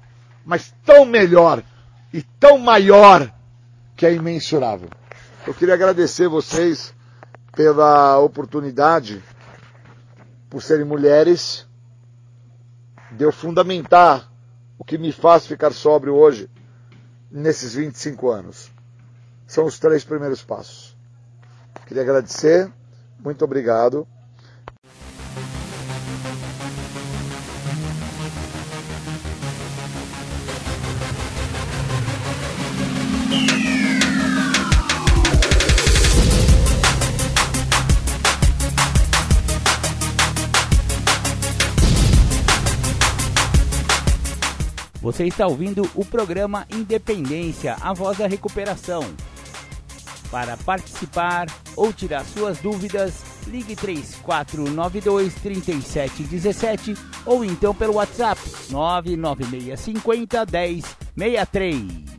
mas 0.45 0.73
tão 0.85 1.05
melhor 1.05 1.63
e 2.11 2.21
tão 2.21 2.57
maior 2.57 3.31
que 3.95 4.05
é 4.05 4.13
imensurável. 4.13 4.89
Eu 5.45 5.53
queria 5.53 5.73
agradecer 5.73 6.27
vocês 6.27 6.93
pela 7.51 8.17
oportunidade, 8.19 9.21
por 10.49 10.61
serem 10.61 10.85
mulheres, 10.85 11.67
de 13.11 13.23
eu 13.23 13.31
fundamentar 13.31 14.31
o 14.77 14.83
que 14.83 14.97
me 14.97 15.11
faz 15.11 15.45
ficar 15.45 15.71
sóbrio 15.71 16.15
hoje, 16.15 16.49
nesses 17.29 17.75
25 17.75 18.29
anos. 18.29 18.71
São 19.45 19.65
os 19.65 19.79
três 19.79 20.03
primeiros 20.03 20.43
passos. 20.43 20.92
Queria 21.93 22.09
agradecer, 22.09 22.73
muito 23.23 23.45
obrigado. 23.45 24.07
Você 44.99 45.25
está 45.25 45.45
ouvindo 45.45 45.87
o 45.93 46.03
programa 46.03 46.65
Independência, 46.71 47.75
a 47.79 47.93
voz 47.93 48.17
da 48.17 48.25
recuperação. 48.25 49.03
Para 50.33 50.57
participar 50.57 51.45
ou 51.75 51.93
tirar 51.93 52.25
suas 52.25 52.57
dúvidas, 52.57 53.23
ligue 53.45 53.75
3492 53.75 55.31
3717 55.35 56.95
ou 57.23 57.45
então 57.45 57.71
pelo 57.75 57.93
WhatsApp 57.93 58.41
99650 58.71 60.43
1063. 61.15 62.12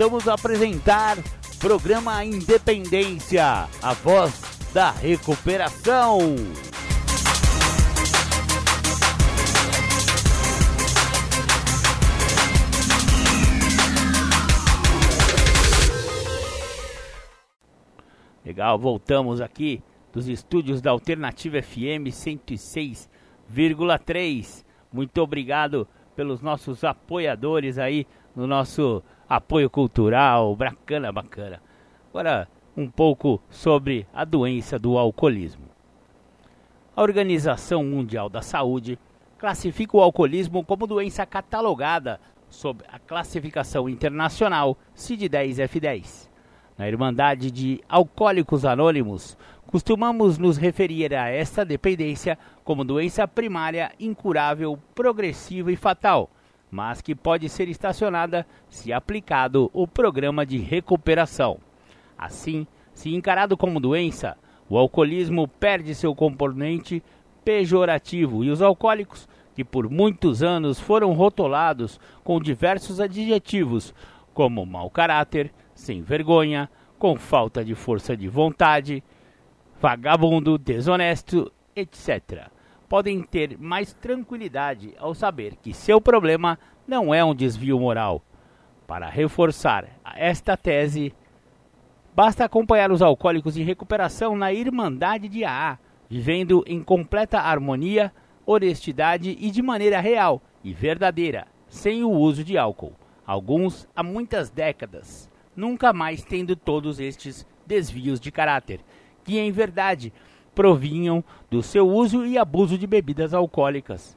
Voltamos 0.00 0.26
a 0.28 0.32
apresentar 0.32 1.18
programa 1.58 2.24
Independência, 2.24 3.68
a 3.82 3.92
voz 3.92 4.32
da 4.72 4.92
recuperação. 4.92 6.20
Legal, 18.42 18.78
voltamos 18.78 19.42
aqui 19.42 19.82
dos 20.14 20.28
estúdios 20.28 20.80
da 20.80 20.92
Alternativa 20.92 21.60
FM 21.60 22.08
106,3. 22.08 24.64
Muito 24.90 25.20
obrigado 25.20 25.86
pelos 26.16 26.40
nossos 26.40 26.84
apoiadores 26.84 27.76
aí 27.76 28.06
no 28.34 28.46
nosso 28.46 29.02
apoio 29.30 29.70
cultural, 29.70 30.56
bacana, 30.56 31.12
bacana. 31.12 31.62
Agora, 32.08 32.48
um 32.76 32.90
pouco 32.90 33.40
sobre 33.48 34.04
a 34.12 34.24
doença 34.24 34.76
do 34.76 34.98
alcoolismo. 34.98 35.66
A 36.96 37.00
Organização 37.00 37.84
Mundial 37.84 38.28
da 38.28 38.42
Saúde 38.42 38.98
classifica 39.38 39.96
o 39.96 40.00
alcoolismo 40.00 40.64
como 40.64 40.84
doença 40.84 41.24
catalogada 41.24 42.20
sob 42.48 42.82
a 42.88 42.98
classificação 42.98 43.88
internacional 43.88 44.76
CID-10-F10. 44.96 46.28
Na 46.76 46.88
Irmandade 46.88 47.52
de 47.52 47.80
Alcoólicos 47.88 48.64
Anônimos, 48.64 49.38
costumamos 49.68 50.38
nos 50.38 50.56
referir 50.56 51.14
a 51.14 51.28
esta 51.28 51.64
dependência 51.64 52.36
como 52.64 52.84
doença 52.84 53.28
primária 53.28 53.92
incurável, 54.00 54.76
progressiva 54.92 55.70
e 55.70 55.76
fatal 55.76 56.28
mas 56.70 57.00
que 57.00 57.14
pode 57.14 57.48
ser 57.48 57.68
estacionada 57.68 58.46
se 58.68 58.92
aplicado 58.92 59.70
o 59.72 59.86
programa 59.86 60.46
de 60.46 60.58
recuperação. 60.58 61.58
Assim, 62.16 62.66
se 62.94 63.12
encarado 63.14 63.56
como 63.56 63.80
doença, 63.80 64.36
o 64.68 64.78
alcoolismo 64.78 65.48
perde 65.48 65.94
seu 65.94 66.14
componente 66.14 67.02
pejorativo 67.44 68.44
e 68.44 68.50
os 68.50 68.62
alcoólicos, 68.62 69.28
que 69.54 69.64
por 69.64 69.90
muitos 69.90 70.42
anos 70.42 70.78
foram 70.78 71.12
rotulados 71.12 71.98
com 72.22 72.40
diversos 72.40 73.00
adjetivos, 73.00 73.92
como 74.32 74.64
mau 74.64 74.88
caráter, 74.88 75.52
sem 75.74 76.02
vergonha, 76.02 76.70
com 76.98 77.16
falta 77.16 77.64
de 77.64 77.74
força 77.74 78.16
de 78.16 78.28
vontade, 78.28 79.02
vagabundo, 79.80 80.56
desonesto, 80.56 81.50
etc 81.74 82.50
podem 82.90 83.22
ter 83.22 83.56
mais 83.56 83.92
tranquilidade 83.92 84.94
ao 84.98 85.14
saber 85.14 85.54
que 85.62 85.72
seu 85.72 86.00
problema 86.00 86.58
não 86.88 87.14
é 87.14 87.24
um 87.24 87.32
desvio 87.32 87.78
moral. 87.78 88.20
Para 88.84 89.08
reforçar 89.08 89.86
esta 90.16 90.56
tese, 90.56 91.14
basta 92.16 92.44
acompanhar 92.44 92.90
os 92.90 93.00
alcoólicos 93.00 93.56
em 93.56 93.62
recuperação 93.62 94.34
na 94.34 94.52
Irmandade 94.52 95.28
de 95.28 95.44
AA, 95.44 95.78
vivendo 96.08 96.64
em 96.66 96.82
completa 96.82 97.38
harmonia, 97.38 98.12
honestidade 98.44 99.38
e 99.38 99.52
de 99.52 99.62
maneira 99.62 100.00
real 100.00 100.42
e 100.64 100.74
verdadeira, 100.74 101.46
sem 101.68 102.02
o 102.02 102.10
uso 102.10 102.42
de 102.42 102.58
álcool. 102.58 102.96
Alguns 103.24 103.88
há 103.94 104.02
muitas 104.02 104.50
décadas, 104.50 105.30
nunca 105.54 105.92
mais 105.92 106.24
tendo 106.24 106.56
todos 106.56 106.98
estes 106.98 107.46
desvios 107.64 108.18
de 108.18 108.32
caráter, 108.32 108.80
que 109.22 109.38
em 109.38 109.52
verdade 109.52 110.12
provinham 110.54 111.24
do 111.50 111.62
seu 111.62 111.88
uso 111.88 112.24
e 112.26 112.36
abuso 112.38 112.76
de 112.76 112.86
bebidas 112.86 113.34
alcoólicas. 113.34 114.16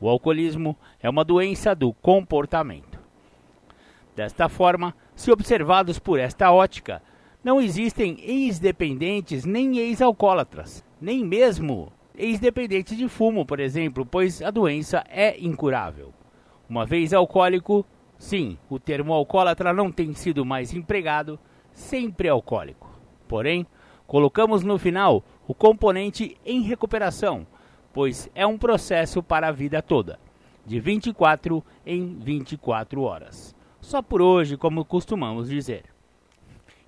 O 0.00 0.08
alcoolismo 0.08 0.76
é 1.00 1.08
uma 1.08 1.24
doença 1.24 1.74
do 1.74 1.92
comportamento. 1.92 2.98
Desta 4.14 4.48
forma, 4.48 4.94
se 5.14 5.32
observados 5.32 5.98
por 5.98 6.18
esta 6.18 6.52
ótica, 6.52 7.02
não 7.42 7.60
existem 7.60 8.18
ex-dependentes 8.20 9.44
nem 9.44 9.78
ex-alcoólatras, 9.78 10.84
nem 11.00 11.24
mesmo 11.24 11.92
ex-dependentes 12.16 12.96
de 12.96 13.08
fumo, 13.08 13.44
por 13.44 13.60
exemplo, 13.60 14.06
pois 14.06 14.40
a 14.40 14.50
doença 14.50 15.04
é 15.08 15.38
incurável. 15.38 16.12
Uma 16.68 16.86
vez 16.86 17.12
alcoólico, 17.12 17.84
sim, 18.16 18.56
o 18.70 18.78
termo 18.78 19.12
alcoólatra 19.12 19.72
não 19.72 19.92
tem 19.92 20.14
sido 20.14 20.44
mais 20.44 20.72
empregado, 20.72 21.38
sempre 21.72 22.28
alcoólico. 22.28 22.88
Porém, 23.28 23.66
colocamos 24.06 24.62
no 24.62 24.78
final 24.78 25.24
o 25.46 25.54
componente 25.54 26.36
em 26.44 26.62
recuperação, 26.62 27.46
pois 27.92 28.28
é 28.34 28.46
um 28.46 28.58
processo 28.58 29.22
para 29.22 29.48
a 29.48 29.52
vida 29.52 29.82
toda, 29.82 30.18
de 30.64 30.80
24 30.80 31.64
em 31.84 32.16
24 32.18 33.02
horas. 33.02 33.54
Só 33.80 34.00
por 34.00 34.22
hoje, 34.22 34.56
como 34.56 34.84
costumamos 34.84 35.48
dizer. 35.48 35.84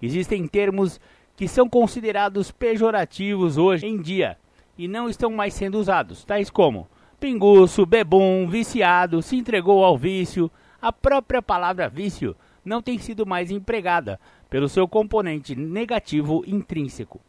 Existem 0.00 0.46
termos 0.46 1.00
que 1.36 1.46
são 1.46 1.68
considerados 1.68 2.50
pejorativos 2.50 3.58
hoje 3.58 3.86
em 3.86 4.00
dia 4.00 4.38
e 4.78 4.88
não 4.88 5.08
estão 5.08 5.30
mais 5.30 5.54
sendo 5.54 5.78
usados, 5.78 6.24
tais 6.24 6.50
como 6.50 6.88
pinguço, 7.18 7.86
bebum, 7.86 8.46
viciado, 8.46 9.22
se 9.22 9.36
entregou 9.36 9.84
ao 9.84 9.96
vício. 9.96 10.50
A 10.80 10.92
própria 10.92 11.42
palavra 11.42 11.88
vício 11.88 12.36
não 12.64 12.82
tem 12.82 12.98
sido 12.98 13.26
mais 13.26 13.50
empregada 13.50 14.20
pelo 14.50 14.68
seu 14.68 14.86
componente 14.86 15.56
negativo 15.56 16.44
intrínseco. 16.46 17.20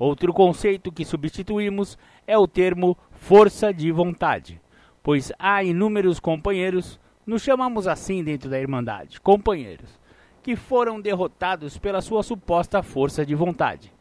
Outro 0.00 0.32
conceito 0.32 0.90
que 0.90 1.04
substituímos 1.04 1.98
é 2.26 2.38
o 2.38 2.48
termo 2.48 2.96
força 3.10 3.70
de 3.70 3.92
vontade, 3.92 4.58
pois 5.02 5.30
há 5.38 5.62
inúmeros 5.62 6.18
companheiros, 6.18 6.98
nos 7.26 7.42
chamamos 7.42 7.86
assim 7.86 8.24
dentro 8.24 8.48
da 8.48 8.58
Irmandade, 8.58 9.20
companheiros, 9.20 10.00
que 10.42 10.56
foram 10.56 10.98
derrotados 10.98 11.76
pela 11.76 12.00
sua 12.00 12.22
suposta 12.22 12.82
força 12.82 13.26
de 13.26 13.34
vontade, 13.34 13.92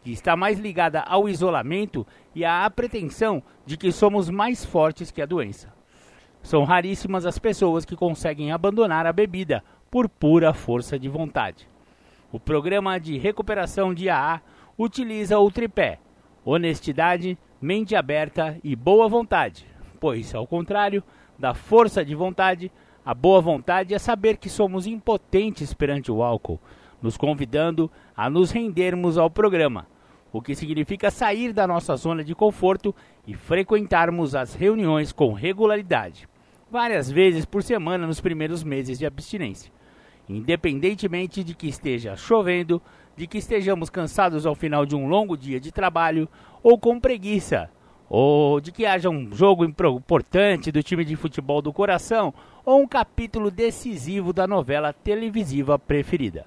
que 0.00 0.12
está 0.12 0.36
mais 0.36 0.60
ligada 0.60 1.00
ao 1.00 1.28
isolamento 1.28 2.06
e 2.36 2.44
à 2.44 2.70
pretensão 2.70 3.42
de 3.66 3.76
que 3.76 3.90
somos 3.90 4.30
mais 4.30 4.64
fortes 4.64 5.10
que 5.10 5.20
a 5.20 5.26
doença. 5.26 5.74
São 6.40 6.62
raríssimas 6.62 7.26
as 7.26 7.36
pessoas 7.36 7.84
que 7.84 7.96
conseguem 7.96 8.52
abandonar 8.52 9.06
a 9.06 9.12
bebida 9.12 9.64
por 9.90 10.08
pura 10.08 10.54
força 10.54 10.96
de 10.96 11.08
vontade. 11.08 11.68
O 12.30 12.38
programa 12.38 13.00
de 13.00 13.18
recuperação 13.18 13.92
de 13.92 14.08
AA 14.08 14.40
utiliza 14.78 15.38
o 15.38 15.50
tripé: 15.50 15.98
honestidade, 16.44 17.36
mente 17.60 17.96
aberta 17.96 18.56
e 18.62 18.76
boa 18.76 19.08
vontade 19.08 19.66
pois, 19.98 20.34
ao 20.34 20.46
contrário 20.46 21.02
da 21.38 21.54
força 21.54 22.04
de 22.04 22.14
vontade, 22.14 22.70
a 23.04 23.14
boa 23.14 23.40
vontade 23.40 23.94
é 23.94 23.98
saber 23.98 24.36
que 24.36 24.48
somos 24.48 24.86
impotentes 24.86 25.72
perante 25.72 26.10
o 26.10 26.22
álcool, 26.22 26.60
nos 27.00 27.16
convidando 27.16 27.90
a 28.16 28.28
nos 28.28 28.50
rendermos 28.50 29.16
ao 29.16 29.30
programa, 29.30 29.86
o 30.32 30.42
que 30.42 30.54
significa 30.54 31.10
sair 31.10 31.52
da 31.52 31.66
nossa 31.66 31.96
zona 31.96 32.22
de 32.22 32.34
conforto 32.34 32.94
e 33.26 33.34
frequentarmos 33.34 34.34
as 34.34 34.54
reuniões 34.54 35.12
com 35.12 35.32
regularidade, 35.32 36.28
várias 36.70 37.10
vezes 37.10 37.44
por 37.44 37.62
semana 37.62 38.06
nos 38.06 38.20
primeiros 38.20 38.62
meses 38.62 38.98
de 38.98 39.06
abstinência. 39.06 39.72
Independentemente 40.28 41.42
de 41.42 41.54
que 41.54 41.68
esteja 41.68 42.14
chovendo, 42.14 42.82
de 43.18 43.26
que 43.26 43.38
estejamos 43.38 43.90
cansados 43.90 44.46
ao 44.46 44.54
final 44.54 44.86
de 44.86 44.94
um 44.94 45.08
longo 45.08 45.36
dia 45.36 45.58
de 45.58 45.72
trabalho 45.72 46.28
ou 46.62 46.78
com 46.78 47.00
preguiça, 47.00 47.68
ou 48.08 48.60
de 48.60 48.70
que 48.70 48.86
haja 48.86 49.10
um 49.10 49.34
jogo 49.34 49.64
importante 49.64 50.70
do 50.70 50.84
time 50.84 51.04
de 51.04 51.16
futebol 51.16 51.60
do 51.60 51.72
coração 51.72 52.32
ou 52.64 52.80
um 52.80 52.86
capítulo 52.86 53.50
decisivo 53.50 54.32
da 54.32 54.46
novela 54.46 54.92
televisiva 54.92 55.76
preferida. 55.76 56.46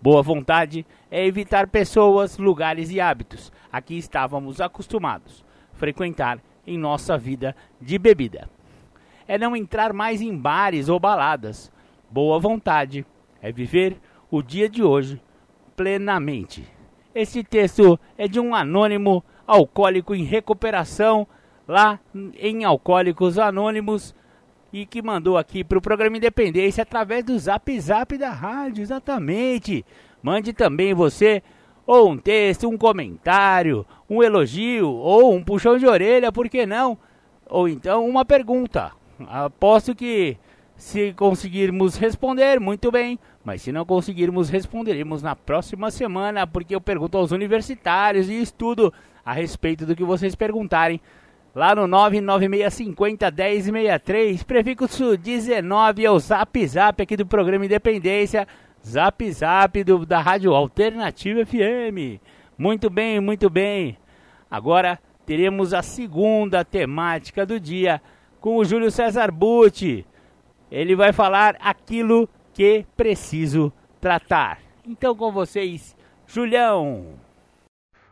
Boa 0.00 0.22
vontade 0.22 0.86
é 1.10 1.26
evitar 1.26 1.66
pessoas, 1.66 2.38
lugares 2.38 2.92
e 2.92 3.00
hábitos 3.00 3.50
a 3.72 3.82
que 3.82 3.94
estávamos 3.94 4.60
acostumados 4.60 5.44
frequentar 5.72 6.38
em 6.64 6.78
nossa 6.78 7.18
vida 7.18 7.56
de 7.80 7.98
bebida. 7.98 8.48
É 9.26 9.36
não 9.36 9.56
entrar 9.56 9.92
mais 9.92 10.22
em 10.22 10.36
bares 10.36 10.88
ou 10.88 11.00
baladas. 11.00 11.72
Boa 12.08 12.38
vontade 12.38 13.04
é 13.40 13.50
viver 13.50 13.96
o 14.30 14.40
dia 14.40 14.68
de 14.68 14.84
hoje 14.84 15.20
plenamente. 15.82 16.64
Este 17.12 17.42
texto 17.42 17.98
é 18.16 18.28
de 18.28 18.38
um 18.38 18.54
anônimo 18.54 19.24
alcoólico 19.44 20.14
em 20.14 20.22
recuperação 20.22 21.26
lá 21.66 21.98
em 22.38 22.64
Alcoólicos 22.64 23.36
Anônimos 23.36 24.14
e 24.72 24.86
que 24.86 25.02
mandou 25.02 25.36
aqui 25.36 25.64
para 25.64 25.76
o 25.76 25.82
programa 25.82 26.16
Independência 26.16 26.82
através 26.82 27.24
do 27.24 27.36
Zap 27.36 27.80
Zap 27.80 28.16
da 28.16 28.30
rádio, 28.30 28.80
exatamente. 28.80 29.84
Mande 30.22 30.52
também 30.52 30.94
você 30.94 31.42
ou 31.84 32.10
um 32.10 32.16
texto, 32.16 32.68
um 32.68 32.78
comentário, 32.78 33.84
um 34.08 34.22
elogio 34.22 34.88
ou 34.88 35.34
um 35.34 35.42
puxão 35.42 35.76
de 35.76 35.86
orelha, 35.86 36.30
por 36.30 36.48
que 36.48 36.64
não? 36.64 36.96
Ou 37.50 37.68
então 37.68 38.08
uma 38.08 38.24
pergunta. 38.24 38.92
Aposto 39.26 39.96
que 39.96 40.36
se 40.82 41.12
conseguirmos 41.12 41.96
responder, 41.96 42.58
muito 42.58 42.90
bem. 42.90 43.16
Mas 43.44 43.62
se 43.62 43.70
não 43.70 43.86
conseguirmos, 43.86 44.50
responderemos 44.50 45.22
na 45.22 45.36
próxima 45.36 45.92
semana, 45.92 46.44
porque 46.44 46.74
eu 46.74 46.80
pergunto 46.80 47.16
aos 47.16 47.30
universitários 47.30 48.28
e 48.28 48.42
estudo 48.42 48.92
a 49.24 49.32
respeito 49.32 49.86
do 49.86 49.94
que 49.94 50.02
vocês 50.02 50.34
perguntarem. 50.34 51.00
Lá 51.54 51.76
no 51.76 51.82
996501063, 51.82 54.44
prefixo 54.44 55.16
19 55.16 56.04
é 56.04 56.10
o 56.10 56.18
Zap 56.18 56.66
Zap 56.66 57.00
aqui 57.00 57.16
do 57.16 57.26
programa 57.26 57.64
Independência, 57.64 58.48
Zap 58.84 59.32
Zap 59.32 59.84
do, 59.84 60.04
da 60.04 60.20
Rádio 60.20 60.52
Alternativa 60.52 61.46
FM. 61.46 62.20
Muito 62.58 62.90
bem, 62.90 63.20
muito 63.20 63.48
bem. 63.48 63.96
Agora 64.50 64.98
teremos 65.24 65.72
a 65.72 65.80
segunda 65.80 66.64
temática 66.64 67.46
do 67.46 67.60
dia 67.60 68.02
com 68.40 68.56
o 68.56 68.64
Júlio 68.64 68.90
César 68.90 69.30
Butti. 69.30 70.04
Ele 70.72 70.96
vai 70.96 71.12
falar 71.12 71.54
aquilo 71.60 72.26
que 72.54 72.86
preciso 72.96 73.70
tratar. 74.00 74.58
Então 74.86 75.14
com 75.14 75.30
vocês, 75.30 75.94
Julião. 76.26 77.08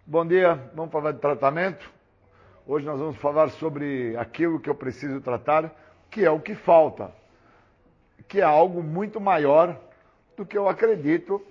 Bom 0.07 0.27
dia, 0.27 0.61
vamos 0.75 0.93
falar 0.93 1.13
de 1.13 1.21
tratamento. 1.21 1.91
Hoje 2.67 2.85
nós 2.85 3.01
vamos 3.01 3.17
falar 3.17 3.49
sobre 3.49 4.15
aquilo 4.19 4.61
que 4.61 4.69
eu 4.69 4.75
preciso 4.75 5.23
tratar, 5.23 5.75
que 6.11 6.23
é 6.23 6.31
o 6.31 6.39
que 6.39 6.55
falta, 6.55 7.11
que 8.29 8.43
é 8.43 8.45
algo 8.45 8.83
muito 8.83 9.19
maior 9.19 9.81
do 10.37 10.45
que 10.45 10.59
eu 10.59 10.69
acredito 10.69 11.43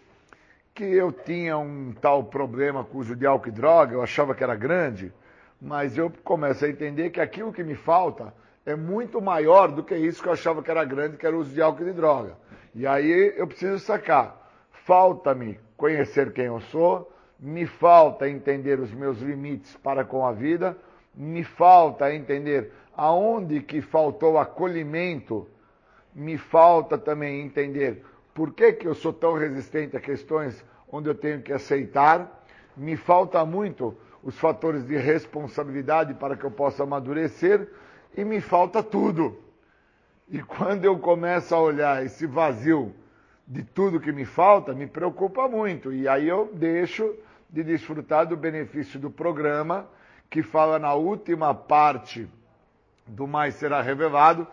que 0.75 0.83
eu 0.83 1.11
tinha 1.11 1.57
um 1.57 1.91
tal 1.99 2.23
problema 2.23 2.83
com 2.83 2.99
o 2.99 3.01
uso 3.01 3.15
de 3.15 3.25
álcool 3.25 3.49
e 3.49 3.51
droga, 3.51 3.95
eu 3.95 4.03
achava 4.03 4.35
que 4.35 4.43
era 4.43 4.55
grande, 4.55 5.11
mas 5.59 5.97
eu 5.97 6.13
começo 6.23 6.63
a 6.65 6.69
entender 6.69 7.09
que 7.09 7.19
aquilo 7.19 7.51
que 7.51 7.63
me 7.63 7.73
falta 7.73 8.31
é 8.69 8.75
muito 8.75 9.21
maior 9.21 9.71
do 9.71 9.83
que 9.83 9.95
isso 9.95 10.21
que 10.21 10.27
eu 10.27 10.33
achava 10.33 10.61
que 10.61 10.69
era 10.69 10.83
grande, 10.83 11.17
que 11.17 11.25
era 11.25 11.35
o 11.35 11.39
uso 11.39 11.53
de 11.53 11.61
álcool 11.61 11.83
e 11.83 11.85
de 11.85 11.93
droga. 11.93 12.37
E 12.75 12.85
aí 12.85 13.33
eu 13.35 13.47
preciso 13.47 13.79
sacar. 13.79 14.37
Falta-me 14.85 15.59
conhecer 15.75 16.31
quem 16.33 16.45
eu 16.45 16.59
sou, 16.59 17.11
me 17.39 17.65
falta 17.65 18.29
entender 18.29 18.79
os 18.79 18.91
meus 18.91 19.19
limites 19.19 19.75
para 19.77 20.03
com 20.03 20.25
a 20.25 20.31
vida, 20.31 20.77
me 21.15 21.43
falta 21.43 22.13
entender 22.13 22.71
aonde 22.95 23.61
que 23.61 23.81
faltou 23.81 24.37
acolhimento, 24.37 25.47
me 26.13 26.37
falta 26.37 26.97
também 26.97 27.41
entender 27.41 28.03
por 28.33 28.53
que, 28.53 28.73
que 28.73 28.87
eu 28.87 28.93
sou 28.93 29.13
tão 29.13 29.33
resistente 29.33 29.95
a 29.95 29.99
questões 29.99 30.63
onde 30.91 31.09
eu 31.09 31.15
tenho 31.15 31.41
que 31.41 31.53
aceitar, 31.53 32.43
me 32.75 32.95
falta 32.95 33.43
muito 33.45 33.97
os 34.23 34.37
fatores 34.37 34.85
de 34.85 34.97
responsabilidade 34.97 36.13
para 36.13 36.35
que 36.35 36.43
eu 36.43 36.51
possa 36.51 36.83
amadurecer 36.83 37.67
e 38.15 38.23
me 38.23 38.41
falta 38.41 38.81
tudo. 38.83 39.37
E 40.29 40.41
quando 40.43 40.85
eu 40.85 40.97
começo 40.99 41.55
a 41.55 41.59
olhar 41.59 42.05
esse 42.05 42.27
vazio 42.27 42.93
de 43.47 43.63
tudo 43.63 43.99
que 43.99 44.11
me 44.11 44.25
falta, 44.25 44.73
me 44.73 44.85
preocupa 44.85 45.47
muito. 45.47 45.91
E 45.91 46.07
aí 46.07 46.27
eu 46.27 46.51
deixo 46.53 47.15
de 47.49 47.63
desfrutar 47.63 48.27
do 48.27 48.37
benefício 48.37 48.99
do 48.99 49.09
programa, 49.09 49.87
que 50.29 50.43
fala 50.43 50.77
na 50.77 50.93
última 50.93 51.55
parte 51.55 52.29
do 53.07 53.27
Mais 53.27 53.55
Será 53.55 53.81
Revelado, 53.81 54.47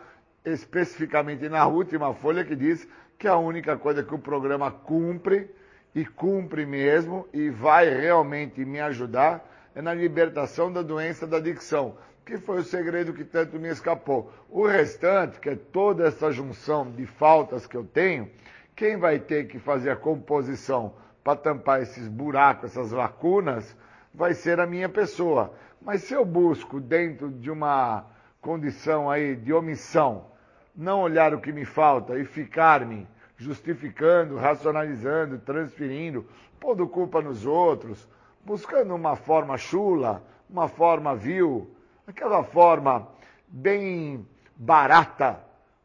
especificamente 0.44 1.48
na 1.48 1.66
última 1.66 2.14
folha, 2.14 2.44
que 2.44 2.57
diz 2.57 2.88
que 3.18 3.28
a 3.28 3.36
única 3.36 3.76
coisa 3.76 4.02
que 4.02 4.14
o 4.14 4.18
programa 4.18 4.70
cumpre, 4.70 5.50
e 5.94 6.04
cumpre 6.04 6.64
mesmo, 6.64 7.26
e 7.32 7.50
vai 7.50 7.88
realmente 7.88 8.64
me 8.64 8.80
ajudar, 8.80 9.46
é 9.74 9.82
na 9.82 9.92
libertação 9.92 10.72
da 10.72 10.80
doença 10.80 11.26
da 11.26 11.36
adicção, 11.36 11.96
que 12.26 12.38
foi 12.38 12.58
o 12.58 12.64
segredo 12.64 13.14
que 13.14 13.24
tanto 13.24 13.56
me 13.56 13.68
escapou. 13.68 14.32
O 14.50 14.66
restante, 14.66 15.38
que 15.38 15.48
é 15.48 15.54
toda 15.54 16.08
essa 16.08 16.32
junção 16.32 16.90
de 16.90 17.06
faltas 17.06 17.68
que 17.68 17.76
eu 17.76 17.84
tenho, 17.84 18.28
quem 18.74 18.96
vai 18.96 19.20
ter 19.20 19.46
que 19.46 19.60
fazer 19.60 19.90
a 19.90 19.96
composição 19.96 20.94
para 21.22 21.38
tampar 21.38 21.82
esses 21.82 22.08
buracos, 22.08 22.72
essas 22.72 22.90
lacunas, 22.90 23.76
vai 24.12 24.34
ser 24.34 24.58
a 24.58 24.66
minha 24.66 24.88
pessoa. 24.88 25.54
Mas 25.80 26.02
se 26.02 26.14
eu 26.14 26.24
busco 26.24 26.80
dentro 26.80 27.30
de 27.30 27.48
uma 27.48 28.04
condição 28.40 29.08
aí 29.08 29.36
de 29.36 29.52
omissão, 29.52 30.26
não 30.74 31.02
olhar 31.02 31.32
o 31.32 31.40
que 31.40 31.52
me 31.52 31.64
falta 31.64 32.18
e 32.18 32.24
ficar-me 32.24 33.06
justificando, 33.36 34.36
racionalizando, 34.36 35.38
transferindo, 35.38 36.26
pondo 36.58 36.88
culpa 36.88 37.22
nos 37.22 37.46
outros, 37.46 38.08
buscando 38.44 38.96
uma 38.96 39.14
forma 39.14 39.56
chula, 39.56 40.24
uma 40.50 40.66
forma 40.66 41.14
vil, 41.14 41.75
aquela 42.07 42.44
forma 42.44 43.09
bem 43.48 44.24
barata 44.57 45.40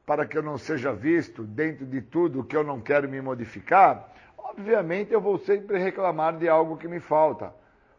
para 0.05 0.26
que 0.26 0.38
eu 0.38 0.43
não 0.43 0.57
seja 0.57 0.93
visto 0.93 1.43
dentro 1.43 1.86
de 1.86 2.01
tudo 2.01 2.43
que 2.43 2.55
eu 2.55 2.63
não 2.63 2.80
quero 2.80 3.09
me 3.09 3.19
modificar, 3.19 4.07
obviamente 4.38 5.11
eu 5.11 5.19
vou 5.19 5.39
sempre 5.39 5.80
reclamar 5.80 6.38
de 6.38 6.47
algo 6.47 6.78
que 6.78 6.88
me 6.88 6.99
falta. 6.99 7.53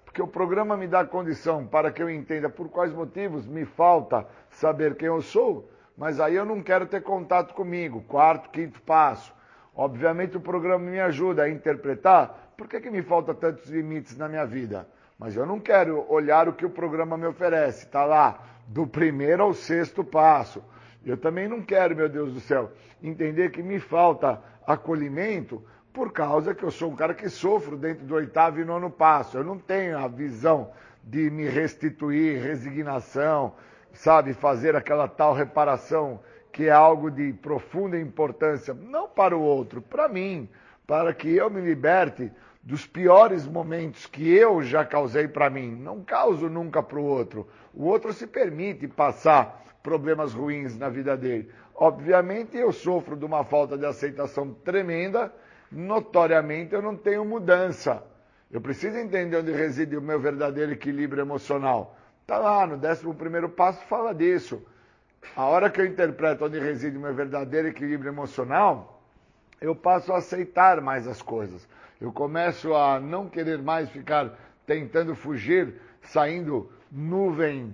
Porque 0.05 0.23
o 0.23 0.27
programa 0.27 0.77
me 0.77 0.87
dá 0.87 1.05
condição 1.05 1.67
para 1.67 1.91
que 1.91 2.03
eu 2.03 2.09
entenda 2.09 2.49
por 2.49 2.69
quais 2.69 2.93
motivos 2.93 3.47
me 3.47 3.65
falta 3.65 4.27
saber 4.51 4.95
quem 4.95 5.09
eu 5.09 5.23
sou, 5.23 5.69
mas 5.97 6.21
aí 6.21 6.35
eu 6.35 6.45
não 6.45 6.63
quero 6.63 6.87
ter 6.87 7.03
contato 7.03 7.55
comigo. 7.55 8.03
Quarto, 8.03 8.51
quinto 8.51 8.81
passo. 8.83 9.35
Obviamente 9.75 10.37
o 10.37 10.41
programa 10.41 10.85
me 10.85 11.01
ajuda 11.01 11.45
a 11.45 11.51
interpretar 11.51 12.53
por 12.57 12.69
que, 12.69 12.81
que 12.81 12.91
me 12.91 13.03
falta 13.03 13.35
tantos 13.35 13.69
limites 13.71 14.17
na 14.17 14.29
minha 14.29 14.45
vida. 14.45 14.87
Mas 15.23 15.37
eu 15.37 15.47
não 15.47 15.61
quero 15.61 16.05
olhar 16.13 16.49
o 16.49 16.53
que 16.53 16.67
o 16.67 16.71
programa 16.71 17.17
me 17.17 17.29
oferece. 17.29 17.85
Está 17.85 18.05
lá, 18.05 18.43
do 18.67 18.89
primeiro 18.89 19.45
ao 19.45 19.55
sexto 19.55 20.03
passo. 20.03 20.61
Eu 21.07 21.17
também 21.17 21.47
não 21.47 21.63
quero, 21.63 21.95
meu 21.95 22.09
Deus 22.09 22.35
do 22.35 22.41
céu, 22.41 22.73
entender 23.01 23.53
que 23.53 23.63
me 23.63 23.79
falta 23.79 24.43
acolhimento 24.67 25.63
por 25.93 26.11
causa 26.11 26.53
que 26.53 26.65
eu 26.65 26.73
sou 26.73 26.91
um 26.91 26.97
cara 26.97 27.15
que 27.15 27.29
sofro 27.29 27.77
dentro 27.77 28.05
do 28.05 28.17
oitavo 28.17 28.59
e 28.59 28.65
nono 28.65 28.91
passo. 28.91 29.39
Eu 29.39 29.45
não 29.45 29.57
tenho 29.57 29.97
a 29.97 30.09
visão 30.09 30.73
de 31.05 31.31
me 31.31 31.49
restituir, 31.49 32.43
resignação, 32.43 33.55
sabe, 33.93 34.35
fazer 34.35 34.75
aquela 34.75 35.07
tal 35.07 35.35
reparação 35.35 36.19
que 36.51 36.65
é 36.65 36.73
algo 36.73 37.13
de 37.13 37.33
profunda 37.33 37.97
importância, 37.97 38.75
não 38.75 39.07
para 39.07 39.37
o 39.37 39.41
outro, 39.41 39.81
para 39.81 40.09
mim, 40.09 40.49
para 40.85 41.15
que 41.15 41.33
eu 41.33 41.49
me 41.49 41.61
liberte 41.61 42.33
dos 42.63 42.87
piores 42.87 43.47
momentos 43.47 44.07
que 44.07 44.33
eu 44.33 44.63
já 44.63 44.85
causei 44.85 45.27
para 45.27 45.51
mim. 45.51 45.75
Não 45.75 46.03
causo 46.03 46.49
nunca 46.49 46.83
para 46.83 46.99
o 46.99 47.05
outro. 47.05 47.49
O 47.75 47.87
outro 47.87 48.13
se 48.13 48.27
permite 48.27 48.87
passar 48.87 49.65
problemas 49.83 50.33
ruins 50.33 50.79
na 50.79 50.89
vida 50.89 51.17
dele. 51.17 51.51
Obviamente 51.75 52.57
eu 52.57 52.71
sofro 52.73 53.17
de 53.17 53.25
uma 53.25 53.45
falta 53.45 53.77
de 53.77 53.85
aceitação 53.85 54.55
tremenda 54.65 55.33
notoriamente 55.73 56.75
eu 56.75 56.83
não 56.83 56.97
tenho 56.97 57.25
mudança. 57.25 58.05
Eu 58.51 58.61
preciso 58.61 58.99
entender 58.99 59.39
onde 59.39 59.51
reside 59.51 59.97
o 59.97 60.03
meu 60.03 60.21
verdadeiro 60.21 60.73
equilíbrio 60.73 61.23
emocional. 61.23 61.97
Está 62.21 62.39
lá, 62.39 62.67
no 62.67 62.77
11 62.77 63.49
passo 63.57 63.83
fala 63.87 64.15
disso. 64.15 64.63
A 65.35 65.47
hora 65.47 65.71
que 65.71 65.81
eu 65.81 65.87
interpreto 65.87 66.45
onde 66.45 66.59
reside 66.59 66.97
o 66.97 67.01
meu 67.01 67.15
verdadeiro 67.15 67.69
equilíbrio 67.69 68.11
emocional, 68.11 69.03
eu 69.61 69.75
passo 69.75 70.13
a 70.13 70.19
aceitar 70.19 70.81
mais 70.81 71.09
as 71.09 71.23
coisas. 71.23 71.67
Eu 72.03 72.13
começo 72.13 72.75
a 72.75 72.99
não 72.99 73.29
querer 73.29 73.63
mais 73.63 73.89
ficar 73.89 74.37
tentando 74.67 75.15
fugir, 75.15 75.81
saindo 76.01 76.69
nuvem 76.91 77.73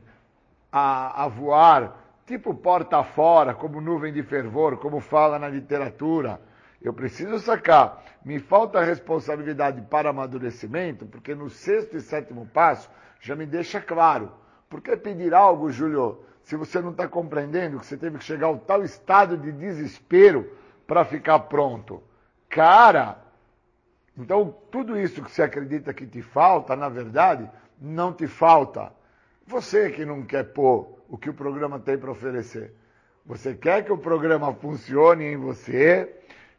a, 0.70 1.24
a 1.24 1.28
voar, 1.28 1.96
tipo 2.26 2.52
porta 2.54 3.02
fora, 3.02 3.54
como 3.54 3.80
nuvem 3.80 4.12
de 4.12 4.22
fervor, 4.22 4.76
como 4.76 5.00
fala 5.00 5.38
na 5.38 5.48
literatura. 5.48 6.38
Eu 6.82 6.92
preciso 6.92 7.38
sacar. 7.38 8.04
Me 8.22 8.38
falta 8.38 8.84
responsabilidade 8.84 9.80
para 9.88 10.10
amadurecimento, 10.10 11.06
porque 11.06 11.34
no 11.34 11.48
sexto 11.48 11.96
e 11.96 12.00
sétimo 12.02 12.44
passo 12.52 12.90
já 13.22 13.34
me 13.34 13.46
deixa 13.46 13.80
claro. 13.80 14.30
Por 14.68 14.82
que 14.82 14.94
pedir 14.94 15.32
algo, 15.32 15.72
Júlio, 15.72 16.22
se 16.42 16.54
você 16.54 16.82
não 16.82 16.90
está 16.90 17.08
compreendendo 17.08 17.78
que 17.78 17.86
você 17.86 17.96
teve 17.96 18.18
que 18.18 18.24
chegar 18.24 18.48
ao 18.48 18.58
tal 18.58 18.84
estado 18.84 19.38
de 19.38 19.50
desespero 19.52 20.52
para 20.86 21.02
ficar 21.02 21.38
pronto? 21.38 22.02
Cara, 22.50 23.26
então 24.18 24.54
tudo 24.70 24.98
isso 24.98 25.22
que 25.22 25.30
você 25.30 25.42
acredita 25.42 25.94
que 25.94 26.06
te 26.06 26.20
falta, 26.20 26.74
na 26.74 26.88
verdade, 26.88 27.48
não 27.80 28.12
te 28.12 28.26
falta. 28.26 28.92
Você 29.46 29.90
que 29.90 30.04
não 30.04 30.22
quer 30.22 30.44
pôr 30.52 30.98
o 31.08 31.16
que 31.16 31.30
o 31.30 31.34
programa 31.34 31.78
tem 31.78 31.96
para 31.96 32.10
oferecer. 32.10 32.74
Você 33.24 33.54
quer 33.54 33.84
que 33.84 33.92
o 33.92 33.98
programa 33.98 34.52
funcione 34.52 35.24
em 35.24 35.36
você, 35.36 36.12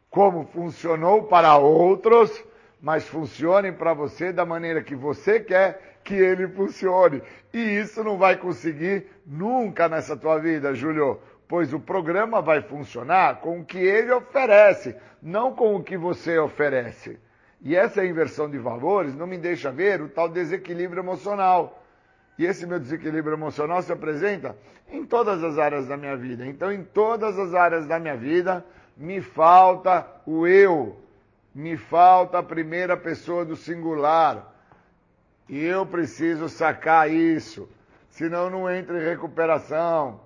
como 0.08 0.44
funcionou 0.46 1.24
para 1.24 1.56
outros, 1.56 2.44
mas 2.80 3.06
funcione 3.06 3.72
para 3.72 3.92
você 3.92 4.32
da 4.32 4.46
maneira 4.46 4.82
que 4.82 4.94
você 4.94 5.38
quer 5.38 5.98
que 6.02 6.14
ele 6.14 6.48
funcione. 6.48 7.22
E 7.52 7.58
isso 7.58 8.02
não 8.02 8.16
vai 8.16 8.36
conseguir 8.36 9.06
nunca 9.26 9.88
nessa 9.88 10.16
tua 10.16 10.38
vida, 10.38 10.74
Júlio, 10.74 11.20
pois 11.46 11.72
o 11.74 11.80
programa 11.80 12.40
vai 12.40 12.62
funcionar 12.62 13.40
com 13.40 13.60
o 13.60 13.64
que 13.64 13.78
ele 13.78 14.12
oferece, 14.12 14.96
não 15.20 15.54
com 15.54 15.76
o 15.76 15.82
que 15.82 15.96
você 15.96 16.38
oferece. 16.38 17.18
E 17.62 17.76
essa 17.76 18.04
inversão 18.04 18.48
de 18.48 18.58
valores 18.58 19.14
não 19.14 19.26
me 19.26 19.36
deixa 19.36 19.70
ver 19.70 20.00
o 20.00 20.08
tal 20.08 20.28
desequilíbrio 20.28 21.00
emocional. 21.00 21.82
E 22.38 22.46
esse 22.46 22.66
meu 22.66 22.80
desequilíbrio 22.80 23.34
emocional 23.34 23.82
se 23.82 23.92
apresenta 23.92 24.56
em 24.90 25.04
todas 25.04 25.44
as 25.44 25.58
áreas 25.58 25.86
da 25.86 25.96
minha 25.96 26.16
vida. 26.16 26.46
Então, 26.46 26.72
em 26.72 26.82
todas 26.82 27.38
as 27.38 27.52
áreas 27.54 27.86
da 27.86 27.98
minha 27.98 28.16
vida, 28.16 28.64
me 28.96 29.20
falta 29.20 30.06
o 30.24 30.46
eu, 30.46 30.98
me 31.54 31.76
falta 31.76 32.38
a 32.38 32.42
primeira 32.42 32.96
pessoa 32.96 33.44
do 33.44 33.56
singular. 33.56 34.54
E 35.48 35.62
eu 35.62 35.84
preciso 35.84 36.48
sacar 36.48 37.10
isso, 37.10 37.68
senão 38.08 38.48
não 38.48 38.70
entra 38.70 38.98
em 38.98 39.04
recuperação. 39.04 40.20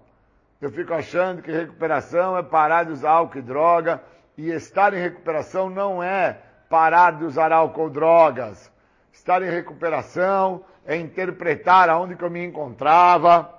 Eu 0.61 0.71
fico 0.71 0.95
achando 0.95 1.43
que 1.43 1.51
recuperação 1.51 2.39
é 2.39 2.43
parar 2.43 2.85
de 2.85 2.93
usar 2.93 3.11
álcool 3.11 3.39
e 3.39 3.43
droga, 3.43 4.01
e 4.37 4.51
estar 4.51 4.95
em 4.95 5.01
recuperação 5.01 5.69
não 5.69 6.03
é 6.03 6.39
parar 6.69 7.13
de 7.13 7.25
usar 7.25 7.53
álcool 7.53 7.91
drogas. 7.91 8.71
Estar 9.13 9.43
em 9.43 9.51
recuperação 9.51 10.65
é 10.85 10.97
interpretar 10.97 11.89
aonde 11.89 12.17
que 12.17 12.25
eu 12.25 12.31
me 12.31 12.45
encontrava, 12.45 13.53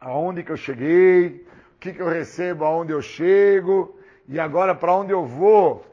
aonde 0.00 0.42
que 0.42 0.52
eu 0.52 0.56
cheguei, 0.56 1.46
o 1.74 1.78
que, 1.78 1.92
que 1.92 2.02
eu 2.02 2.08
recebo 2.08 2.64
aonde 2.64 2.92
eu 2.92 3.00
chego, 3.00 3.96
e 4.28 4.38
agora 4.38 4.74
para 4.74 4.92
onde 4.92 5.12
eu 5.12 5.24
vou, 5.24 5.86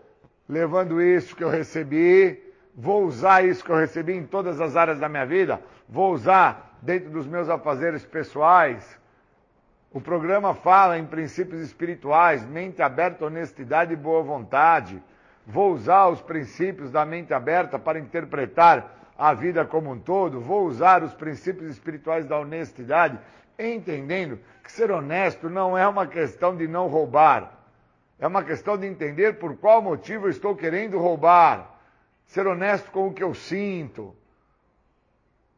levando 0.48 1.02
isso 1.02 1.36
que 1.36 1.44
eu 1.44 1.50
recebi, 1.50 2.42
vou 2.76 3.04
usar 3.04 3.46
isso 3.46 3.64
que 3.64 3.72
eu 3.72 3.76
recebi 3.76 4.14
em 4.14 4.26
todas 4.26 4.60
as 4.60 4.76
áreas 4.76 5.00
da 5.00 5.10
minha 5.10 5.26
vida, 5.26 5.62
vou 5.88 6.14
usar 6.14 6.78
dentro 6.82 7.10
dos 7.10 7.28
meus 7.28 7.50
afazeres 7.50 8.06
pessoais. 8.06 8.98
O 9.92 10.00
programa 10.00 10.54
fala 10.54 10.98
em 10.98 11.06
princípios 11.06 11.62
espirituais, 11.62 12.46
mente 12.46 12.82
aberta, 12.82 13.26
honestidade 13.26 13.94
e 13.94 13.96
boa 13.96 14.22
vontade. 14.22 15.02
Vou 15.52 15.74
usar 15.74 16.10
os 16.10 16.22
princípios 16.22 16.92
da 16.92 17.04
mente 17.04 17.34
aberta 17.34 17.80
para 17.80 17.98
interpretar 17.98 19.14
a 19.18 19.34
vida 19.34 19.66
como 19.66 19.92
um 19.92 20.00
todo, 20.00 20.40
vou 20.40 20.68
usar 20.68 21.02
os 21.02 21.12
princípios 21.16 21.72
espirituais 21.72 22.28
da 22.28 22.38
honestidade, 22.38 23.18
entendendo 23.58 24.40
que 24.64 24.72
ser 24.72 24.92
honesto 24.92 25.50
não 25.50 25.76
é 25.76 25.88
uma 25.88 26.06
questão 26.06 26.56
de 26.56 26.68
não 26.68 26.88
roubar, 26.88 27.52
é 28.20 28.28
uma 28.28 28.44
questão 28.44 28.78
de 28.78 28.86
entender 28.86 29.40
por 29.40 29.58
qual 29.58 29.82
motivo 29.82 30.28
eu 30.28 30.30
estou 30.30 30.56
querendo 30.56 31.00
roubar, 31.00 31.80
ser 32.28 32.46
honesto 32.46 32.92
com 32.92 33.08
o 33.08 33.14
que 33.14 33.24
eu 33.24 33.34
sinto. 33.34 34.16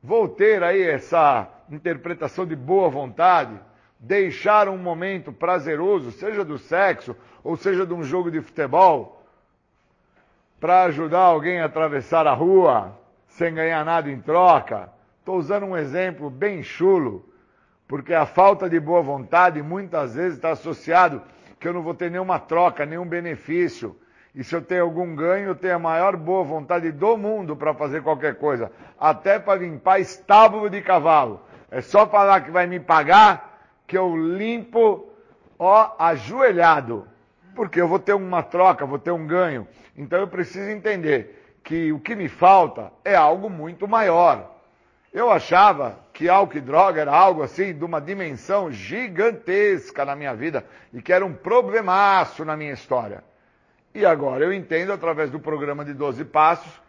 Vou 0.01 0.29
ter 0.29 0.63
aí 0.63 0.83
essa 0.83 1.49
interpretação 1.69 2.45
de 2.45 2.55
boa 2.55 2.89
vontade, 2.89 3.59
deixar 3.99 4.69
um 4.69 4.77
momento 4.77 5.33
prazeroso, 5.33 6.13
seja 6.13 6.45
do 6.45 6.57
sexo 6.57 7.13
ou 7.43 7.57
seja 7.57 7.85
de 7.85 7.93
um 7.93 8.03
jogo 8.03 8.31
de 8.31 8.39
futebol, 8.39 9.20
para 10.62 10.84
ajudar 10.84 11.22
alguém 11.22 11.59
a 11.59 11.66
atravessar 11.66 12.28
a 12.28 12.34
rua, 12.34 12.95
sem 13.28 13.51
ganhar 13.51 13.84
nada 13.84 14.12
em 14.12 14.22
troca. 14.22 14.89
Estou 15.20 15.38
usando 15.38 15.66
um 15.66 15.76
exemplo 15.76 16.30
bem 16.30 16.62
chulo, 16.62 17.28
porque 17.88 18.14
a 18.14 18.28
falta 18.28 18.70
de 18.70 18.80
boa 18.80 19.01
vontade 19.01 19.59
muitas 19.64 20.14
vezes 20.14 20.36
está 20.36 20.51
associado 20.51 21.24
que 21.59 21.68
eu 21.68 21.74
não 21.74 21.82
vou 21.82 21.95
ter 21.95 22.12
nenhuma 22.12 22.38
troca, 22.39 22.86
nenhum 22.86 23.07
benefício. 23.07 23.97
E 24.36 24.43
se 24.43 24.55
eu 24.55 24.62
tenho 24.62 24.84
algum 24.84 25.16
ganho, 25.16 25.47
eu 25.47 25.55
tenho 25.55 25.76
a 25.76 25.80
maior 25.80 26.16
boa 26.16 26.43
vontade 26.43 26.91
do 26.91 27.18
mundo 27.18 27.55
para 27.55 27.74
fazer 27.74 28.03
qualquer 28.03 28.36
coisa, 28.36 28.72
até 28.99 29.39
para 29.39 29.59
limpar 29.59 29.99
estábulo 29.99 30.70
de 30.70 30.80
cavalo. 30.84 31.41
É 31.72 31.82
só 31.82 32.05
falar 32.05 32.41
que 32.41 32.51
vai 32.51 32.68
me 32.68 32.80
pagar 32.80 33.64
que 33.88 33.97
eu 33.97 34.16
limpo, 34.16 35.09
ó, 35.57 35.95
ajoelhado. 35.97 37.07
Porque 37.55 37.81
eu 37.81 37.87
vou 37.87 37.99
ter 37.99 38.13
uma 38.13 38.43
troca, 38.43 38.85
vou 38.85 38.99
ter 38.99 39.11
um 39.11 39.25
ganho. 39.25 39.67
Então 39.95 40.19
eu 40.19 40.27
preciso 40.27 40.69
entender 40.69 41.57
que 41.63 41.91
o 41.91 41.99
que 41.99 42.15
me 42.15 42.27
falta 42.27 42.91
é 43.03 43.15
algo 43.15 43.49
muito 43.49 43.87
maior. 43.87 44.49
Eu 45.13 45.29
achava 45.29 45.99
que 46.13 46.29
álcool 46.29 46.57
e 46.57 46.61
droga 46.61 47.01
era 47.01 47.11
algo 47.11 47.43
assim 47.43 47.73
de 47.73 47.83
uma 47.83 47.99
dimensão 47.99 48.71
gigantesca 48.71 50.05
na 50.05 50.15
minha 50.15 50.33
vida 50.33 50.65
e 50.93 51.01
que 51.01 51.11
era 51.11 51.25
um 51.25 51.33
problemaço 51.33 52.45
na 52.45 52.55
minha 52.55 52.71
história. 52.71 53.23
E 53.93 54.05
agora 54.05 54.45
eu 54.45 54.53
entendo 54.53 54.93
através 54.93 55.29
do 55.29 55.37
programa 55.37 55.83
de 55.83 55.93
12 55.93 56.23
passos, 56.23 56.81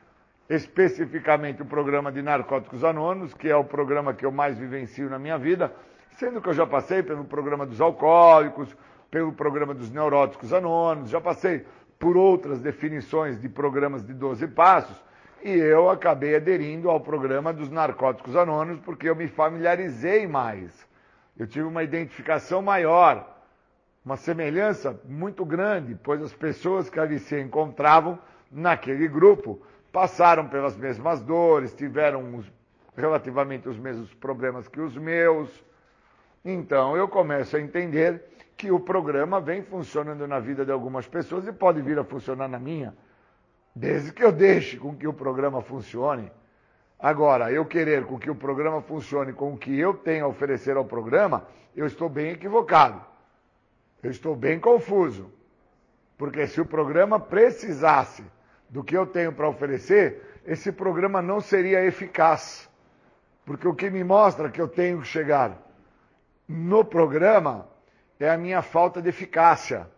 especificamente 0.48 1.62
o 1.62 1.66
programa 1.66 2.12
de 2.12 2.22
Narcóticos 2.22 2.84
Anônimos, 2.84 3.34
que 3.34 3.48
é 3.48 3.56
o 3.56 3.64
programa 3.64 4.14
que 4.14 4.24
eu 4.24 4.30
mais 4.30 4.56
vivencio 4.56 5.10
na 5.10 5.18
minha 5.18 5.36
vida, 5.36 5.72
sendo 6.16 6.40
que 6.40 6.48
eu 6.48 6.54
já 6.54 6.64
passei 6.64 7.02
pelo 7.02 7.24
programa 7.24 7.66
dos 7.66 7.80
alcoólicos, 7.80 8.68
pelo 9.12 9.30
programa 9.30 9.74
dos 9.74 9.90
neuróticos 9.90 10.54
anônimos, 10.54 11.10
já 11.10 11.20
passei 11.20 11.66
por 11.98 12.16
outras 12.16 12.62
definições 12.62 13.38
de 13.38 13.46
programas 13.46 14.02
de 14.02 14.14
12 14.14 14.48
passos, 14.48 14.96
e 15.44 15.50
eu 15.50 15.90
acabei 15.90 16.34
aderindo 16.34 16.88
ao 16.88 16.98
programa 16.98 17.52
dos 17.52 17.68
Narcóticos 17.68 18.34
Anônimos 18.34 18.80
porque 18.80 19.08
eu 19.08 19.14
me 19.14 19.28
familiarizei 19.28 20.26
mais. 20.26 20.88
Eu 21.38 21.46
tive 21.46 21.66
uma 21.66 21.82
identificação 21.82 22.62
maior, 22.62 23.38
uma 24.02 24.16
semelhança 24.16 24.98
muito 25.04 25.44
grande, 25.44 25.94
pois 26.02 26.22
as 26.22 26.32
pessoas 26.32 26.88
que 26.88 26.98
ali 26.98 27.18
se 27.18 27.38
encontravam 27.38 28.18
naquele 28.50 29.06
grupo 29.08 29.60
passaram 29.92 30.48
pelas 30.48 30.74
mesmas 30.74 31.20
dores, 31.20 31.74
tiveram 31.74 32.36
os, 32.36 32.50
relativamente 32.96 33.68
os 33.68 33.76
mesmos 33.76 34.14
problemas 34.14 34.68
que 34.68 34.80
os 34.80 34.96
meus. 34.96 35.50
Então 36.42 36.96
eu 36.96 37.06
começo 37.08 37.56
a 37.56 37.60
entender 37.60 38.31
que 38.62 38.70
o 38.70 38.78
programa 38.78 39.40
vem 39.40 39.60
funcionando 39.60 40.24
na 40.24 40.38
vida 40.38 40.64
de 40.64 40.70
algumas 40.70 41.04
pessoas 41.04 41.44
e 41.48 41.52
pode 41.52 41.82
vir 41.82 41.98
a 41.98 42.04
funcionar 42.04 42.46
na 42.46 42.60
minha, 42.60 42.94
desde 43.74 44.12
que 44.12 44.22
eu 44.22 44.30
deixe 44.30 44.76
com 44.76 44.94
que 44.96 45.04
o 45.04 45.12
programa 45.12 45.60
funcione. 45.60 46.30
Agora, 46.96 47.50
eu 47.50 47.66
querer 47.66 48.06
com 48.06 48.16
que 48.20 48.30
o 48.30 48.36
programa 48.36 48.80
funcione 48.80 49.32
com 49.32 49.52
o 49.52 49.58
que 49.58 49.76
eu 49.76 49.94
tenho 49.94 50.26
a 50.26 50.28
oferecer 50.28 50.76
ao 50.76 50.84
programa, 50.84 51.44
eu 51.74 51.86
estou 51.86 52.08
bem 52.08 52.30
equivocado. 52.30 53.04
Eu 54.00 54.12
estou 54.12 54.36
bem 54.36 54.60
confuso. 54.60 55.28
Porque 56.16 56.46
se 56.46 56.60
o 56.60 56.64
programa 56.64 57.18
precisasse 57.18 58.24
do 58.70 58.84
que 58.84 58.96
eu 58.96 59.04
tenho 59.04 59.32
para 59.32 59.48
oferecer, 59.48 60.40
esse 60.46 60.70
programa 60.70 61.20
não 61.20 61.40
seria 61.40 61.84
eficaz. 61.84 62.70
Porque 63.44 63.66
o 63.66 63.74
que 63.74 63.90
me 63.90 64.04
mostra 64.04 64.48
que 64.48 64.60
eu 64.60 64.68
tenho 64.68 65.00
que 65.00 65.08
chegar 65.08 65.60
no 66.46 66.84
programa 66.84 67.71
é 68.24 68.30
a 68.30 68.38
minha 68.38 68.62
falta 68.62 69.02
de 69.02 69.08
eficácia. 69.08 69.88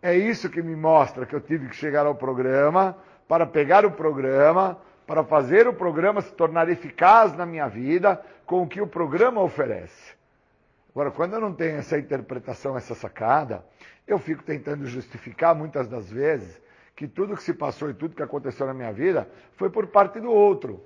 É 0.00 0.14
isso 0.14 0.48
que 0.48 0.62
me 0.62 0.74
mostra 0.74 1.26
que 1.26 1.34
eu 1.34 1.40
tive 1.40 1.68
que 1.68 1.76
chegar 1.76 2.06
ao 2.06 2.14
programa, 2.14 2.96
para 3.28 3.46
pegar 3.46 3.84
o 3.84 3.90
programa, 3.90 4.78
para 5.06 5.24
fazer 5.24 5.66
o 5.68 5.72
programa 5.72 6.20
se 6.20 6.32
tornar 6.32 6.68
eficaz 6.68 7.36
na 7.36 7.44
minha 7.44 7.68
vida 7.68 8.20
com 8.44 8.62
o 8.62 8.68
que 8.68 8.80
o 8.80 8.86
programa 8.86 9.40
oferece. 9.42 10.14
Agora, 10.90 11.10
quando 11.10 11.34
eu 11.34 11.40
não 11.40 11.52
tenho 11.52 11.76
essa 11.76 11.98
interpretação, 11.98 12.76
essa 12.76 12.94
sacada, 12.94 13.64
eu 14.06 14.18
fico 14.18 14.42
tentando 14.42 14.86
justificar 14.86 15.54
muitas 15.54 15.88
das 15.88 16.10
vezes 16.10 16.60
que 16.94 17.06
tudo 17.06 17.36
que 17.36 17.42
se 17.42 17.52
passou 17.52 17.90
e 17.90 17.94
tudo 17.94 18.16
que 18.16 18.22
aconteceu 18.22 18.66
na 18.66 18.72
minha 18.72 18.92
vida 18.92 19.28
foi 19.56 19.68
por 19.68 19.88
parte 19.88 20.18
do 20.20 20.30
outro. 20.30 20.82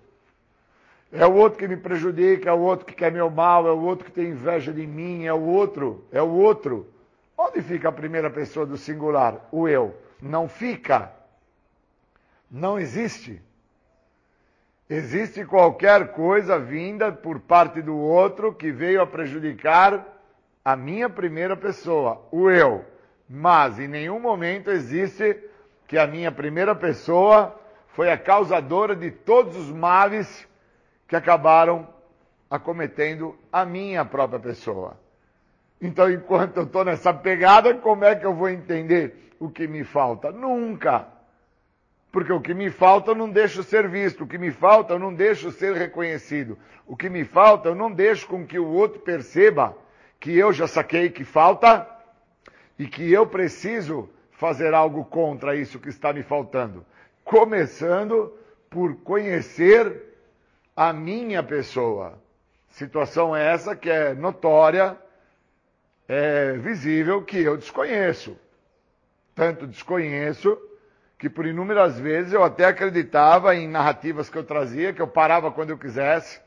É 1.13 1.27
o 1.27 1.35
outro 1.35 1.59
que 1.59 1.67
me 1.67 1.77
prejudica, 1.77 2.51
é 2.51 2.53
o 2.53 2.61
outro 2.61 2.87
que 2.87 2.95
quer 2.95 3.11
meu 3.11 3.29
mal, 3.29 3.67
é 3.67 3.73
o 3.73 3.81
outro 3.81 4.05
que 4.05 4.13
tem 4.13 4.29
inveja 4.29 4.73
de 4.73 4.87
mim, 4.87 5.25
é 5.25 5.33
o 5.33 5.43
outro, 5.43 6.05
é 6.13 6.23
o 6.23 6.29
outro. 6.29 6.87
Onde 7.37 7.61
fica 7.63 7.89
a 7.89 7.93
primeira 7.93 8.31
pessoa 8.31 8.65
do 8.65 8.77
singular? 8.77 9.49
O 9.51 9.67
eu. 9.67 9.95
Não 10.23 10.49
fica. 10.49 11.11
Não 12.49 12.79
existe. 12.79 13.43
Existe 14.89 15.45
qualquer 15.45 16.13
coisa 16.13 16.59
vinda 16.59 17.11
por 17.11 17.41
parte 17.41 17.81
do 17.81 17.97
outro 17.97 18.53
que 18.53 18.71
veio 18.71 19.01
a 19.01 19.07
prejudicar 19.07 20.05
a 20.65 20.77
minha 20.77 21.09
primeira 21.09 21.57
pessoa, 21.57 22.21
o 22.31 22.51
eu. 22.51 22.85
Mas 23.29 23.79
em 23.79 23.89
nenhum 23.89 24.21
momento 24.21 24.71
existe 24.71 25.39
que 25.87 25.97
a 25.97 26.07
minha 26.07 26.31
primeira 26.31 26.75
pessoa 26.75 27.59
foi 27.89 28.11
a 28.11 28.19
causadora 28.19 28.95
de 28.95 29.11
todos 29.11 29.57
os 29.57 29.71
males 29.71 30.47
que 31.11 31.17
acabaram 31.17 31.89
acometendo 32.49 33.37
a 33.53 33.65
minha 33.65 34.05
própria 34.05 34.39
pessoa. 34.39 34.97
Então, 35.83 36.09
enquanto 36.09 36.59
eu 36.59 36.63
estou 36.63 36.85
nessa 36.85 37.13
pegada, 37.13 37.75
como 37.75 38.05
é 38.05 38.15
que 38.15 38.25
eu 38.25 38.33
vou 38.33 38.49
entender 38.49 39.33
o 39.41 39.51
que 39.51 39.67
me 39.67 39.83
falta? 39.83 40.31
Nunca. 40.31 41.09
Porque 42.13 42.33
o 42.33 42.41
que 42.41 42.55
me 42.55 42.71
falta 42.71 43.11
eu 43.11 43.17
não 43.17 43.29
deixo 43.29 43.65
ser 43.65 43.89
visto, 43.89 44.23
o 44.23 44.27
que 44.27 44.39
me 44.39 44.53
falta 44.53 44.95
eu 44.95 45.01
não 45.01 45.13
deixo 45.13 45.51
ser 45.51 45.75
reconhecido, 45.75 46.57
o 46.87 46.97
que 46.97 47.11
me 47.11 47.25
falta 47.25 47.69
eu 47.69 47.75
não 47.75 47.91
deixo 47.91 48.29
com 48.29 48.47
que 48.47 48.61
o 48.61 48.69
outro 48.69 49.01
perceba 49.01 49.77
que 50.21 50.37
eu 50.37 50.53
já 50.53 50.69
saquei 50.69 51.11
que 51.11 51.25
falta 51.25 51.89
e 52.79 52.87
que 52.87 53.13
eu 53.13 53.27
preciso 53.27 54.09
fazer 54.31 54.75
algo 54.75 55.05
contra 55.05 55.57
isso 55.57 55.81
que 55.81 55.89
está 55.89 56.13
me 56.13 56.23
faltando. 56.23 56.87
Começando 57.25 58.33
por 58.69 58.95
conhecer 58.99 60.10
a 60.75 60.93
minha 60.93 61.43
pessoa. 61.43 62.19
Situação 62.71 63.35
essa 63.35 63.75
que 63.75 63.91
é 63.91 64.15
notória, 64.15 64.97
é 66.09 66.53
visível, 66.53 67.23
que 67.23 67.39
eu 67.39 67.57
desconheço. 67.57 68.37
Tanto 69.35 69.67
desconheço 69.67 70.59
que 71.19 71.29
por 71.29 71.47
inúmeras 71.47 71.99
vezes 71.99 72.33
eu 72.33 72.43
até 72.43 72.65
acreditava 72.65 73.55
em 73.55 73.69
narrativas 73.69 74.31
que 74.31 74.39
eu 74.39 74.45
trazia, 74.45 74.93
que 74.93 75.03
eu 75.03 75.07
parava 75.07 75.53
quando 75.53 75.71
eu 75.71 75.79
quisesse, 75.79 76.41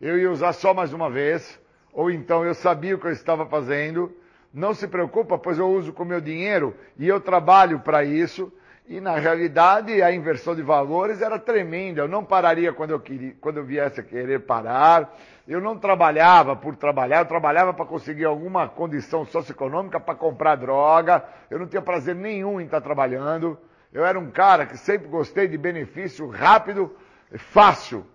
eu 0.00 0.18
ia 0.18 0.30
usar 0.30 0.52
só 0.52 0.74
mais 0.74 0.92
uma 0.92 1.08
vez, 1.08 1.58
ou 1.92 2.10
então 2.10 2.44
eu 2.44 2.54
sabia 2.54 2.96
o 2.96 2.98
que 2.98 3.06
eu 3.06 3.12
estava 3.12 3.46
fazendo. 3.46 4.14
Não 4.52 4.74
se 4.74 4.88
preocupa, 4.88 5.38
pois 5.38 5.58
eu 5.58 5.68
uso 5.68 5.92
com 5.92 6.04
meu 6.04 6.20
dinheiro 6.20 6.74
e 6.98 7.06
eu 7.06 7.20
trabalho 7.20 7.80
para 7.80 8.04
isso. 8.04 8.52
E 8.88 9.00
na 9.00 9.16
realidade 9.16 10.00
a 10.00 10.12
inversão 10.12 10.54
de 10.54 10.62
valores 10.62 11.20
era 11.20 11.40
tremenda. 11.40 12.00
Eu 12.00 12.08
não 12.08 12.24
pararia 12.24 12.72
quando 12.72 12.92
eu, 12.92 13.00
queria, 13.00 13.34
quando 13.40 13.56
eu 13.56 13.64
viesse 13.64 13.98
a 13.98 14.02
querer 14.02 14.46
parar. 14.46 15.12
Eu 15.46 15.60
não 15.60 15.76
trabalhava 15.76 16.54
por 16.54 16.76
trabalhar, 16.76 17.18
eu 17.18 17.26
trabalhava 17.26 17.74
para 17.74 17.84
conseguir 17.84 18.24
alguma 18.24 18.68
condição 18.68 19.24
socioeconômica 19.24 19.98
para 19.98 20.14
comprar 20.14 20.54
droga. 20.54 21.24
Eu 21.50 21.58
não 21.58 21.66
tinha 21.66 21.82
prazer 21.82 22.14
nenhum 22.14 22.60
em 22.60 22.66
estar 22.66 22.80
trabalhando. 22.80 23.58
Eu 23.92 24.04
era 24.04 24.18
um 24.18 24.30
cara 24.30 24.66
que 24.66 24.78
sempre 24.78 25.08
gostei 25.08 25.48
de 25.48 25.58
benefício 25.58 26.28
rápido 26.28 26.94
e 27.32 27.38
fácil. 27.38 28.06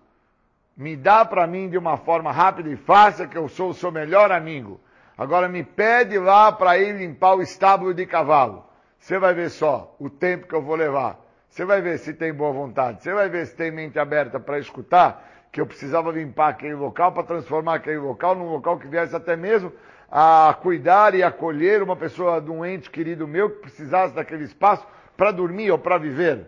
Me 0.74 0.96
dá 0.96 1.22
para 1.22 1.46
mim 1.46 1.68
de 1.68 1.76
uma 1.76 1.98
forma 1.98 2.32
rápida 2.32 2.70
e 2.70 2.76
fácil 2.76 3.28
que 3.28 3.36
eu 3.36 3.46
sou 3.46 3.70
o 3.70 3.74
seu 3.74 3.92
melhor 3.92 4.32
amigo. 4.32 4.80
Agora 5.18 5.50
me 5.50 5.62
pede 5.62 6.18
lá 6.18 6.50
para 6.50 6.78
ir 6.78 6.96
limpar 6.96 7.34
o 7.34 7.42
estábulo 7.42 7.92
de 7.92 8.06
cavalo. 8.06 8.71
Você 9.02 9.18
vai 9.18 9.34
ver 9.34 9.50
só 9.50 9.96
o 9.98 10.08
tempo 10.08 10.46
que 10.46 10.54
eu 10.54 10.62
vou 10.62 10.76
levar. 10.76 11.18
Você 11.48 11.64
vai 11.64 11.82
ver 11.82 11.98
se 11.98 12.14
tem 12.14 12.32
boa 12.32 12.52
vontade. 12.52 13.02
Você 13.02 13.12
vai 13.12 13.28
ver 13.28 13.48
se 13.48 13.56
tem 13.56 13.68
mente 13.68 13.98
aberta 13.98 14.38
para 14.38 14.60
escutar 14.60 15.28
que 15.50 15.60
eu 15.60 15.66
precisava 15.66 16.12
limpar 16.12 16.50
aquele 16.50 16.76
local 16.76 17.10
para 17.10 17.24
transformar 17.24 17.74
aquele 17.74 17.98
local 17.98 18.36
num 18.36 18.48
local 18.48 18.78
que 18.78 18.86
viesse 18.86 19.14
até 19.14 19.34
mesmo 19.34 19.72
a 20.08 20.56
cuidar 20.62 21.16
e 21.16 21.22
acolher 21.22 21.82
uma 21.82 21.96
pessoa 21.96 22.40
de 22.40 22.48
um 22.48 22.64
ente 22.64 22.88
querido 22.88 23.26
meu 23.26 23.50
que 23.50 23.62
precisasse 23.62 24.14
daquele 24.14 24.44
espaço 24.44 24.86
para 25.16 25.32
dormir 25.32 25.72
ou 25.72 25.78
para 25.80 25.98
viver. 25.98 26.46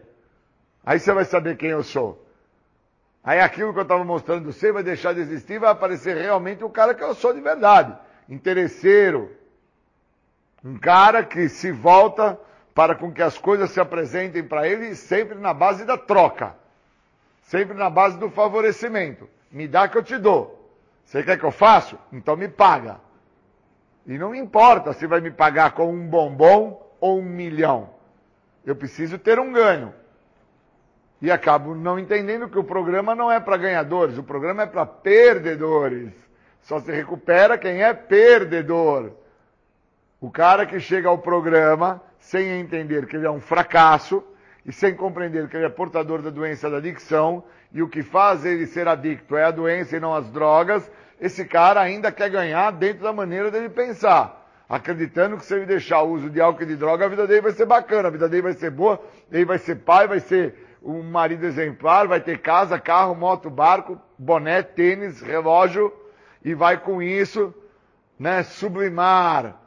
Aí 0.86 1.01
você 1.01 1.12
vai 1.12 1.24
saber 1.24 1.56
quem 1.56 1.70
eu 1.70 1.82
sou. 1.82 2.24
Aí 3.24 3.40
aquilo 3.40 3.72
que 3.72 3.81
eu 3.81 3.82
estava 3.82 4.05
mostrando 4.05 4.52
você 4.52 4.70
vai 4.70 4.85
deixar 4.85 5.12
de 5.12 5.20
existir, 5.20 5.59
vai 5.59 5.72
aparecer 5.72 6.16
realmente 6.16 6.62
o 6.62 6.70
cara 6.70 6.94
que 6.94 7.02
eu 7.02 7.14
sou 7.14 7.35
de 7.35 7.40
verdade. 7.40 7.98
Interesseiro, 8.28 9.32
um 10.65 10.78
cara 10.78 11.23
que 11.23 11.49
se 11.49 11.70
volta 11.70 12.41
para 12.74 12.95
com 12.95 13.12
que 13.12 13.23
as 13.23 13.36
coisas 13.36 13.70
se 13.70 13.78
apresentem 13.78 14.43
para 14.43 14.66
ele 14.66 14.95
sempre 14.95 15.39
na 15.39 15.53
base 15.53 15.85
da 15.85 15.99
troca. 15.99 16.55
Sempre 17.43 17.77
na 17.77 17.91
base 17.91 18.19
do 18.19 18.31
favorecimento. 18.31 19.28
Me 19.53 19.69
dá 19.69 19.86
que 19.86 19.99
eu 19.99 20.03
te 20.03 20.16
dou. 20.16 20.73
Você 21.05 21.23
quer 21.23 21.39
que 21.39 21.45
eu 21.45 21.53
faça? 21.53 21.99
Então 22.11 22.35
me 22.36 22.49
paga. 22.49 22.99
E 24.07 24.16
não 24.19 24.35
importa 24.35 24.93
se 24.95 25.07
vai 25.07 25.20
me 25.20 25.31
pagar 25.31 25.73
com 25.73 25.93
um 25.93 26.07
bombom 26.07 26.82
ou 26.99 27.19
um 27.19 27.23
milhão. 27.23 27.91
Eu 28.65 28.74
preciso 28.74 29.19
ter 29.19 29.39
um 29.39 29.53
ganho. 29.53 29.95
E 31.20 31.31
acabo 31.31 31.74
não 31.74 31.99
entendendo 31.99 32.49
que 32.49 32.59
o 32.59 32.65
programa 32.65 33.15
não 33.15 33.31
é 33.31 33.39
para 33.39 33.57
ganhadores, 33.57 34.19
o 34.19 34.23
programa 34.23 34.62
é 34.62 34.66
para 34.66 34.85
perdedores. 34.85 36.12
Só 36.62 36.81
se 36.81 36.91
recupera 36.91 37.59
quem 37.59 37.82
é 37.82 37.93
perdedor. 37.93 39.12
O 40.25 40.31
cara 40.31 40.65
que 40.65 40.81
chega 40.81 41.07
ao 41.07 41.19
programa 41.19 42.01
sem 42.19 42.49
entender 42.59 43.05
que 43.07 43.15
ele 43.15 43.27
é 43.27 43.31
um 43.31 43.43
fracasso 43.43 44.25
e 44.65 44.73
sem 44.73 44.95
compreender 44.95 45.51
que 45.51 45.57
ele 45.59 45.67
é 45.67 45.69
portador 45.69 46.23
da 46.23 46.31
doença 46.31 46.71
da 46.71 46.79
adicção 46.79 47.45
e 47.71 47.83
o 47.83 47.89
que 47.91 48.03
faz 48.03 48.43
ele 48.43 48.67
ser 48.67 48.89
adicto 48.89 49.37
é 49.37 49.45
a 49.45 49.51
doença 49.51 49.95
e 49.95 50.01
não 50.01 50.15
as 50.15 50.31
drogas, 50.31 50.91
esse 51.21 51.45
cara 51.45 51.79
ainda 51.79 52.11
quer 52.11 52.31
ganhar 52.31 52.71
dentro 52.71 53.03
da 53.03 53.13
maneira 53.13 53.51
dele 53.51 53.69
pensar. 53.69 54.49
Acreditando 54.67 55.37
que 55.37 55.45
se 55.45 55.57
ele 55.57 55.67
deixar 55.67 56.01
o 56.01 56.13
uso 56.13 56.31
de 56.31 56.41
álcool 56.41 56.63
e 56.63 56.69
de 56.69 56.77
droga, 56.77 57.05
a 57.05 57.09
vida 57.09 57.27
dele 57.27 57.43
vai 57.43 57.53
ser 57.53 57.67
bacana, 57.67 58.09
a 58.09 58.11
vida 58.11 58.27
dele 58.27 58.45
vai 58.45 58.55
ser 58.55 58.71
boa, 58.71 58.99
ele 59.31 59.45
vai 59.45 59.59
ser 59.59 59.75
pai, 59.75 60.09
vai 60.09 60.21
ser 60.21 60.55
um 60.83 61.03
marido 61.03 61.45
exemplar, 61.45 62.09
vai 62.09 62.21
ter 62.21 62.39
casa, 62.39 62.81
carro, 62.81 63.15
moto, 63.15 63.51
barco, 63.51 64.01
boné, 64.19 64.63
tênis, 64.63 65.21
relógio, 65.21 65.93
e 66.43 66.55
vai 66.55 66.79
com 66.79 67.03
isso, 67.03 67.55
né, 68.19 68.43
sublimar 68.43 69.63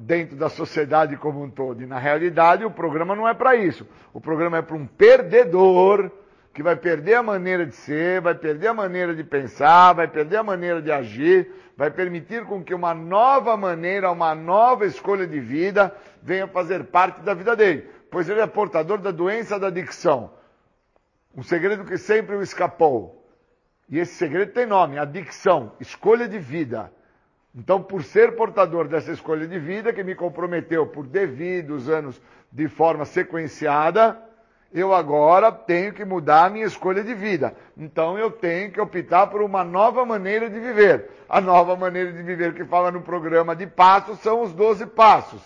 dentro 0.00 0.34
da 0.34 0.48
sociedade 0.48 1.16
como 1.16 1.42
um 1.42 1.50
todo. 1.50 1.82
E 1.82 1.86
na 1.86 1.98
realidade 1.98 2.64
o 2.64 2.70
programa 2.70 3.14
não 3.14 3.28
é 3.28 3.34
para 3.34 3.54
isso. 3.54 3.86
O 4.14 4.20
programa 4.20 4.56
é 4.56 4.62
para 4.62 4.76
um 4.76 4.86
perdedor 4.86 6.10
que 6.54 6.62
vai 6.62 6.74
perder 6.74 7.14
a 7.14 7.22
maneira 7.22 7.66
de 7.66 7.74
ser, 7.74 8.20
vai 8.20 8.34
perder 8.34 8.68
a 8.68 8.74
maneira 8.74 9.14
de 9.14 9.22
pensar, 9.22 9.92
vai 9.92 10.08
perder 10.08 10.38
a 10.38 10.42
maneira 10.42 10.80
de 10.80 10.90
agir, 10.90 11.52
vai 11.76 11.90
permitir 11.90 12.44
com 12.44 12.64
que 12.64 12.74
uma 12.74 12.94
nova 12.94 13.56
maneira, 13.56 14.10
uma 14.10 14.34
nova 14.34 14.86
escolha 14.86 15.26
de 15.26 15.38
vida 15.38 15.94
venha 16.22 16.48
fazer 16.48 16.84
parte 16.84 17.20
da 17.20 17.34
vida 17.34 17.54
dele, 17.54 17.88
pois 18.10 18.28
ele 18.28 18.40
é 18.40 18.46
portador 18.46 18.98
da 18.98 19.10
doença 19.10 19.58
da 19.58 19.68
adicção. 19.68 20.32
Um 21.36 21.42
segredo 21.42 21.84
que 21.84 21.98
sempre 21.98 22.34
o 22.34 22.42
escapou. 22.42 23.16
E 23.88 23.98
esse 23.98 24.14
segredo 24.14 24.52
tem 24.52 24.66
nome, 24.66 24.98
adicção, 24.98 25.72
escolha 25.78 26.26
de 26.26 26.38
vida. 26.38 26.90
Então, 27.54 27.82
por 27.82 28.02
ser 28.04 28.36
portador 28.36 28.86
dessa 28.86 29.10
escolha 29.10 29.46
de 29.46 29.58
vida, 29.58 29.92
que 29.92 30.04
me 30.04 30.14
comprometeu 30.14 30.86
por 30.86 31.06
devidos 31.06 31.88
anos 31.88 32.20
de 32.52 32.68
forma 32.68 33.04
sequenciada, 33.04 34.16
eu 34.72 34.94
agora 34.94 35.50
tenho 35.50 35.92
que 35.92 36.04
mudar 36.04 36.46
a 36.46 36.50
minha 36.50 36.64
escolha 36.64 37.02
de 37.02 37.12
vida. 37.12 37.54
Então 37.76 38.16
eu 38.16 38.30
tenho 38.30 38.70
que 38.70 38.80
optar 38.80 39.26
por 39.26 39.42
uma 39.42 39.64
nova 39.64 40.06
maneira 40.06 40.48
de 40.48 40.60
viver. 40.60 41.10
A 41.28 41.40
nova 41.40 41.74
maneira 41.74 42.12
de 42.12 42.22
viver 42.22 42.54
que 42.54 42.64
fala 42.64 42.90
no 42.92 43.00
programa 43.00 43.56
de 43.56 43.66
passos 43.66 44.20
são 44.20 44.42
os 44.42 44.52
12 44.52 44.86
passos. 44.86 45.42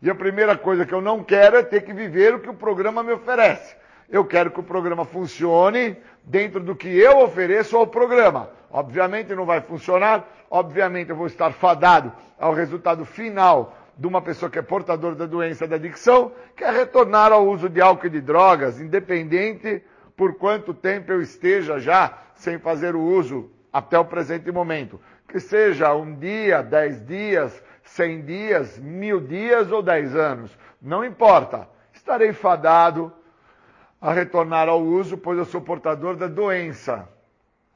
E 0.00 0.08
a 0.08 0.14
primeira 0.14 0.56
coisa 0.56 0.86
que 0.86 0.92
eu 0.92 1.00
não 1.00 1.24
quero 1.24 1.56
é 1.56 1.62
ter 1.64 1.82
que 1.82 1.92
viver 1.92 2.34
o 2.34 2.40
que 2.40 2.48
o 2.48 2.54
programa 2.54 3.02
me 3.02 3.12
oferece. 3.12 3.76
Eu 4.08 4.24
quero 4.24 4.52
que 4.52 4.60
o 4.60 4.62
programa 4.62 5.04
funcione 5.04 5.96
dentro 6.22 6.60
do 6.60 6.76
que 6.76 6.88
eu 6.88 7.18
ofereço 7.18 7.76
ao 7.76 7.86
programa. 7.86 8.48
Obviamente 8.70 9.34
não 9.34 9.44
vai 9.44 9.60
funcionar, 9.60 10.24
obviamente 10.50 11.10
eu 11.10 11.16
vou 11.16 11.26
estar 11.26 11.52
fadado 11.52 12.12
ao 12.38 12.52
resultado 12.52 13.04
final 13.04 13.76
de 13.96 14.06
uma 14.06 14.22
pessoa 14.22 14.50
que 14.50 14.58
é 14.58 14.62
portadora 14.62 15.16
da 15.16 15.26
doença 15.26 15.66
da 15.66 15.76
adicção, 15.76 16.32
que 16.56 16.62
é 16.62 16.70
retornar 16.70 17.32
ao 17.32 17.46
uso 17.46 17.68
de 17.68 17.80
álcool 17.80 18.06
e 18.06 18.10
de 18.10 18.20
drogas, 18.20 18.80
independente 18.80 19.82
por 20.16 20.34
quanto 20.36 20.72
tempo 20.72 21.10
eu 21.10 21.20
esteja 21.20 21.80
já 21.80 22.16
sem 22.34 22.58
fazer 22.58 22.94
o 22.94 23.02
uso 23.02 23.50
até 23.72 23.98
o 23.98 24.04
presente 24.04 24.50
momento. 24.52 25.00
Que 25.26 25.40
seja 25.40 25.94
um 25.94 26.14
dia, 26.14 26.62
dez 26.62 27.04
dias, 27.04 27.62
cem 27.82 28.22
dias, 28.22 28.78
mil 28.78 29.20
dias 29.20 29.70
ou 29.72 29.82
dez 29.82 30.14
anos. 30.14 30.56
Não 30.80 31.04
importa. 31.04 31.68
Estarei 31.92 32.32
fadado 32.32 33.12
a 34.00 34.12
retornar 34.12 34.68
ao 34.68 34.80
uso, 34.80 35.18
pois 35.18 35.38
eu 35.38 35.44
sou 35.44 35.60
portador 35.60 36.16
da 36.16 36.28
doença. 36.28 37.08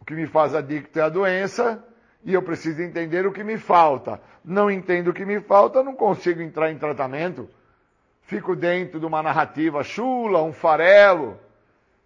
O 0.01 0.05
que 0.05 0.15
me 0.15 0.27
faz 0.27 0.55
adicto 0.55 0.99
é 0.99 1.03
a 1.03 1.09
doença 1.09 1.85
e 2.25 2.35
eu 2.35 2.43
preciso 2.43 2.83
entender 2.83 3.27
o 3.27 3.33
que 3.33 3.43
me 3.43 3.59
falta. 3.59 4.21
Não 4.45 4.71
entendo 4.71 5.09
o 5.09 5.13
que 5.13 5.25
me 5.25 5.41
falta, 5.41 5.83
não 5.83 5.95
consigo 5.95 6.41
entrar 6.41 6.71
em 6.71 6.79
tratamento. 6.79 7.49
Fico 8.23 8.55
dentro 8.55 9.01
de 9.01 9.07
uma 9.07 9.23
narrativa 9.23 9.83
chula, 9.83 10.43
um 10.43 10.53
farelo. 10.53 11.39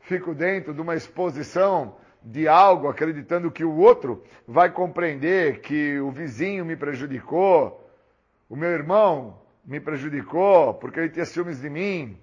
Fico 0.01 0.35
dentro 0.35 0.73
de 0.73 0.81
uma 0.81 0.95
exposição 0.95 1.97
de 2.27 2.49
algo, 2.49 2.89
acreditando 2.89 3.53
que 3.53 3.65
o 3.65 3.77
outro 3.77 4.25
vai 4.47 4.71
compreender 4.71 5.61
que 5.61 5.99
o 6.01 6.11
vizinho 6.11 6.65
me 6.65 6.77
prejudicou, 6.77 7.89
o 8.49 8.57
meu 8.57 8.71
irmão 8.71 9.39
me 9.65 9.79
prejudicou 9.79 10.75
porque 10.75 10.99
ele 10.99 11.11
tinha 11.11 11.25
ciúmes 11.25 11.61
de 11.61 11.71
mim, 11.71 12.19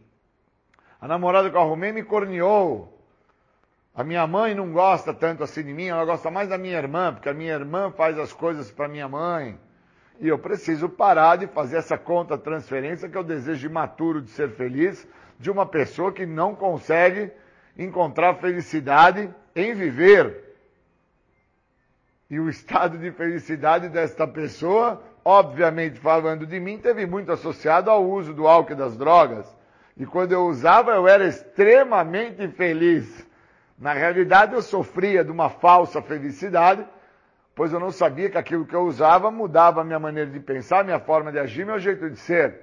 a 0.99 1.07
namorada 1.07 1.49
que 1.49 1.55
eu 1.55 1.61
arrumei 1.61 1.93
me 1.93 2.03
corneou, 2.03 2.92
a 3.95 4.03
minha 4.03 4.25
mãe 4.25 4.55
não 4.55 4.71
gosta 4.71 5.13
tanto 5.13 5.43
assim 5.43 5.63
de 5.63 5.71
mim, 5.71 5.85
ela 5.85 6.03
gosta 6.03 6.31
mais 6.31 6.49
da 6.49 6.57
minha 6.57 6.77
irmã, 6.77 7.13
porque 7.13 7.29
a 7.29 7.33
minha 7.33 7.53
irmã 7.53 7.91
faz 7.91 8.17
as 8.17 8.33
coisas 8.33 8.71
para 8.71 8.87
minha 8.87 9.07
mãe. 9.07 9.59
E 10.19 10.27
eu 10.27 10.39
preciso 10.39 10.89
parar 10.89 11.35
de 11.35 11.47
fazer 11.47 11.77
essa 11.77 11.97
conta 11.97 12.37
transferência 12.37 13.07
que 13.07 13.15
é 13.15 13.19
o 13.19 13.23
desejo 13.23 13.67
imaturo 13.67 14.21
de 14.21 14.31
ser 14.31 14.49
feliz 14.51 15.07
de 15.39 15.51
uma 15.51 15.65
pessoa 15.65 16.11
que 16.11 16.25
não 16.25 16.55
consegue 16.55 17.31
encontrar 17.77 18.35
felicidade 18.35 19.29
em 19.55 19.75
viver. 19.75 20.55
E 22.29 22.39
o 22.39 22.49
estado 22.49 22.97
de 22.97 23.11
felicidade 23.11 23.89
desta 23.89 24.27
pessoa, 24.27 25.03
obviamente 25.23 25.99
falando 25.99 26.47
de 26.47 26.59
mim, 26.59 26.79
teve 26.79 27.05
muito 27.05 27.31
associado 27.31 27.91
ao 27.91 28.03
uso 28.03 28.33
do 28.33 28.47
álcool 28.47 28.73
e 28.73 28.75
das 28.75 28.97
drogas. 28.97 29.55
E 29.95 30.03
quando 30.03 30.31
eu 30.31 30.45
usava, 30.47 30.93
eu 30.93 31.07
era 31.07 31.27
extremamente 31.27 32.47
feliz. 32.47 33.27
Na 33.77 33.93
realidade, 33.93 34.53
eu 34.53 34.61
sofria 34.61 35.23
de 35.23 35.31
uma 35.31 35.49
falsa 35.49 36.01
felicidade, 36.01 36.85
pois 37.55 37.73
eu 37.73 37.79
não 37.79 37.91
sabia 37.91 38.29
que 38.29 38.37
aquilo 38.37 38.65
que 38.65 38.75
eu 38.75 38.83
usava 38.83 39.29
mudava 39.31 39.81
a 39.81 39.83
minha 39.83 39.99
maneira 39.99 40.29
de 40.29 40.39
pensar, 40.39 40.83
minha 40.83 40.99
forma 40.99 41.31
de 41.31 41.39
agir, 41.39 41.65
meu 41.65 41.79
jeito 41.79 42.09
de 42.09 42.17
ser. 42.17 42.61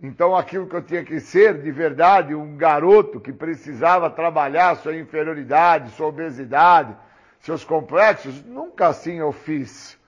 Então, 0.00 0.36
aquilo 0.36 0.68
que 0.68 0.76
eu 0.76 0.82
tinha 0.82 1.04
que 1.04 1.18
ser, 1.18 1.60
de 1.60 1.72
verdade, 1.72 2.34
um 2.34 2.56
garoto 2.56 3.20
que 3.20 3.32
precisava 3.32 4.08
trabalhar 4.08 4.76
sua 4.76 4.96
inferioridade, 4.96 5.90
sua 5.90 6.06
obesidade, 6.06 6.96
seus 7.40 7.64
complexos, 7.64 8.44
nunca 8.44 8.86
assim 8.88 9.18
eu 9.18 9.32
fiz. 9.32 9.98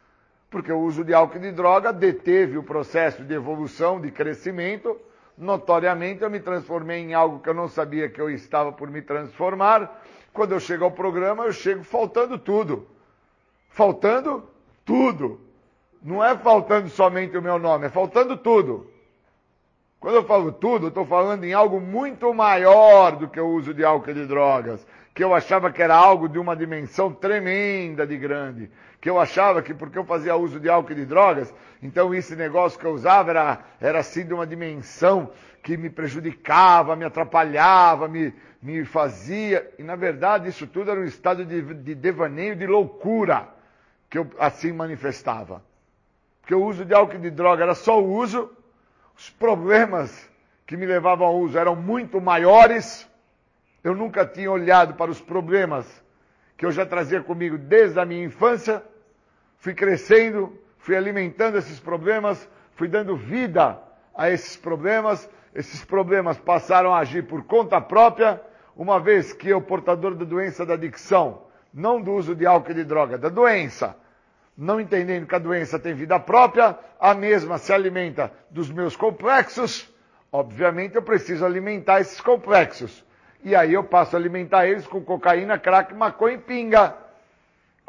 Porque 0.49 0.73
o 0.73 0.81
uso 0.81 1.05
de 1.05 1.13
álcool 1.13 1.39
e 1.39 1.41
de 1.41 1.53
droga 1.53 1.93
deteve 1.93 2.57
o 2.57 2.63
processo 2.63 3.25
de 3.25 3.35
evolução, 3.35 4.01
de 4.01 4.11
crescimento. 4.13 4.97
Notoriamente, 5.41 6.23
eu 6.23 6.29
me 6.29 6.39
transformei 6.39 6.99
em 6.99 7.15
algo 7.15 7.41
que 7.41 7.49
eu 7.49 7.55
não 7.55 7.67
sabia 7.67 8.11
que 8.11 8.21
eu 8.21 8.29
estava 8.29 8.71
por 8.71 8.91
me 8.91 9.01
transformar. 9.01 10.03
Quando 10.35 10.53
eu 10.53 10.61
chego 10.61 10.85
ao 10.85 10.91
programa, 10.91 11.47
eu 11.47 11.53
chego 11.53 11.83
faltando 11.83 12.39
tudo. 12.39 12.87
Faltando 13.71 14.45
tudo. 14.85 15.41
Não 16.03 16.23
é 16.23 16.37
faltando 16.37 16.91
somente 16.91 17.39
o 17.39 17.43
meu 17.43 17.59
nome, 17.59 17.87
é 17.87 17.89
faltando 17.89 18.37
tudo. 18.37 18.91
Quando 19.99 20.17
eu 20.17 20.25
falo 20.25 20.53
tudo, 20.53 20.87
eu 20.87 20.89
estou 20.91 21.07
falando 21.07 21.45
em 21.45 21.55
algo 21.55 21.81
muito 21.81 22.35
maior 22.35 23.17
do 23.17 23.27
que 23.27 23.41
o 23.41 23.49
uso 23.49 23.73
de 23.73 23.83
álcool 23.83 24.11
e 24.11 24.15
de 24.15 24.27
drogas, 24.27 24.87
que 25.15 25.25
eu 25.25 25.35
achava 25.35 25.73
que 25.73 25.83
era 25.83 25.95
algo 25.95 26.29
de 26.29 26.39
uma 26.39 26.55
dimensão 26.55 27.13
tremenda 27.15 28.07
de 28.07 28.19
grande, 28.19 28.71
que 29.01 29.09
eu 29.09 29.19
achava 29.19 29.63
que 29.63 29.73
porque 29.73 29.99
eu 29.99 30.05
fazia 30.05 30.37
uso 30.37 30.61
de 30.61 30.69
álcool 30.69 30.93
e 30.93 30.97
de 30.97 31.07
drogas, 31.07 31.53
então 31.83 32.15
esse 32.15 32.37
negócio 32.37 32.79
que 32.79 32.85
eu 32.85 32.93
usava 32.93 33.31
era, 33.31 33.61
era 33.81 33.99
assim 34.01 34.27
de 34.27 34.35
uma 34.35 34.47
dimensão 34.47 35.31
que 35.63 35.77
me 35.77 35.89
prejudicava, 35.89 36.97
me 36.97 37.05
atrapalhava, 37.05 38.09
me, 38.09 38.35
me 38.61 38.85
fazia, 38.85 39.73
e 39.79 39.83
na 39.83 39.97
verdade 39.97 40.49
isso 40.49 40.67
tudo 40.67 40.91
era 40.91 41.01
um 41.01 41.05
estado 41.05 41.45
de, 41.45 41.63
de 41.75 41.95
devaneio, 41.95 42.55
de 42.57 42.67
loucura, 42.67 43.49
que 44.09 44.19
eu 44.19 44.31
assim 44.39 44.73
manifestava. 44.73 45.63
Porque 46.41 46.55
o 46.55 46.65
uso 46.65 46.85
de 46.85 46.95
álcool 46.95 47.17
e 47.17 47.21
de 47.21 47.31
droga 47.31 47.63
era 47.63 47.75
só 47.75 48.03
o 48.03 48.13
uso, 48.13 48.51
os 49.17 49.31
problemas 49.31 50.29
que 50.67 50.77
me 50.77 50.87
levavam 50.87 51.27
ao 51.27 51.39
uso 51.39 51.59
eram 51.59 51.75
muito 51.75 52.21
maiores. 52.21 53.09
Eu 53.83 53.95
nunca 53.95 54.27
tinha 54.27 54.51
olhado 54.51 54.95
para 54.95 55.11
os 55.11 55.21
problemas 55.21 55.87
que 56.57 56.67
eu 56.67 56.71
já 56.71 56.85
trazia 56.85 57.23
comigo 57.23 57.57
desde 57.57 57.99
a 57.99 58.05
minha 58.05 58.25
infância. 58.25 58.83
Fui 59.61 59.75
crescendo, 59.75 60.59
fui 60.79 60.97
alimentando 60.97 61.59
esses 61.59 61.79
problemas, 61.79 62.49
fui 62.75 62.89
dando 62.89 63.15
vida 63.15 63.79
a 64.17 64.31
esses 64.31 64.57
problemas. 64.57 65.29
Esses 65.55 65.85
problemas 65.85 66.39
passaram 66.39 66.95
a 66.95 66.99
agir 67.01 67.27
por 67.27 67.45
conta 67.45 67.81
própria, 67.81 68.41
uma 68.75 68.99
vez 68.99 69.33
que 69.33 69.49
eu, 69.49 69.61
portador 69.61 70.15
da 70.15 70.25
doença 70.25 70.65
da 70.65 70.75
adicção, 70.75 71.43
não 71.75 72.01
do 72.01 72.13
uso 72.13 72.35
de 72.35 72.47
álcool 72.47 72.71
e 72.71 72.75
de 72.75 72.85
droga, 72.85 73.19
da 73.19 73.29
doença, 73.29 73.97
não 74.57 74.81
entendendo 74.81 75.27
que 75.27 75.35
a 75.35 75.39
doença 75.39 75.79
tem 75.79 75.93
vida 75.93 76.19
própria, 76.19 76.79
a 76.99 77.13
mesma 77.13 77.59
se 77.59 77.73
alimenta 77.73 78.33
dos 78.51 78.71
meus 78.71 78.97
complexos, 78.97 79.93
obviamente 80.33 80.95
eu 80.95 81.03
preciso 81.03 81.45
alimentar 81.45 82.01
esses 82.01 82.21
complexos. 82.21 83.05
E 83.43 83.55
aí 83.55 83.75
eu 83.75 83.85
passo 83.85 84.17
a 84.17 84.19
alimentar 84.19 84.67
eles 84.67 84.87
com 84.87 85.03
cocaína, 85.03 85.59
crack, 85.59 85.95
maconha 85.95 86.37
e 86.37 86.39
pinga. 86.39 86.95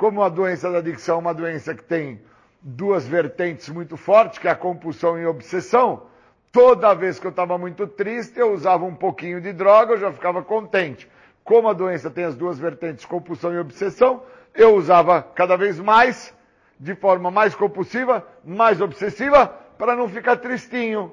Como 0.01 0.23
a 0.23 0.29
doença 0.29 0.71
da 0.71 0.79
adicção 0.79 1.17
é 1.17 1.19
uma 1.19 1.31
doença 1.31 1.75
que 1.75 1.83
tem 1.83 2.19
duas 2.59 3.07
vertentes 3.07 3.69
muito 3.69 3.95
fortes, 3.95 4.39
que 4.39 4.47
é 4.47 4.49
a 4.49 4.55
compulsão 4.55 5.15
e 5.19 5.23
a 5.23 5.29
obsessão, 5.29 6.07
toda 6.51 6.95
vez 6.95 7.19
que 7.19 7.27
eu 7.27 7.29
estava 7.29 7.55
muito 7.55 7.85
triste, 7.85 8.39
eu 8.39 8.51
usava 8.51 8.83
um 8.83 8.95
pouquinho 8.95 9.39
de 9.39 9.53
droga, 9.53 9.93
eu 9.93 9.99
já 9.99 10.11
ficava 10.11 10.41
contente. 10.41 11.07
Como 11.43 11.69
a 11.69 11.73
doença 11.73 12.09
tem 12.09 12.23
as 12.23 12.33
duas 12.33 12.57
vertentes, 12.57 13.05
compulsão 13.05 13.53
e 13.53 13.59
obsessão, 13.59 14.23
eu 14.55 14.73
usava 14.73 15.21
cada 15.21 15.55
vez 15.55 15.79
mais, 15.79 16.33
de 16.79 16.95
forma 16.95 17.29
mais 17.29 17.53
compulsiva, 17.53 18.25
mais 18.43 18.81
obsessiva, 18.81 19.49
para 19.77 19.95
não 19.95 20.09
ficar 20.09 20.37
tristinho. 20.37 21.11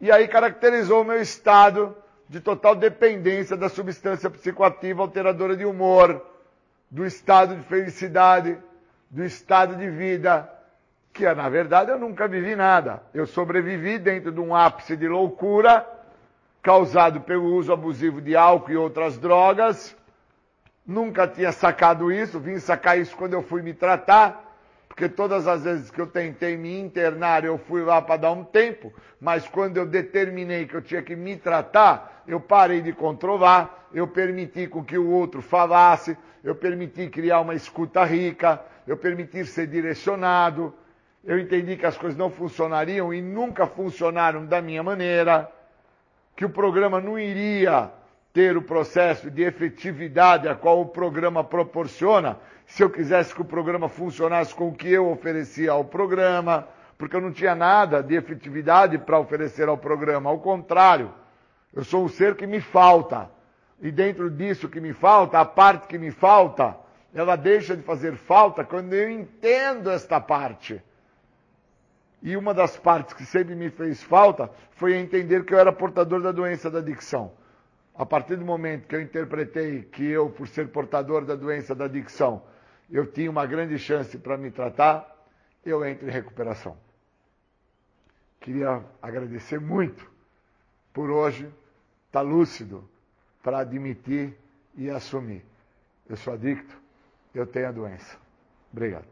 E 0.00 0.12
aí 0.12 0.28
caracterizou 0.28 1.02
o 1.02 1.04
meu 1.04 1.20
estado 1.20 1.96
de 2.28 2.38
total 2.38 2.76
dependência 2.76 3.56
da 3.56 3.68
substância 3.68 4.30
psicoativa 4.30 5.02
alteradora 5.02 5.56
de 5.56 5.64
humor, 5.64 6.24
do 6.92 7.06
estado 7.06 7.56
de 7.56 7.62
felicidade, 7.62 8.58
do 9.08 9.24
estado 9.24 9.76
de 9.76 9.88
vida, 9.88 10.46
que 11.10 11.24
na 11.34 11.48
verdade 11.48 11.90
eu 11.90 11.98
nunca 11.98 12.28
vivi 12.28 12.54
nada. 12.54 13.02
Eu 13.14 13.26
sobrevivi 13.26 13.98
dentro 13.98 14.30
de 14.30 14.38
um 14.38 14.54
ápice 14.54 14.94
de 14.94 15.08
loucura 15.08 15.86
causado 16.62 17.22
pelo 17.22 17.54
uso 17.54 17.72
abusivo 17.72 18.20
de 18.20 18.36
álcool 18.36 18.72
e 18.72 18.76
outras 18.76 19.16
drogas. 19.16 19.96
Nunca 20.86 21.26
tinha 21.26 21.50
sacado 21.50 22.12
isso, 22.12 22.38
vim 22.38 22.58
sacar 22.58 22.98
isso 22.98 23.16
quando 23.16 23.32
eu 23.32 23.42
fui 23.42 23.62
me 23.62 23.72
tratar 23.72 24.51
porque 24.92 25.08
todas 25.08 25.48
as 25.48 25.64
vezes 25.64 25.90
que 25.90 25.98
eu 25.98 26.06
tentei 26.06 26.54
me 26.54 26.78
internar, 26.78 27.46
eu 27.46 27.56
fui 27.56 27.82
lá 27.82 28.02
para 28.02 28.18
dar 28.18 28.32
um 28.32 28.44
tempo, 28.44 28.92
mas 29.18 29.48
quando 29.48 29.78
eu 29.78 29.86
determinei 29.86 30.66
que 30.66 30.74
eu 30.74 30.82
tinha 30.82 31.00
que 31.00 31.16
me 31.16 31.34
tratar, 31.34 32.22
eu 32.28 32.38
parei 32.38 32.82
de 32.82 32.92
controlar, 32.92 33.88
eu 33.94 34.06
permiti 34.06 34.66
com 34.66 34.84
que 34.84 34.98
o 34.98 35.08
outro 35.08 35.40
falasse, 35.40 36.14
eu 36.44 36.54
permiti 36.54 37.08
criar 37.08 37.40
uma 37.40 37.54
escuta 37.54 38.04
rica, 38.04 38.60
eu 38.86 38.94
permiti 38.94 39.46
ser 39.46 39.66
direcionado, 39.66 40.74
eu 41.24 41.38
entendi 41.38 41.74
que 41.78 41.86
as 41.86 41.96
coisas 41.96 42.18
não 42.18 42.28
funcionariam 42.28 43.14
e 43.14 43.22
nunca 43.22 43.66
funcionaram 43.66 44.44
da 44.44 44.60
minha 44.60 44.82
maneira, 44.82 45.50
que 46.36 46.44
o 46.44 46.50
programa 46.50 47.00
não 47.00 47.18
iria 47.18 47.90
ter 48.32 48.56
o 48.56 48.62
processo 48.62 49.30
de 49.30 49.42
efetividade 49.42 50.48
a 50.48 50.54
qual 50.54 50.80
o 50.80 50.86
programa 50.86 51.44
proporciona, 51.44 52.38
se 52.66 52.82
eu 52.82 52.88
quisesse 52.88 53.34
que 53.34 53.42
o 53.42 53.44
programa 53.44 53.88
funcionasse 53.88 54.54
com 54.54 54.68
o 54.68 54.74
que 54.74 54.90
eu 54.90 55.10
oferecia 55.10 55.72
ao 55.72 55.84
programa, 55.84 56.66
porque 56.96 57.14
eu 57.14 57.20
não 57.20 57.32
tinha 57.32 57.54
nada 57.54 58.02
de 58.02 58.14
efetividade 58.14 58.96
para 58.96 59.18
oferecer 59.18 59.68
ao 59.68 59.76
programa. 59.76 60.30
Ao 60.30 60.38
contrário, 60.38 61.12
eu 61.74 61.84
sou 61.84 62.04
um 62.04 62.08
ser 62.08 62.34
que 62.34 62.46
me 62.46 62.60
falta. 62.60 63.30
E 63.80 63.90
dentro 63.90 64.30
disso 64.30 64.68
que 64.68 64.80
me 64.80 64.92
falta, 64.92 65.40
a 65.40 65.44
parte 65.44 65.86
que 65.86 65.98
me 65.98 66.10
falta, 66.10 66.76
ela 67.14 67.36
deixa 67.36 67.76
de 67.76 67.82
fazer 67.82 68.14
falta 68.14 68.64
quando 68.64 68.94
eu 68.94 69.10
entendo 69.10 69.90
esta 69.90 70.20
parte. 70.20 70.80
E 72.22 72.36
uma 72.36 72.54
das 72.54 72.76
partes 72.76 73.12
que 73.12 73.26
sempre 73.26 73.54
me 73.54 73.68
fez 73.68 74.02
falta 74.02 74.48
foi 74.76 74.94
entender 74.94 75.44
que 75.44 75.52
eu 75.52 75.58
era 75.58 75.72
portador 75.72 76.22
da 76.22 76.30
doença 76.30 76.70
da 76.70 76.78
adicção. 76.78 77.32
A 77.94 78.06
partir 78.06 78.36
do 78.36 78.44
momento 78.44 78.88
que 78.88 78.96
eu 78.96 79.02
interpretei 79.02 79.82
que 79.82 80.04
eu, 80.04 80.30
por 80.30 80.48
ser 80.48 80.68
portador 80.68 81.24
da 81.24 81.34
doença 81.34 81.74
da 81.74 81.84
adicção, 81.84 82.42
eu 82.90 83.06
tinha 83.06 83.30
uma 83.30 83.44
grande 83.46 83.78
chance 83.78 84.18
para 84.18 84.36
me 84.36 84.50
tratar, 84.50 85.08
eu 85.64 85.84
entro 85.84 86.08
em 86.08 86.10
recuperação. 86.10 86.76
Queria 88.40 88.82
agradecer 89.00 89.60
muito 89.60 90.10
por 90.92 91.10
hoje 91.10 91.44
estar 92.06 92.20
tá 92.20 92.22
lúcido 92.22 92.88
para 93.42 93.60
admitir 93.60 94.36
e 94.74 94.90
assumir. 94.90 95.44
Eu 96.08 96.16
sou 96.16 96.32
adicto, 96.32 96.76
eu 97.34 97.46
tenho 97.46 97.68
a 97.68 97.72
doença. 97.72 98.18
Obrigado. 98.72 99.06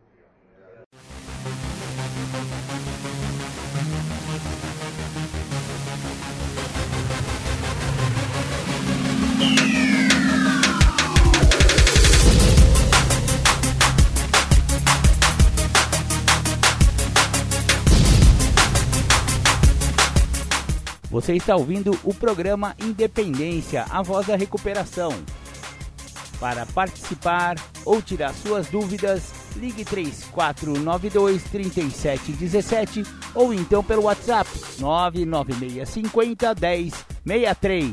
Você 21.21 21.35
está 21.35 21.55
ouvindo 21.55 21.91
o 22.03 22.15
programa 22.15 22.75
Independência, 22.81 23.85
a 23.91 24.01
voz 24.01 24.27
da 24.27 24.37
recuperação. 24.37 25.13
Para 26.41 26.65
participar 26.65 27.57
ou 27.85 28.01
tirar 28.01 28.33
suas 28.33 28.69
dúvidas, 28.69 29.31
ligue 29.55 29.85
3492 29.85 31.43
3717 31.45 33.05
ou 33.35 33.53
então 33.53 33.85
pelo 33.85 34.05
WhatsApp 34.05 34.49
99650 34.79 36.55
1063. 37.23 37.93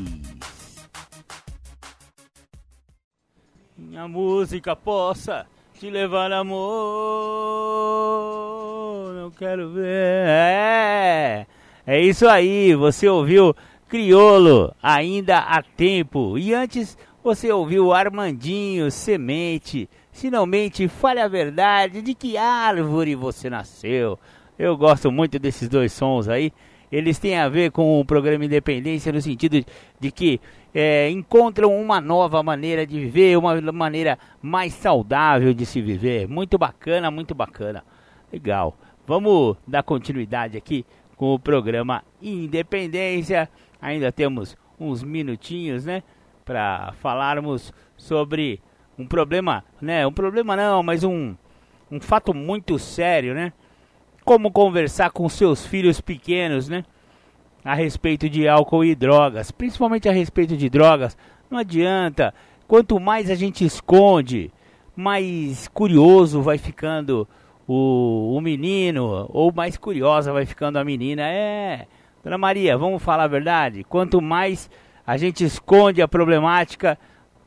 Minha 3.76 4.08
música 4.08 4.74
possa 4.74 5.46
te 5.78 5.90
levar 5.90 6.32
amor, 6.32 6.62
não 9.12 9.30
quero 9.30 9.68
ver. 9.72 10.24
É, 10.26 11.46
é 11.90 11.98
isso 12.02 12.28
aí, 12.28 12.74
você 12.74 13.08
ouviu 13.08 13.56
Criolo 13.88 14.74
ainda 14.82 15.38
há 15.38 15.62
tempo. 15.62 16.36
E 16.36 16.52
antes 16.52 16.98
você 17.24 17.50
ouviu 17.50 17.94
Armandinho, 17.94 18.90
Semente. 18.90 19.88
Finalmente, 20.12 20.86
fale 20.86 21.18
a 21.18 21.26
verdade 21.26 22.02
de 22.02 22.12
que 22.12 22.36
árvore 22.36 23.14
você 23.14 23.48
nasceu. 23.48 24.18
Eu 24.58 24.76
gosto 24.76 25.10
muito 25.10 25.38
desses 25.38 25.66
dois 25.66 25.90
sons 25.90 26.28
aí. 26.28 26.52
Eles 26.92 27.18
têm 27.18 27.38
a 27.38 27.48
ver 27.48 27.70
com 27.70 27.98
o 27.98 28.04
programa 28.04 28.44
Independência 28.44 29.10
no 29.10 29.22
sentido 29.22 29.64
de 29.98 30.10
que 30.10 30.38
é, 30.74 31.08
encontram 31.08 31.74
uma 31.74 32.02
nova 32.02 32.42
maneira 32.42 32.86
de 32.86 33.00
viver, 33.00 33.38
uma 33.38 33.58
maneira 33.72 34.18
mais 34.42 34.74
saudável 34.74 35.54
de 35.54 35.64
se 35.64 35.80
viver. 35.80 36.28
Muito 36.28 36.58
bacana, 36.58 37.10
muito 37.10 37.34
bacana. 37.34 37.82
Legal. 38.30 38.76
Vamos 39.06 39.56
dar 39.66 39.82
continuidade 39.82 40.58
aqui 40.58 40.84
com 41.18 41.34
o 41.34 41.38
programa 41.38 42.02
Independência. 42.22 43.50
Ainda 43.82 44.10
temos 44.10 44.56
uns 44.80 45.02
minutinhos, 45.02 45.84
né? 45.84 46.02
para 46.48 46.94
falarmos 47.02 47.74
sobre 47.94 48.58
um 48.98 49.06
problema, 49.06 49.62
né? 49.82 50.06
Um 50.06 50.12
problema 50.12 50.56
não, 50.56 50.82
mas 50.82 51.04
um, 51.04 51.36
um 51.92 52.00
fato 52.00 52.32
muito 52.32 52.78
sério, 52.78 53.34
né? 53.34 53.52
Como 54.24 54.50
conversar 54.50 55.10
com 55.10 55.28
seus 55.28 55.66
filhos 55.66 56.00
pequenos, 56.00 56.66
né? 56.66 56.86
A 57.62 57.74
respeito 57.74 58.30
de 58.30 58.48
álcool 58.48 58.82
e 58.82 58.94
drogas, 58.94 59.50
principalmente 59.50 60.08
a 60.08 60.12
respeito 60.12 60.56
de 60.56 60.70
drogas. 60.70 61.18
Não 61.50 61.58
adianta. 61.58 62.32
Quanto 62.66 62.98
mais 62.98 63.28
a 63.30 63.34
gente 63.34 63.62
esconde, 63.62 64.50
mais 64.96 65.68
curioso 65.68 66.40
vai 66.40 66.56
ficando 66.56 67.28
o, 67.68 68.34
o 68.34 68.40
menino, 68.40 69.28
ou 69.28 69.52
mais 69.52 69.76
curiosa 69.76 70.32
vai 70.32 70.46
ficando 70.46 70.78
a 70.78 70.84
menina. 70.84 71.22
É, 71.22 71.86
Dona 72.24 72.38
Maria, 72.38 72.78
vamos 72.78 73.02
falar 73.02 73.24
a 73.24 73.28
verdade? 73.28 73.84
Quanto 73.84 74.22
mais 74.22 74.70
a 75.06 75.18
gente 75.18 75.44
esconde 75.44 76.00
a 76.00 76.08
problemática, 76.08 76.98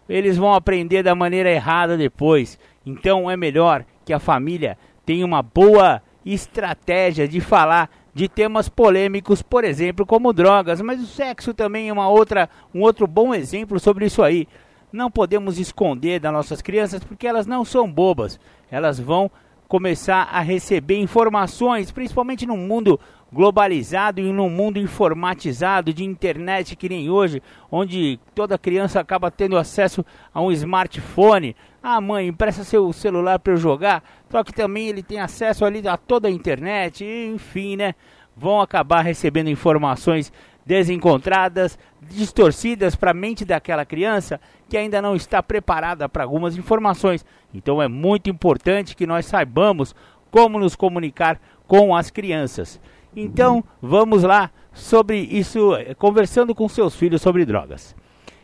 eles 0.08 0.38
vão 0.38 0.54
aprender 0.54 1.02
da 1.02 1.16
maneira 1.16 1.50
errada 1.50 1.98
depois. 1.98 2.60
Então 2.86 3.32
é 3.32 3.36
melhor 3.36 3.84
que 4.06 4.14
a 4.14 4.20
família 4.20 4.78
tenha 5.04 5.26
uma 5.26 5.42
boa 5.42 6.04
estratégia 6.24 7.28
de 7.28 7.42
falar 7.42 7.90
de 8.14 8.30
temas 8.30 8.70
polêmicos, 8.70 9.42
por 9.42 9.64
exemplo, 9.64 10.06
como 10.06 10.34
drogas, 10.34 10.82
mas 10.82 11.02
o 11.02 11.08
sexo 11.08 11.52
também 11.52 11.90
é 11.90 11.94
uma 11.94 12.10
outra, 12.10 12.48
um 12.76 12.82
outro 12.82 13.08
bom 13.08 13.34
exemplo 13.34 13.80
sobre 13.80 14.06
isso 14.06 14.22
aí. 14.22 14.48
Não 14.92 15.10
podemos 15.10 15.58
esconder 15.58 16.20
das 16.20 16.34
nossas 16.34 16.62
crianças 16.62 17.04
porque 17.04 17.26
elas 17.26 17.48
não 17.48 17.66
são 17.66 17.92
bobas. 17.92 18.40
Elas 18.70 19.00
vão 19.00 19.32
começar 19.72 20.24
a 20.24 20.42
receber 20.42 20.98
informações, 20.98 21.92
principalmente 21.92 22.46
no 22.46 22.58
mundo 22.58 23.00
globalizado 23.32 24.20
e 24.20 24.34
num 24.34 24.50
mundo 24.50 24.78
informatizado 24.78 25.94
de 25.94 26.04
internet 26.04 26.76
que 26.76 26.90
nem 26.90 27.10
hoje, 27.10 27.42
onde 27.72 28.20
toda 28.36 28.58
criança 28.58 29.00
acaba 29.00 29.32
tendo 29.32 29.58
acesso 29.58 30.06
a 30.34 30.42
um 30.42 30.52
smartphone. 30.52 31.56
Ah, 31.82 32.02
mãe, 32.02 32.28
empresta 32.28 32.66
seu 32.66 32.92
celular 32.92 33.40
para 33.40 33.54
eu 33.54 33.58
jogar. 33.58 34.04
Só 34.30 34.44
que 34.44 34.52
também 34.52 34.90
ele 34.90 35.02
tem 35.02 35.22
acesso 35.22 35.64
ali 35.64 35.88
a 35.88 35.96
toda 35.96 36.28
a 36.28 36.32
internet, 36.32 37.06
enfim, 37.06 37.78
né? 37.78 37.96
Vão 38.36 38.60
acabar 38.60 39.00
recebendo 39.00 39.50
informações 39.50 40.34
desencontradas, 40.66 41.80
distorcidas 42.02 42.96
para 42.96 43.12
a 43.12 43.14
mente 43.14 43.46
daquela 43.46 43.86
criança 43.86 44.42
que 44.68 44.76
ainda 44.76 45.02
não 45.02 45.16
está 45.16 45.44
preparada 45.44 46.10
para 46.10 46.24
algumas 46.24 46.58
informações. 46.58 47.26
Então 47.54 47.82
é 47.82 47.88
muito 47.88 48.30
importante 48.30 48.96
que 48.96 49.06
nós 49.06 49.26
saibamos 49.26 49.96
como 50.32 50.58
nos 50.58 50.76
comunicar 50.76 51.40
com 51.68 51.96
as 51.96 52.10
crianças. 52.10 52.80
Então, 53.16 53.64
vamos 53.82 54.24
lá 54.24 54.50
sobre 54.74 55.20
isso, 55.20 55.76
eh, 55.76 55.94
conversando 55.94 56.56
com 56.56 56.68
seus 56.70 56.96
filhos 56.96 57.22
sobre 57.22 57.46
drogas. 57.46 57.94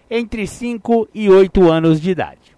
Entre 0.10 0.46
5 0.46 1.08
e 1.14 1.30
8 1.30 1.72
anos 1.72 2.02
de 2.02 2.12
idade. 2.12 2.56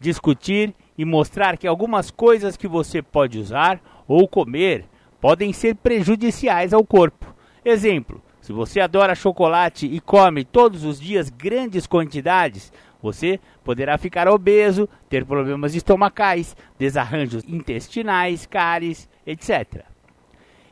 Discutir 0.00 0.74
e 0.98 1.04
mostrar 1.04 1.56
que 1.56 1.66
algumas 1.66 2.10
coisas 2.10 2.56
que 2.56 2.68
você 2.68 3.00
pode 3.00 3.38
usar 3.38 3.80
ou 4.06 4.28
comer 4.28 4.84
podem 5.20 5.52
ser 5.52 5.76
prejudiciais 5.76 6.72
ao 6.72 6.84
corpo. 6.84 7.32
Exemplo: 7.64 8.20
se 8.44 8.52
você 8.52 8.80
adora 8.80 9.14
chocolate 9.14 9.86
e 9.86 9.98
come 10.00 10.44
todos 10.44 10.84
os 10.84 11.00
dias 11.00 11.30
grandes 11.30 11.86
quantidades, 11.86 12.70
você 13.00 13.40
poderá 13.64 13.96
ficar 13.96 14.28
obeso, 14.28 14.86
ter 15.08 15.24
problemas 15.24 15.74
estomacais, 15.74 16.54
desarranjos 16.78 17.42
intestinais, 17.48 18.44
cáries, 18.44 19.08
etc 19.26 19.94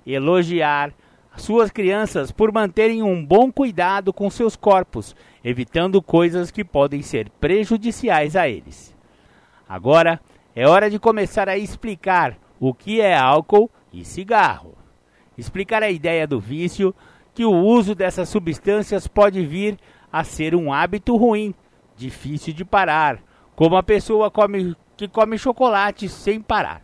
elogiar 0.06 0.92
suas 1.36 1.70
crianças 1.70 2.30
por 2.30 2.52
manterem 2.52 3.02
um 3.02 3.24
bom 3.24 3.50
cuidado 3.50 4.12
com 4.12 4.28
seus 4.28 4.54
corpos, 4.54 5.16
evitando 5.42 6.02
coisas 6.02 6.50
que 6.50 6.64
podem 6.64 7.02
ser 7.02 7.30
prejudiciais 7.40 8.36
a 8.36 8.48
eles. 8.48 8.94
Agora 9.66 10.20
é 10.54 10.68
hora 10.68 10.90
de 10.90 10.98
começar 10.98 11.48
a 11.48 11.56
explicar 11.56 12.36
o 12.60 12.74
que 12.74 13.00
é 13.00 13.16
álcool 13.16 13.70
e 13.92 14.04
cigarro. 14.04 14.76
Explicar 15.38 15.82
a 15.82 15.90
ideia 15.90 16.26
do 16.26 16.38
vício, 16.38 16.94
que 17.34 17.44
o 17.44 17.52
uso 17.52 17.94
dessas 17.94 18.28
substâncias 18.28 19.06
pode 19.06 19.44
vir 19.44 19.78
a 20.12 20.22
ser 20.24 20.54
um 20.54 20.72
hábito 20.72 21.16
ruim, 21.16 21.54
difícil 21.96 22.52
de 22.52 22.64
parar, 22.64 23.18
como 23.56 23.76
a 23.76 23.82
pessoa 23.82 24.30
come, 24.30 24.76
que 24.96 25.08
come 25.08 25.38
chocolate 25.38 26.08
sem 26.08 26.40
parar. 26.40 26.82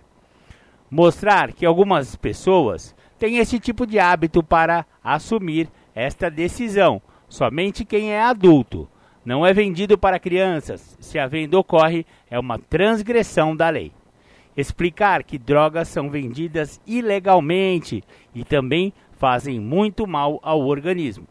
Mostrar 0.91 1.53
que 1.53 1.67
algumas 1.67 2.17
pessoas 2.17 2.95
tem 3.19 3.37
esse 3.39 3.59
tipo 3.59 3.87
de 3.87 3.99
hábito 3.99 4.43
para 4.43 4.87
assumir 5.05 5.69
esta 5.95 6.31
decisão. 6.31 7.03
Somente 7.29 7.85
quem 7.85 8.13
é 8.13 8.23
adulto. 8.23 8.89
Não 9.25 9.45
é 9.45 9.53
vendido 9.53 9.99
para 9.99 10.19
crianças. 10.19 10.97
Se 11.01 11.19
a 11.19 11.27
venda 11.27 11.59
ocorre, 11.59 12.07
é 12.31 12.39
uma 12.39 12.59
transgressão 12.59 13.55
da 13.55 13.69
lei. 13.69 13.93
Explicar 14.57 15.23
que 15.23 15.37
drogas 15.37 15.89
são 15.89 16.09
vendidas 16.09 16.81
ilegalmente 16.87 18.03
e 18.35 18.43
também 18.45 18.93
fazem 19.19 19.61
muito 19.61 20.07
mal 20.07 20.39
ao 20.43 20.61
organismo. 20.67 21.27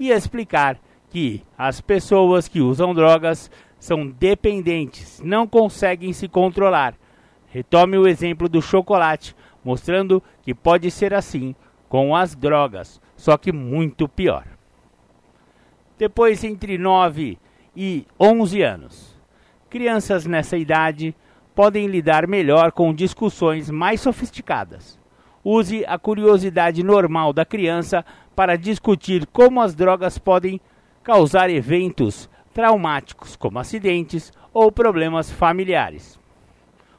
E 0.00 0.10
explicar 0.10 0.78
que 1.10 1.42
as 1.56 1.80
pessoas 1.80 2.48
que 2.48 2.60
usam 2.60 2.94
drogas 2.94 3.50
são 3.78 4.08
dependentes, 4.08 5.20
não 5.24 5.46
conseguem 5.46 6.12
se 6.12 6.26
controlar. 6.28 6.94
Retome 7.48 7.96
o 7.96 8.06
exemplo 8.06 8.48
do 8.48 8.60
chocolate 8.60 9.34
mostrando 9.64 10.22
que 10.42 10.54
pode 10.54 10.90
ser 10.90 11.12
assim 11.12 11.54
com 11.88 12.14
as 12.14 12.34
drogas, 12.34 13.00
só 13.16 13.36
que 13.36 13.52
muito 13.52 14.08
pior. 14.08 14.46
Depois, 15.98 16.44
entre 16.44 16.78
9 16.78 17.38
e 17.76 18.06
11 18.20 18.62
anos, 18.62 19.20
crianças 19.68 20.26
nessa 20.26 20.56
idade 20.56 21.14
podem 21.54 21.86
lidar 21.86 22.26
melhor 22.26 22.70
com 22.72 22.94
discussões 22.94 23.68
mais 23.68 24.00
sofisticadas. 24.00 24.98
Use 25.44 25.84
a 25.86 25.98
curiosidade 25.98 26.82
normal 26.82 27.32
da 27.32 27.44
criança 27.44 28.04
para 28.34 28.56
discutir 28.56 29.26
como 29.26 29.60
as 29.60 29.74
drogas 29.74 30.18
podem 30.18 30.60
causar 31.02 31.48
eventos 31.48 32.28
traumáticos, 32.52 33.36
como 33.36 33.58
acidentes 33.58 34.32
ou 34.52 34.72
problemas 34.72 35.30
familiares. 35.30 36.18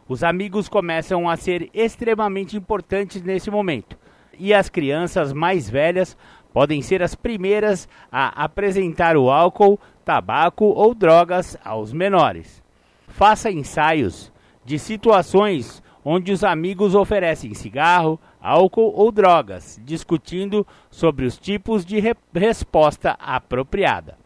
Os 0.07 0.23
amigos 0.23 0.67
começam 0.67 1.29
a 1.29 1.35
ser 1.35 1.69
extremamente 1.73 2.57
importantes 2.57 3.21
nesse 3.21 3.51
momento, 3.51 3.97
e 4.39 4.53
as 4.53 4.69
crianças 4.69 5.33
mais 5.33 5.69
velhas 5.69 6.17
podem 6.51 6.81
ser 6.81 7.03
as 7.03 7.13
primeiras 7.13 7.87
a 8.11 8.43
apresentar 8.43 9.15
o 9.15 9.29
álcool, 9.29 9.79
tabaco 10.03 10.65
ou 10.65 10.95
drogas 10.95 11.57
aos 11.63 11.93
menores. 11.93 12.63
Faça 13.07 13.51
ensaios 13.51 14.31
de 14.65 14.79
situações 14.79 15.83
onde 16.03 16.31
os 16.31 16.43
amigos 16.43 16.95
oferecem 16.95 17.53
cigarro, 17.53 18.19
álcool 18.41 18.93
ou 18.95 19.11
drogas, 19.11 19.79
discutindo 19.83 20.65
sobre 20.89 21.25
os 21.25 21.37
tipos 21.37 21.85
de 21.85 21.99
re 21.99 22.15
resposta 22.33 23.17
apropriada. 23.19 24.17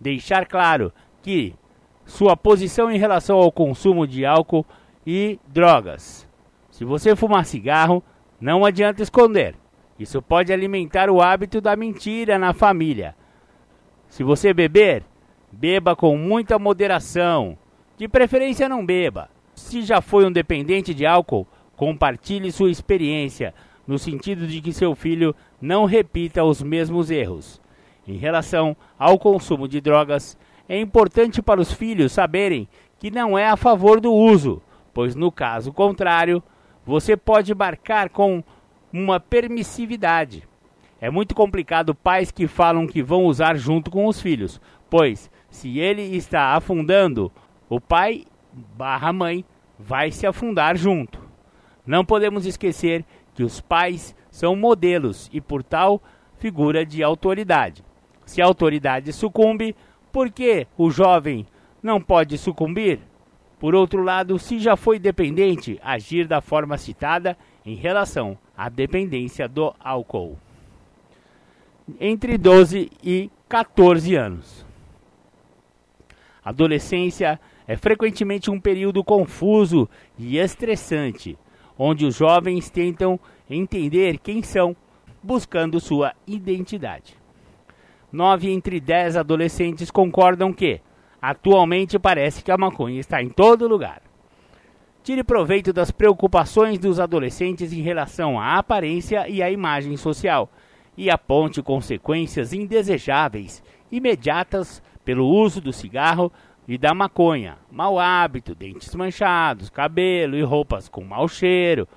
Deixar 0.00 0.46
claro 0.46 0.92
que 1.22 1.54
sua 2.04 2.36
posição 2.36 2.90
em 2.90 2.98
relação 2.98 3.38
ao 3.38 3.52
consumo 3.52 4.06
de 4.06 4.26
álcool 4.26 4.66
e 5.06 5.38
drogas. 5.46 6.28
Se 6.70 6.84
você 6.84 7.14
fumar 7.14 7.44
cigarro, 7.44 8.02
não 8.40 8.64
adianta 8.64 9.02
esconder. 9.02 9.54
Isso 9.98 10.20
pode 10.20 10.52
alimentar 10.52 11.08
o 11.08 11.22
hábito 11.22 11.60
da 11.60 11.76
mentira 11.76 12.38
na 12.38 12.52
família. 12.52 13.14
Se 14.08 14.24
você 14.24 14.52
beber, 14.52 15.04
Beba 15.52 15.94
com 15.94 16.16
muita 16.16 16.58
moderação. 16.58 17.58
De 17.98 18.08
preferência, 18.08 18.70
não 18.70 18.84
beba. 18.84 19.28
Se 19.54 19.82
já 19.82 20.00
foi 20.00 20.24
um 20.24 20.32
dependente 20.32 20.94
de 20.94 21.04
álcool, 21.04 21.46
compartilhe 21.76 22.52
sua 22.52 22.70
experiência, 22.70 23.54
no 23.86 23.98
sentido 23.98 24.46
de 24.46 24.60
que 24.60 24.72
seu 24.72 24.94
filho 24.94 25.34
não 25.60 25.84
repita 25.84 26.44
os 26.44 26.62
mesmos 26.62 27.10
erros. 27.10 27.60
Em 28.06 28.16
relação 28.16 28.76
ao 28.98 29.18
consumo 29.18 29.68
de 29.68 29.80
drogas, 29.80 30.36
é 30.68 30.78
importante 30.78 31.42
para 31.42 31.60
os 31.60 31.72
filhos 31.72 32.12
saberem 32.12 32.68
que 32.98 33.10
não 33.10 33.36
é 33.36 33.48
a 33.48 33.56
favor 33.56 34.00
do 34.00 34.12
uso, 34.12 34.62
pois 34.94 35.14
no 35.14 35.30
caso 35.30 35.72
contrário, 35.72 36.42
você 36.84 37.16
pode 37.16 37.54
marcar 37.54 38.08
com 38.08 38.42
uma 38.92 39.18
permissividade. 39.18 40.48
É 41.00 41.10
muito 41.10 41.34
complicado 41.34 41.94
pais 41.94 42.30
que 42.30 42.46
falam 42.46 42.86
que 42.86 43.02
vão 43.02 43.24
usar 43.24 43.56
junto 43.56 43.90
com 43.90 44.06
os 44.06 44.20
filhos, 44.20 44.60
pois 44.88 45.30
se 45.50 45.78
ele 45.78 46.16
está 46.16 46.54
afundando, 46.54 47.30
o 47.68 47.80
pai 47.80 48.24
barra 48.52 49.12
mãe 49.12 49.44
vai 49.78 50.10
se 50.10 50.26
afundar 50.26 50.76
junto. 50.76 51.21
Não 51.86 52.04
podemos 52.04 52.46
esquecer 52.46 53.04
que 53.34 53.42
os 53.42 53.60
pais 53.60 54.14
são 54.30 54.54
modelos 54.54 55.28
e, 55.32 55.40
por 55.40 55.62
tal, 55.62 56.02
figura 56.38 56.84
de 56.86 57.02
autoridade. 57.02 57.84
Se 58.24 58.40
a 58.40 58.46
autoridade 58.46 59.12
sucumbe, 59.12 59.74
por 60.12 60.30
que 60.30 60.66
o 60.76 60.90
jovem 60.90 61.46
não 61.82 62.00
pode 62.00 62.38
sucumbir? 62.38 63.00
Por 63.58 63.74
outro 63.74 64.02
lado, 64.02 64.38
se 64.38 64.58
já 64.58 64.76
foi 64.76 64.98
dependente, 64.98 65.78
agir 65.82 66.26
da 66.26 66.40
forma 66.40 66.76
citada 66.76 67.36
em 67.64 67.76
relação 67.76 68.36
à 68.56 68.68
dependência 68.68 69.48
do 69.48 69.74
álcool. 69.78 70.36
Entre 72.00 72.36
12 72.36 72.90
e 73.02 73.30
14 73.48 74.14
anos. 74.14 74.66
Adolescência 76.44 77.38
é 77.66 77.76
frequentemente 77.76 78.50
um 78.50 78.58
período 78.58 79.04
confuso 79.04 79.88
e 80.18 80.38
estressante, 80.38 81.38
onde 81.78 82.06
os 82.06 82.14
jovens 82.14 82.70
tentam 82.70 83.18
entender 83.48 84.18
quem 84.18 84.42
são, 84.42 84.76
buscando 85.22 85.80
sua 85.80 86.12
identidade. 86.26 87.16
Nove 88.10 88.50
entre 88.50 88.80
dez 88.80 89.16
adolescentes 89.16 89.90
concordam 89.90 90.52
que, 90.52 90.80
atualmente, 91.20 91.98
parece 91.98 92.42
que 92.42 92.50
a 92.50 92.58
maconha 92.58 93.00
está 93.00 93.22
em 93.22 93.28
todo 93.28 93.68
lugar. 93.68 94.02
Tire 95.02 95.24
proveito 95.24 95.72
das 95.72 95.90
preocupações 95.90 96.78
dos 96.78 97.00
adolescentes 97.00 97.72
em 97.72 97.80
relação 97.80 98.38
à 98.38 98.58
aparência 98.58 99.28
e 99.28 99.42
à 99.42 99.50
imagem 99.50 99.96
social 99.96 100.48
e 100.96 101.10
aponte 101.10 101.62
consequências 101.62 102.52
indesejáveis 102.52 103.62
imediatas 103.90 104.82
pelo 105.04 105.26
uso 105.26 105.60
do 105.60 105.72
cigarro 105.72 106.30
e 106.66 106.78
da 106.78 106.94
maconha, 106.94 107.58
mau 107.70 107.98
hábito, 107.98 108.54
dentes 108.54 108.94
manchados, 108.94 109.68
cabelo 109.68 110.36
e 110.36 110.42
roupas 110.42 110.88
com 110.88 111.02
mau 111.02 111.26
cheiro. 111.26 111.88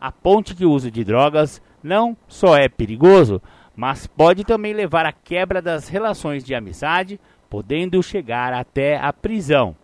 Aponte 0.00 0.54
que 0.54 0.64
o 0.64 0.70
uso 0.70 0.90
de 0.90 1.04
drogas 1.04 1.62
não 1.82 2.16
só 2.26 2.56
é 2.56 2.68
perigoso, 2.68 3.40
mas 3.76 4.06
pode 4.06 4.44
também 4.44 4.72
levar 4.72 5.06
à 5.06 5.12
quebra 5.12 5.62
das 5.62 5.88
relações 5.88 6.42
de 6.42 6.54
amizade, 6.54 7.20
podendo 7.48 8.02
chegar 8.02 8.52
até 8.52 8.98
a 8.98 9.12
prisão. 9.12 9.76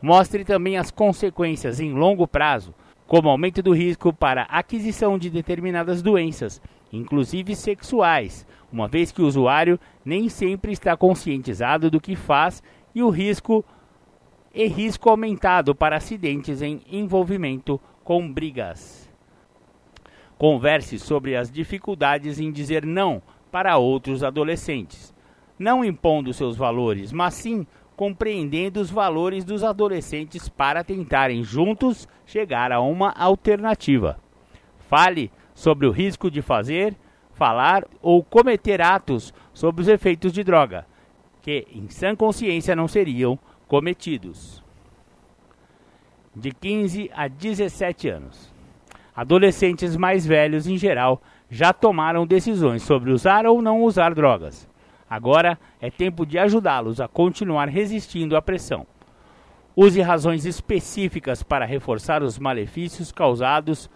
Mostre 0.00 0.44
também 0.44 0.78
as 0.78 0.90
consequências 0.90 1.78
em 1.78 1.92
longo 1.92 2.26
prazo, 2.26 2.74
como 3.06 3.28
aumento 3.28 3.62
do 3.62 3.72
risco 3.72 4.12
para 4.12 4.42
aquisição 4.44 5.18
de 5.18 5.28
determinadas 5.28 6.02
doenças, 6.02 6.60
inclusive 6.92 7.54
sexuais, 7.54 8.46
uma 8.72 8.88
vez 8.88 9.12
que 9.12 9.20
o 9.20 9.26
usuário 9.26 9.78
nem 10.04 10.28
sempre 10.28 10.72
está 10.72 10.96
conscientizado 10.96 11.90
do 11.90 12.00
que 12.00 12.16
faz 12.16 12.62
e 12.98 13.02
o 13.02 13.10
risco 13.10 13.64
e 14.52 14.66
risco 14.66 15.08
aumentado 15.08 15.72
para 15.72 15.96
acidentes 15.96 16.62
em 16.62 16.82
envolvimento 16.90 17.80
com 18.02 18.32
brigas. 18.32 19.08
Converse 20.36 20.98
sobre 20.98 21.36
as 21.36 21.48
dificuldades 21.48 22.40
em 22.40 22.50
dizer 22.50 22.84
não 22.84 23.22
para 23.52 23.78
outros 23.78 24.24
adolescentes, 24.24 25.14
não 25.56 25.84
impondo 25.84 26.32
seus 26.32 26.56
valores, 26.56 27.12
mas 27.12 27.34
sim 27.34 27.64
compreendendo 27.94 28.80
os 28.80 28.90
valores 28.90 29.44
dos 29.44 29.62
adolescentes 29.62 30.48
para 30.48 30.82
tentarem 30.82 31.44
juntos 31.44 32.08
chegar 32.26 32.72
a 32.72 32.80
uma 32.80 33.12
alternativa. 33.12 34.18
Fale 34.88 35.30
sobre 35.54 35.86
o 35.86 35.92
risco 35.92 36.28
de 36.28 36.42
fazer, 36.42 36.96
falar 37.32 37.84
ou 38.02 38.24
cometer 38.24 38.80
atos 38.80 39.32
sobre 39.54 39.82
os 39.82 39.88
efeitos 39.88 40.32
de 40.32 40.42
droga, 40.42 40.84
que 41.48 41.66
em 41.72 41.88
sã 41.88 42.14
consciência 42.14 42.76
não 42.76 42.86
seriam 42.86 43.38
cometidos. 43.66 44.62
De 46.36 46.50
15 46.50 47.10
a 47.14 47.26
17 47.26 48.06
anos. 48.06 48.52
Adolescentes 49.16 49.96
mais 49.96 50.26
velhos, 50.26 50.66
em 50.66 50.76
geral, 50.76 51.22
já 51.48 51.72
tomaram 51.72 52.26
decisões 52.26 52.82
sobre 52.82 53.10
usar 53.10 53.46
ou 53.46 53.62
não 53.62 53.82
usar 53.82 54.14
drogas. 54.14 54.68
Agora 55.08 55.58
é 55.80 55.90
tempo 55.90 56.26
de 56.26 56.38
ajudá-los 56.38 57.00
a 57.00 57.08
continuar 57.08 57.66
resistindo 57.70 58.36
à 58.36 58.42
pressão. 58.42 58.86
Use 59.74 60.02
razões 60.02 60.44
específicas 60.44 61.42
para 61.42 61.64
reforçar 61.64 62.22
os 62.22 62.38
malefícios 62.38 63.10
causados 63.10 63.88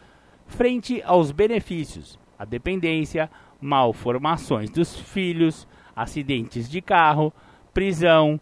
frente 0.47 1.03
aos 1.05 1.31
benefícios, 1.31 2.19
a 2.39 2.47
dependência, 2.47 3.31
malformações 3.61 4.71
dos 4.71 4.99
filhos, 4.99 5.69
acidentes 5.95 6.69
de 6.69 6.81
carro, 6.81 7.33
prisão 7.73 8.41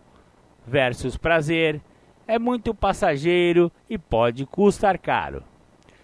versus 0.66 1.16
prazer, 1.16 1.80
é 2.26 2.38
muito 2.38 2.74
passageiro 2.74 3.72
e 3.88 3.98
pode 3.98 4.46
custar 4.46 4.98
caro. 4.98 5.42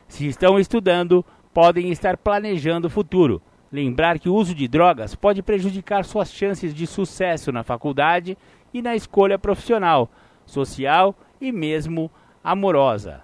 Se 0.09 0.27
estão 0.27 0.59
estudando, 0.59 1.24
podem 1.55 1.90
estar 1.90 2.16
planejando 2.16 2.89
o 2.89 2.90
futuro. 2.90 3.40
Lembrar 3.70 4.18
que 4.18 4.28
o 4.28 4.35
uso 4.35 4.55
de 4.55 4.68
drogas 4.68 5.14
pode 5.14 5.43
prejudicar 5.43 6.05
suas 6.05 6.32
chances 6.32 6.74
de 6.74 6.86
sucesso 6.86 7.51
na 7.51 7.62
faculdade 7.62 8.36
e 8.73 8.81
na 8.81 8.94
escolha 8.94 9.39
profissional, 9.39 10.10
social 10.44 11.14
e 11.40 11.51
mesmo 11.51 12.10
amorosa. 12.43 13.23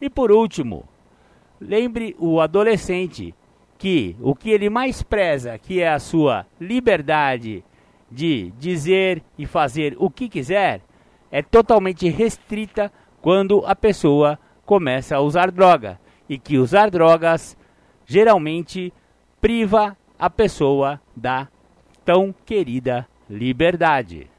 E 0.00 0.10
por 0.10 0.32
último, 0.32 0.84
lembre 1.60 2.16
o 2.18 2.40
adolescente 2.40 3.34
que 3.78 4.16
o 4.20 4.34
que 4.34 4.50
ele 4.50 4.70
mais 4.70 5.02
preza, 5.02 5.58
que 5.58 5.80
é 5.80 5.88
a 5.88 5.98
sua 5.98 6.46
liberdade 6.60 7.64
de 8.10 8.52
dizer 8.58 9.22
e 9.36 9.46
fazer 9.46 9.96
o 9.98 10.08
que 10.08 10.28
quiser, 10.28 10.80
é 11.30 11.42
totalmente 11.42 12.08
restrita 12.08 12.90
quando 13.20 13.64
a 13.66 13.74
pessoa 13.74 14.38
começa 14.64 15.16
a 15.16 15.20
usar 15.20 15.50
droga 15.50 15.98
e 16.28 16.38
que 16.38 16.58
usar 16.58 16.90
drogas 16.90 17.56
geralmente 18.06 18.92
priva 19.40 19.96
a 20.18 20.30
pessoa 20.30 21.00
da 21.14 21.48
tão 22.04 22.34
querida 22.44 23.06
liberdade. 23.28 24.30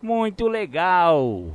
Muito 0.00 0.46
legal. 0.46 1.46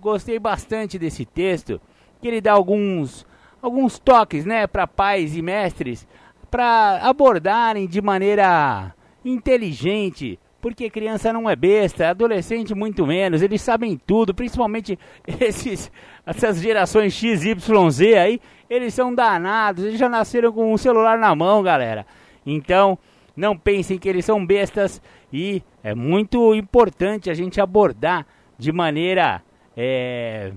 Gostei 0.00 0.38
bastante 0.38 0.98
desse 0.98 1.24
texto, 1.24 1.80
que 2.20 2.28
ele 2.28 2.40
dá 2.40 2.52
alguns 2.52 3.26
alguns 3.60 3.98
toques, 3.98 4.44
né, 4.44 4.66
para 4.66 4.86
pais 4.86 5.36
e 5.36 5.42
mestres 5.42 6.06
para 6.50 7.00
abordarem 7.02 7.86
de 7.86 8.00
maneira 8.00 8.94
inteligente 9.24 10.38
porque 10.66 10.90
criança 10.90 11.32
não 11.32 11.48
é 11.48 11.54
besta, 11.54 12.08
adolescente 12.08 12.74
muito 12.74 13.06
menos, 13.06 13.40
eles 13.40 13.62
sabem 13.62 13.96
tudo, 14.04 14.34
principalmente 14.34 14.98
esses, 15.40 15.92
essas 16.26 16.60
gerações 16.60 17.12
XYZ 17.12 18.00
aí, 18.20 18.40
eles 18.68 18.92
são 18.92 19.14
danados, 19.14 19.84
eles 19.84 19.96
já 19.96 20.08
nasceram 20.08 20.52
com 20.52 20.72
um 20.72 20.76
celular 20.76 21.18
na 21.18 21.32
mão, 21.36 21.62
galera. 21.62 22.04
Então, 22.44 22.98
não 23.36 23.56
pensem 23.56 23.96
que 23.96 24.08
eles 24.08 24.24
são 24.24 24.44
bestas 24.44 25.00
e 25.32 25.62
é 25.84 25.94
muito 25.94 26.52
importante 26.52 27.30
a 27.30 27.34
gente 27.34 27.60
abordar 27.60 28.26
de 28.58 28.72
maneira 28.72 29.42
é, 29.76 30.50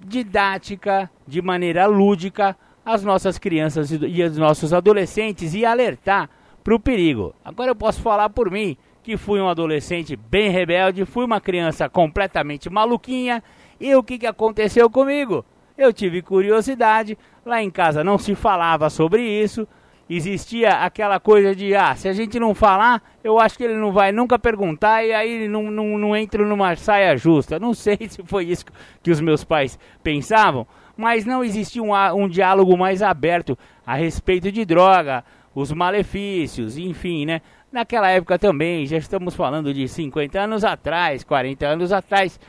didática, 0.00 1.10
de 1.26 1.42
maneira 1.42 1.84
lúdica, 1.84 2.56
as 2.88 3.04
nossas 3.04 3.36
crianças 3.36 3.90
e 3.92 4.22
os 4.22 4.38
nossos 4.38 4.72
adolescentes 4.72 5.52
e 5.52 5.62
alertar 5.62 6.30
para 6.64 6.74
o 6.74 6.80
perigo. 6.80 7.34
Agora 7.44 7.70
eu 7.70 7.76
posso 7.76 8.00
falar 8.00 8.30
por 8.30 8.50
mim 8.50 8.78
que 9.02 9.18
fui 9.18 9.38
um 9.38 9.48
adolescente 9.48 10.16
bem 10.16 10.48
rebelde, 10.48 11.04
fui 11.04 11.26
uma 11.26 11.38
criança 11.38 11.86
completamente 11.86 12.70
maluquinha. 12.70 13.44
E 13.78 13.94
o 13.94 14.02
que, 14.02 14.16
que 14.18 14.26
aconteceu 14.26 14.88
comigo? 14.88 15.44
Eu 15.76 15.92
tive 15.92 16.22
curiosidade, 16.22 17.18
lá 17.44 17.62
em 17.62 17.70
casa 17.70 18.02
não 18.02 18.16
se 18.16 18.34
falava 18.34 18.88
sobre 18.88 19.22
isso, 19.22 19.68
existia 20.08 20.70
aquela 20.70 21.20
coisa 21.20 21.54
de, 21.54 21.74
ah, 21.74 21.94
se 21.94 22.08
a 22.08 22.14
gente 22.14 22.40
não 22.40 22.54
falar, 22.54 23.02
eu 23.22 23.38
acho 23.38 23.58
que 23.58 23.64
ele 23.64 23.76
não 23.76 23.92
vai 23.92 24.12
nunca 24.12 24.38
perguntar 24.38 25.04
e 25.04 25.12
aí 25.12 25.46
não, 25.46 25.70
não, 25.70 25.98
não 25.98 26.16
entro 26.16 26.48
numa 26.48 26.74
saia 26.74 27.14
justa. 27.18 27.58
Não 27.58 27.74
sei 27.74 27.98
se 28.08 28.22
foi 28.24 28.46
isso 28.46 28.64
que 29.02 29.10
os 29.10 29.20
meus 29.20 29.44
pais 29.44 29.78
pensavam, 30.02 30.66
mas 30.98 31.24
não 31.24 31.44
existia 31.44 31.80
um, 31.80 31.94
um 31.94 32.28
diálogo 32.28 32.76
mais 32.76 33.02
aberto 33.02 33.56
a 33.86 33.94
respeito 33.94 34.50
de 34.50 34.64
droga, 34.64 35.24
os 35.54 35.70
malefícios, 35.70 36.76
enfim, 36.76 37.24
né? 37.24 37.40
Naquela 37.70 38.10
época 38.10 38.36
também, 38.36 38.84
já 38.84 38.96
estamos 38.96 39.36
falando 39.36 39.72
de 39.72 39.86
50 39.86 40.40
anos 40.40 40.64
atrás, 40.64 41.22
40 41.22 41.66
anos 41.68 41.92
atrás, 41.92 42.40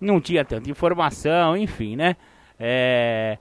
não 0.00 0.20
tinha 0.20 0.44
tanta 0.44 0.70
informação, 0.70 1.56
enfim, 1.56 1.96
né? 1.96 2.14
É... 2.60 3.38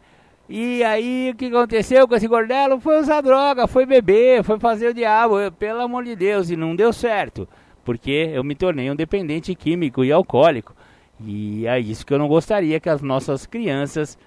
E 0.49 0.83
aí 0.83 1.29
o 1.31 1.35
que 1.35 1.45
aconteceu 1.45 2.07
com 2.07 2.15
esse 2.15 2.27
gordelo? 2.27 2.79
Foi 2.79 2.99
usar 2.99 3.21
droga, 3.21 3.67
foi 3.67 3.85
beber, 3.85 4.43
foi 4.43 4.59
fazer 4.59 4.87
o 4.87 4.93
diabo, 4.95 5.39
eu, 5.39 5.51
pelo 5.51 5.81
amor 5.81 6.03
de 6.03 6.15
Deus, 6.15 6.49
e 6.49 6.55
não 6.55 6.75
deu 6.75 6.91
certo, 6.91 7.47
porque 7.83 8.31
eu 8.33 8.43
me 8.43 8.55
tornei 8.55 8.89
um 8.89 8.95
dependente 8.95 9.53
químico 9.53 10.03
e 10.03 10.11
alcoólico. 10.11 10.75
E 11.23 11.67
é 11.67 11.79
isso 11.79 12.03
que 12.03 12.13
eu 12.13 12.17
não 12.17 12.27
gostaria 12.27 12.79
que 12.79 12.89
as 12.89 13.03
nossas 13.03 13.45
crianças, 13.45 14.17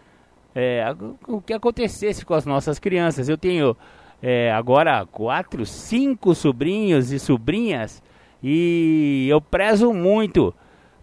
é, 0.61 0.85
o 1.29 1.41
que 1.41 1.53
acontecesse 1.53 2.25
com 2.25 2.35
as 2.35 2.45
nossas 2.45 2.81
crianças. 2.81 3.29
Eu 3.29 3.39
tenho 3.39 3.77
é, 4.21 4.51
agora 4.51 5.07
quatro, 5.07 5.65
cinco 5.65 6.35
sobrinhos 6.35 7.13
e 7.13 7.19
sobrinhas 7.21 8.03
e 8.43 9.29
eu 9.31 9.41
prezo 9.41 9.93
muito 9.95 10.53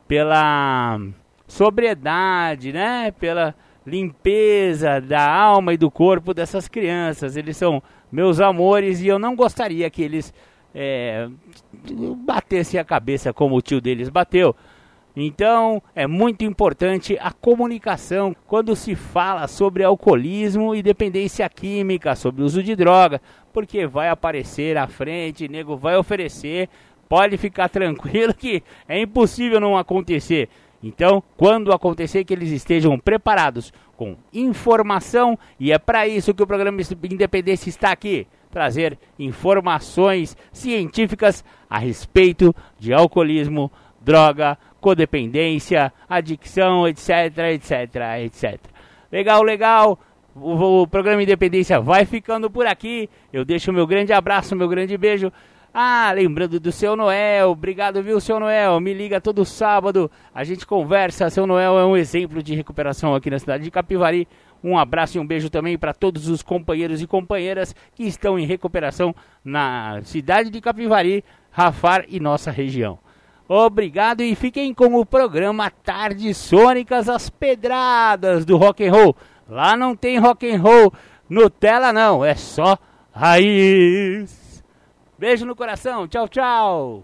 pela 0.05 0.99
sobriedade, 1.47 2.73
né? 2.73 3.11
Pela 3.11 3.55
limpeza 3.87 4.99
da 4.99 5.25
alma 5.25 5.73
e 5.73 5.77
do 5.77 5.89
corpo 5.89 6.33
dessas 6.33 6.67
crianças. 6.67 7.37
Eles 7.37 7.55
são 7.55 7.81
meus 8.11 8.41
amores 8.41 9.01
e 9.01 9.07
eu 9.07 9.17
não 9.17 9.37
gostaria 9.37 9.89
que 9.89 10.03
eles 10.03 10.33
é, 10.73 11.29
batessem 12.25 12.77
a 12.77 12.83
cabeça 12.83 13.31
como 13.31 13.55
o 13.55 13.61
tio 13.61 13.79
deles 13.79 14.09
bateu. 14.09 14.53
Então 15.15 15.81
é 15.95 16.05
muito 16.05 16.43
importante 16.43 17.17
a 17.21 17.31
comunicação 17.31 18.35
quando 18.45 18.75
se 18.75 18.95
fala 18.95 19.47
sobre 19.47 19.83
alcoolismo 19.83 20.75
e 20.75 20.83
dependência 20.83 21.47
química, 21.49 22.15
sobre 22.15 22.43
uso 22.43 22.61
de 22.61 22.75
droga, 22.75 23.21
porque 23.53 23.87
vai 23.87 24.09
aparecer 24.09 24.77
à 24.77 24.87
frente, 24.87 25.47
nego 25.47 25.77
vai 25.77 25.95
oferecer, 25.95 26.67
pode 27.07 27.37
ficar 27.37 27.69
tranquilo 27.69 28.33
que 28.33 28.61
é 28.87 28.99
impossível 28.99 29.59
não 29.59 29.77
acontecer. 29.77 30.49
Então, 30.83 31.23
quando 31.35 31.71
acontecer, 31.71 32.23
que 32.23 32.33
eles 32.33 32.51
estejam 32.51 32.99
preparados 32.99 33.73
com 33.97 34.17
informação, 34.31 35.39
e 35.59 35.71
é 35.71 35.79
para 35.79 36.07
isso 36.07 36.33
que 36.33 36.43
o 36.43 36.47
programa 36.47 36.79
Independência 36.81 37.69
está 37.69 37.91
aqui 37.91 38.27
trazer 38.51 38.97
informações 39.19 40.37
científicas 40.51 41.43
a 41.69 41.77
respeito 41.77 42.55
de 42.79 42.93
alcoolismo, 42.93 43.71
droga, 43.99 44.57
codependência, 44.85 45.91
adicção, 46.07 46.87
etc, 46.87 47.09
etc, 47.55 47.95
etc. 48.23 48.59
Legal, 49.11 49.41
legal. 49.41 49.99
O, 50.35 50.83
o 50.83 50.87
programa 50.87 51.23
Independência 51.23 51.81
vai 51.81 52.05
ficando 52.05 52.51
por 52.51 52.67
aqui. 52.67 53.09
Eu 53.33 53.43
deixo 53.43 53.73
meu 53.73 53.87
grande 53.87 54.13
abraço, 54.13 54.55
meu 54.55 54.67
grande 54.67 54.95
beijo. 54.95 55.31
Ah, 55.73 56.11
lembrando 56.13 56.59
do 56.59 56.71
seu 56.71 56.95
Noel, 56.95 57.49
obrigado, 57.49 58.03
viu, 58.03 58.21
seu 58.21 58.39
Noel? 58.39 58.79
Me 58.79 58.93
liga 58.93 59.19
todo 59.19 59.43
sábado, 59.43 60.09
a 60.31 60.43
gente 60.43 60.67
conversa. 60.67 61.31
Seu 61.31 61.47
Noel 61.47 61.79
é 61.79 61.85
um 61.85 61.97
exemplo 61.97 62.43
de 62.43 62.53
recuperação 62.53 63.15
aqui 63.15 63.31
na 63.31 63.39
cidade 63.39 63.63
de 63.63 63.71
Capivari. 63.71 64.27
Um 64.63 64.77
abraço 64.77 65.17
e 65.17 65.19
um 65.19 65.25
beijo 65.25 65.49
também 65.49 65.79
para 65.79 65.95
todos 65.95 66.29
os 66.29 66.43
companheiros 66.43 67.01
e 67.01 67.07
companheiras 67.07 67.75
que 67.95 68.03
estão 68.03 68.37
em 68.37 68.45
recuperação 68.45 69.15
na 69.43 69.99
cidade 70.03 70.51
de 70.51 70.61
Capivari, 70.61 71.23
Rafar 71.49 72.05
e 72.07 72.19
nossa 72.19 72.51
região. 72.51 72.99
Obrigado 73.47 74.21
e 74.21 74.33
fiquem 74.35 74.73
com 74.73 74.95
o 74.95 75.05
programa 75.05 75.69
Tardes 75.69 76.35
Sônicas 76.37 77.07
as 77.07 77.29
Pedradas 77.29 78.43
do 78.43 78.57
Rock 78.57 78.83
and 78.83 78.91
Roll. 78.91 79.15
Lá 79.47 79.77
não 79.77 79.95
tem 79.95 80.17
rock 80.17 80.49
and 80.49 80.59
roll 80.59 80.91
Nutella 81.29 81.93
não, 81.93 82.25
é 82.25 82.35
só 82.35 82.77
raiz. 83.11 84.63
Beijo 85.17 85.45
no 85.45 85.55
coração. 85.55 86.07
Tchau, 86.07 86.27
tchau. 86.27 87.03